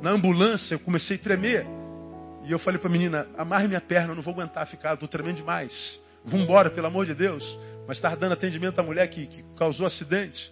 na 0.00 0.10
ambulância 0.10 0.76
eu 0.76 0.78
comecei 0.78 1.16
a 1.16 1.20
tremer. 1.20 1.77
E 2.48 2.52
eu 2.52 2.58
falei 2.58 2.80
para 2.80 2.88
a 2.88 2.90
menina, 2.90 3.28
amarre 3.36 3.68
minha 3.68 3.80
perna, 3.80 4.12
eu 4.12 4.14
não 4.14 4.22
vou 4.22 4.32
aguentar 4.32 4.66
ficar, 4.66 4.94
estou 4.94 5.06
tremendo 5.06 5.36
demais. 5.36 6.00
Vamos 6.24 6.46
embora, 6.46 6.70
pelo 6.70 6.86
amor 6.86 7.04
de 7.04 7.14
Deus. 7.14 7.58
Mas 7.86 7.98
estava 7.98 8.16
dando 8.16 8.32
atendimento 8.32 8.78
à 8.78 8.82
mulher 8.82 9.06
que, 9.08 9.26
que 9.26 9.44
causou 9.54 9.86
acidente. 9.86 10.50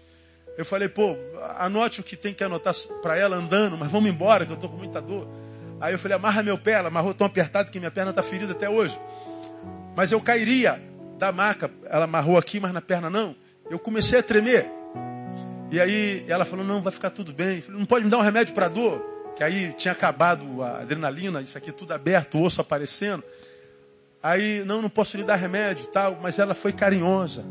Eu 0.59 0.64
falei, 0.66 0.90
pô, 0.90 1.16
anote 1.57 2.01
o 2.01 2.05
que 2.05 2.14
tem 2.14 2.34
que 2.34 2.44
anotar 2.44 2.74
para 3.01 3.16
ela 3.16 3.36
andando, 3.36 3.78
mas 3.78 3.90
vamos 3.90 4.11
embora, 4.11 4.44
que 4.44 4.53
eu 4.53 4.57
estou 4.57 4.68
com 4.68 4.76
muita 4.76 5.01
dor. 5.01 5.26
Aí 5.80 5.94
eu 5.94 5.99
falei, 5.99 6.18
amarra 6.18 6.42
meu 6.42 6.59
pé, 6.59 6.72
ela 6.72 6.88
amarrou 6.88 7.14
tão 7.14 7.26
apertado 7.26 7.70
que 7.70 7.78
minha 7.78 7.90
perna 7.90 8.11
está 8.11 8.22
ferida 8.22 8.53
até 8.53 8.68
hoje. 8.68 8.99
Mas 9.97 10.12
eu 10.12 10.20
cairia 10.20 10.78
da 11.16 11.32
maca, 11.32 11.70
ela 11.86 12.05
amarrou 12.05 12.36
aqui, 12.36 12.61
mas 12.61 12.74
na 12.74 12.82
perna 12.82 13.09
não. 13.09 13.34
Eu 13.70 13.78
comecei 13.78 14.18
a 14.18 14.22
tremer. 14.22 14.70
E 15.70 15.80
aí 15.80 16.26
ela 16.28 16.44
falou, 16.44 16.62
não, 16.62 16.82
vai 16.82 16.92
ficar 16.92 17.09
tudo 17.09 17.32
bem. 17.32 17.57
Eu 17.57 17.62
falei, 17.62 17.80
não 17.80 17.86
pode 17.86 18.05
me 18.05 18.11
dar 18.11 18.18
um 18.18 18.22
remédio 18.22 18.55
para 18.55 18.68
dor? 18.68 19.16
Que 19.37 19.45
aí 19.45 19.72
tinha 19.74 19.93
acabado 19.93 20.62
a 20.62 20.80
adrenalina, 20.80 21.43
isso 21.43 21.59
aqui 21.59 21.70
tudo 21.70 21.93
aberto, 21.93 22.39
o 22.39 22.43
osso 22.43 22.61
aparecendo. 22.62 23.22
Aí, 24.22 24.64
não, 24.64 24.80
não 24.80 24.89
posso 24.89 25.16
lhe 25.16 25.22
dar 25.22 25.37
remédio 25.37 25.87
tal, 25.89 26.18
mas 26.20 26.39
ela 26.39 26.55
foi 26.55 26.72
carinhosa. 26.72 27.45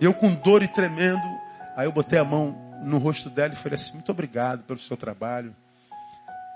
Eu 0.00 0.14
com 0.14 0.32
dor 0.34 0.62
e 0.62 0.68
tremendo, 0.68 1.22
aí 1.76 1.86
eu 1.86 1.92
botei 1.92 2.18
a 2.18 2.24
mão 2.24 2.56
no 2.82 2.98
rosto 2.98 3.28
dela 3.28 3.52
e 3.52 3.56
falei 3.56 3.74
assim, 3.74 3.94
muito 3.94 4.10
obrigado 4.10 4.62
pelo 4.62 4.78
seu 4.78 4.96
trabalho. 4.96 5.54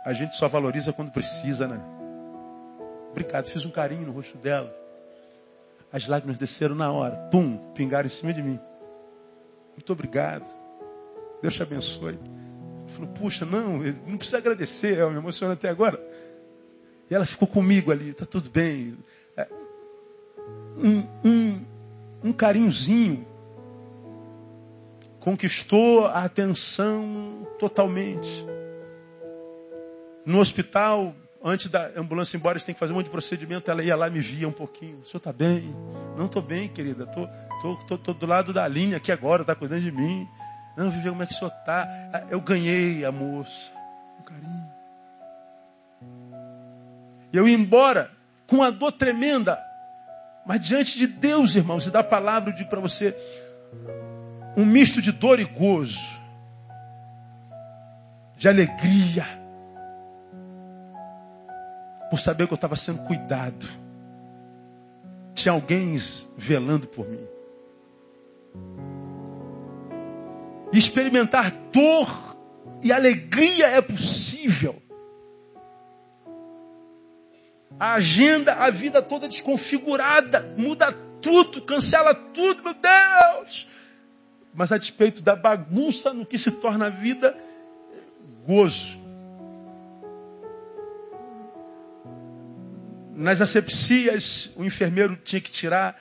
A 0.05 0.12
gente 0.12 0.37
só 0.37 0.49
valoriza 0.49 0.93
quando 0.93 1.11
precisa, 1.11 1.67
né? 1.67 1.81
Obrigado, 3.11 3.47
fiz 3.47 3.64
um 3.64 3.71
carinho 3.71 4.07
no 4.07 4.12
rosto 4.12 4.39
dela. 4.39 4.73
As 5.93 6.07
lágrimas 6.07 6.39
desceram 6.39 6.75
na 6.75 6.91
hora, 6.91 7.17
pum, 7.31 7.59
pingaram 7.75 8.07
em 8.07 8.11
cima 8.11 8.33
de 8.33 8.43
mim. 8.43 8.61
Muito 9.72 9.93
obrigado. 9.93 10.47
Deus 11.43 11.55
te 11.55 11.63
abençoe. 11.63 12.18
Falou, 12.97 13.11
puxa, 13.13 13.45
não, 13.45 13.79
não 14.07 14.17
precisa 14.17 14.39
agradecer, 14.39 14.99
eu 14.99 15.11
me 15.11 15.18
emociono 15.18 15.53
até 15.53 15.68
agora. 15.68 16.01
E 17.11 17.14
ela 17.14 17.27
ficou 17.27 17.47
comigo 17.47 17.93
ali, 17.93 18.14
tá 18.14 18.25
tudo 18.25 18.49
bem. 18.49 18.97
É, 19.37 19.47
um, 20.79 21.07
um, 21.23 21.64
um 22.25 22.33
carinhozinho 22.33 23.27
conquistou 25.21 26.07
a 26.07 26.25
atenção 26.25 27.47
totalmente. 27.59 28.47
No 30.25 30.41
hospital, 30.41 31.14
antes 31.45 31.68
da 31.68 31.91
ambulância 31.97 32.37
ir 32.37 32.41
embora, 32.41 32.55
eles 32.55 32.64
têm 32.64 32.75
que 32.75 32.81
fazer 32.81 32.95
um 32.95 32.97
monte 32.97 33.07
de 33.07 33.11
procedimento. 33.11 33.71
Ela 33.71 33.83
ia 33.83 33.95
lá, 33.95 34.09
me 34.09 34.21
via 34.21 34.49
um 34.49 34.53
pouquinho. 34.53 35.01
O 35.01 35.05
senhor 35.05 35.18
está 35.18 35.35
bem? 35.35 35.75
Não 36.17 36.27
estou 36.27 36.41
bem, 36.41 36.67
querida. 36.67 37.07
Tô, 37.07 37.29
tô, 37.61 37.77
tô, 37.85 37.99
tô, 37.99 38.14
do 38.14 38.25
lado 38.27 38.55
da 38.55 38.67
linha 38.67 38.97
aqui 38.97 39.13
agora, 39.13 39.43
está 39.43 39.55
cuidando 39.55 39.83
de 39.83 39.93
mim. 39.93 40.27
Não, 40.77 40.91
Vivi, 40.91 41.09
como 41.09 41.23
é 41.23 41.27
que 41.27 41.33
o 41.33 41.37
senhor 41.37 41.53
está? 41.59 41.89
Ah, 42.13 42.25
eu 42.29 42.41
ganhei 42.41 43.05
a 43.05 43.11
moça. 43.11 43.73
Um 44.21 44.23
carinho. 44.23 44.71
E 47.33 47.37
eu 47.37 47.49
ia 47.49 47.55
embora 47.55 48.11
com 48.47 48.57
uma 48.57 48.71
dor 48.71 48.93
tremenda. 48.93 49.59
Mas 50.47 50.61
diante 50.61 50.99
de 50.99 51.07
Deus, 51.07 51.57
irmãos, 51.57 51.87
e 51.87 51.91
da 51.91 52.05
palavra, 52.05 52.51
eu 52.51 52.55
digo 52.55 52.69
para 52.69 52.81
você, 52.81 53.17
um 54.57 54.65
misto 54.65 55.03
de 55.03 55.11
dor 55.11 55.41
e 55.41 55.45
gozo, 55.45 55.99
de 58.37 58.49
alegria, 58.49 59.25
por 62.09 62.21
saber 62.21 62.47
que 62.47 62.53
eu 62.53 62.57
estava 62.57 62.77
sendo 62.77 63.03
cuidado. 63.03 63.67
Tinha 65.35 65.53
alguém 65.53 65.97
velando 66.37 66.87
por 66.87 67.09
mim. 67.09 67.27
Experimentar 70.79 71.51
dor 71.73 72.37
e 72.83 72.93
alegria 72.93 73.67
é 73.69 73.81
possível. 73.81 74.83
A 77.81 77.95
agenda, 77.95 78.55
a 78.55 78.71
vida 78.71 79.01
toda 79.01 79.27
desconfigurada, 79.27 80.55
muda 80.59 80.93
tudo, 81.23 81.63
cancela 81.63 82.15
tudo, 82.15 82.63
meu 82.63 82.75
Deus! 82.75 83.69
Mas 84.53 84.71
a 84.71 84.77
despeito 84.77 85.23
da 85.23 85.35
bagunça 85.35 86.13
no 86.13 86.27
que 86.27 86.39
se 86.39 86.51
torna 86.51 86.87
a 86.87 86.91
vida, 86.91 87.35
gozo. 88.47 89.01
Nas 93.15 93.41
asepsias, 93.41 94.53
o 94.57 94.63
enfermeiro 94.63 95.17
tinha 95.17 95.41
que 95.41 95.51
tirar 95.51 95.99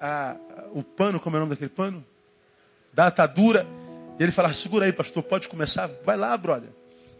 a, 0.00 0.36
o 0.72 0.82
pano, 0.82 1.20
como 1.20 1.36
é 1.36 1.38
o 1.38 1.42
nome 1.42 1.54
daquele 1.54 1.70
pano? 1.70 2.04
Da 2.94 3.08
atadura. 3.08 3.66
E 4.18 4.22
ele 4.22 4.32
falava, 4.32 4.54
segura 4.54 4.86
aí, 4.86 4.92
pastor, 4.92 5.22
pode 5.22 5.48
começar? 5.48 5.90
Vai 6.04 6.16
lá, 6.16 6.36
brother. 6.36 6.70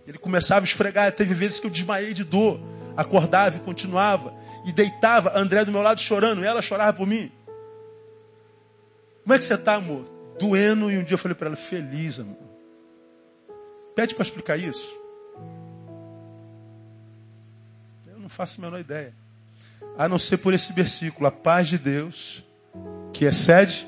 Ele 0.07 0.19
começava 0.19 0.65
a 0.65 0.69
esfregar. 0.69 1.13
Teve 1.13 1.35
vezes 1.35 1.59
que 1.59 1.67
eu 1.67 1.71
desmaiei 1.71 2.15
de 2.15 2.25
dor. 2.25 2.61
Acordava 2.97 3.57
e 3.57 3.61
continuava. 3.61 4.33
E 4.65 4.73
deitava, 4.73 5.37
André 5.39 5.65
do 5.65 5.73
meu 5.73 5.83
lado 5.83 6.01
chorando. 6.01 6.43
E 6.43 6.47
ela 6.47 6.63
chorava 6.63 6.97
por 6.97 7.07
mim. 7.07 7.31
Como 9.23 9.35
é 9.35 9.39
que 9.39 9.45
você 9.45 9.55
está, 9.55 9.75
amor? 9.75 10.05
Doendo. 10.39 10.91
E 10.91 10.99
um 10.99 11.03
dia 11.03 11.15
eu 11.15 11.19
falei 11.19 11.35
para 11.35 11.49
ela, 11.49 11.57
feliz, 11.57 12.21
amor. 12.21 12.39
Pede 13.95 14.15
para 14.15 14.23
explicar 14.23 14.57
isso. 14.57 15.05
não 18.25 18.29
faço 18.31 18.59
a 18.59 18.65
menor 18.65 18.81
ideia. 18.81 19.15
A 19.99 20.09
não 20.09 20.19
ser 20.19 20.39
por 20.39 20.55
esse 20.55 20.73
versículo, 20.73 21.27
a 21.27 21.31
paz 21.31 21.69
de 21.69 21.77
Deus, 21.77 22.43
que 23.13 23.27
excede, 23.27 23.87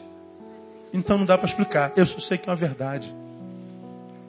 então 0.96 1.18
não 1.18 1.26
dá 1.26 1.36
para 1.36 1.46
explicar. 1.46 1.92
Eu 1.96 2.06
só 2.06 2.18
sei 2.18 2.38
que 2.38 2.48
é 2.48 2.52
uma 2.52 2.56
verdade. 2.56 3.14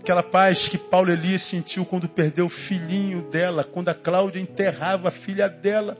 Aquela 0.01 0.23
paz 0.23 0.69
que 0.69 0.77
Paulo 0.77 1.11
Elias 1.11 1.41
sentiu 1.41 1.85
quando 1.85 2.07
perdeu 2.07 2.45
o 2.45 2.49
filhinho 2.49 3.21
dela, 3.23 3.63
quando 3.63 3.89
a 3.89 3.93
Cláudia 3.93 4.39
enterrava 4.39 5.07
a 5.07 5.11
filha 5.11 5.49
dela. 5.49 5.97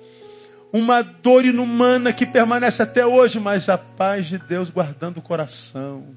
Uma 0.72 1.02
dor 1.02 1.45
inumana 1.45 2.14
que 2.14 2.26
permanece 2.26 2.84
até 2.84 3.06
hoje, 3.06 3.39
mas 3.39 3.69
a 3.69 3.77
paz 3.77 4.26
de 4.27 4.38
Deus 4.38 4.69
guardando 4.69 5.18
o 5.18 5.22
coração. 5.22 6.15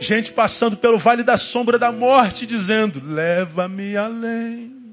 Gente 0.00 0.32
passando 0.32 0.76
pelo 0.76 0.98
vale 0.98 1.22
da 1.22 1.36
sombra 1.36 1.78
da 1.78 1.90
morte, 1.90 2.46
dizendo: 2.46 3.02
Leva-me 3.04 3.96
além 3.96 4.84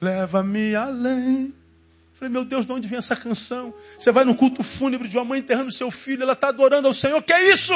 leva-me 0.00 0.74
além. 0.74 1.54
Falei, 2.18 2.32
meu 2.32 2.44
Deus, 2.44 2.66
de 2.66 2.72
onde 2.72 2.88
vem 2.88 2.98
essa 2.98 3.14
canção? 3.14 3.72
Você 3.98 4.10
vai 4.10 4.24
no 4.24 4.34
culto 4.34 4.62
fúnebre 4.62 5.08
de 5.08 5.16
uma 5.16 5.24
mãe 5.24 5.40
enterrando 5.40 5.70
seu 5.70 5.90
filho, 5.90 6.22
ela 6.22 6.32
está 6.32 6.48
adorando 6.48 6.88
ao 6.88 6.94
Senhor. 6.94 7.22
Que 7.22 7.32
é 7.32 7.50
isso? 7.50 7.72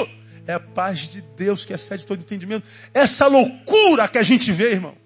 É 0.47 0.55
a 0.55 0.60
paz 0.60 1.01
de 1.01 1.20
Deus 1.20 1.64
que 1.64 1.73
excede 1.73 2.05
todo 2.05 2.20
entendimento. 2.20 2.66
Essa 2.93 3.27
loucura 3.27 4.09
que 4.09 4.19
a 4.19 4.23
gente 4.23 4.51
vê, 4.51 4.73
irmão. 4.73 4.97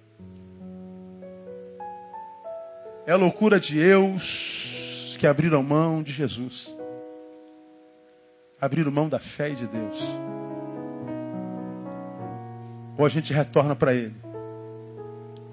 É 3.06 3.12
a 3.12 3.16
loucura 3.16 3.60
de 3.60 3.74
Deus 3.74 5.16
que 5.18 5.26
abriram 5.26 5.62
mão 5.62 6.02
de 6.02 6.12
Jesus. 6.12 6.74
Abriram 8.60 8.90
mão 8.90 9.08
da 9.08 9.18
fé 9.18 9.50
de 9.50 9.66
Deus. 9.66 10.02
Ou 12.98 13.04
a 13.04 13.08
gente 13.10 13.34
retorna 13.34 13.76
para 13.76 13.94
Ele 13.94 14.26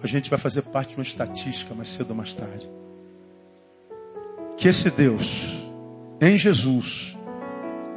a 0.03 0.07
gente 0.07 0.29
vai 0.29 0.37
fazer 0.37 0.63
parte 0.63 0.89
de 0.89 0.95
uma 0.97 1.03
estatística 1.03 1.73
mais 1.73 1.87
cedo 1.87 2.09
ou 2.09 2.15
mais 2.15 2.35
tarde. 2.35 2.69
Que 4.63 4.69
esse 4.69 4.89
Deus, 4.89 5.43
em 6.21 6.37
Jesus, 6.37 7.17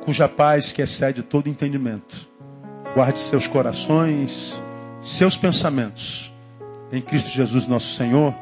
cuja 0.04 0.28
paz 0.28 0.72
que 0.72 0.82
excede 0.82 1.22
todo 1.22 1.48
entendimento, 1.48 2.28
guarde 2.92 3.20
seus 3.20 3.46
corações, 3.46 4.52
seus 5.00 5.38
pensamentos, 5.38 6.34
em 6.90 7.00
Cristo 7.00 7.30
Jesus 7.30 7.68
nosso 7.68 7.94
Senhor, 7.94 8.34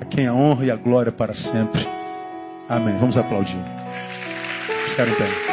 a 0.00 0.04
quem 0.04 0.26
a 0.26 0.34
honra 0.34 0.64
e 0.64 0.72
a 0.72 0.76
glória 0.76 1.12
para 1.12 1.34
sempre. 1.34 1.86
Amém. 2.68 2.98
Vamos 2.98 3.16
aplaudir. 3.16 3.62
Ficaram 4.88 5.12
bem. 5.12 5.47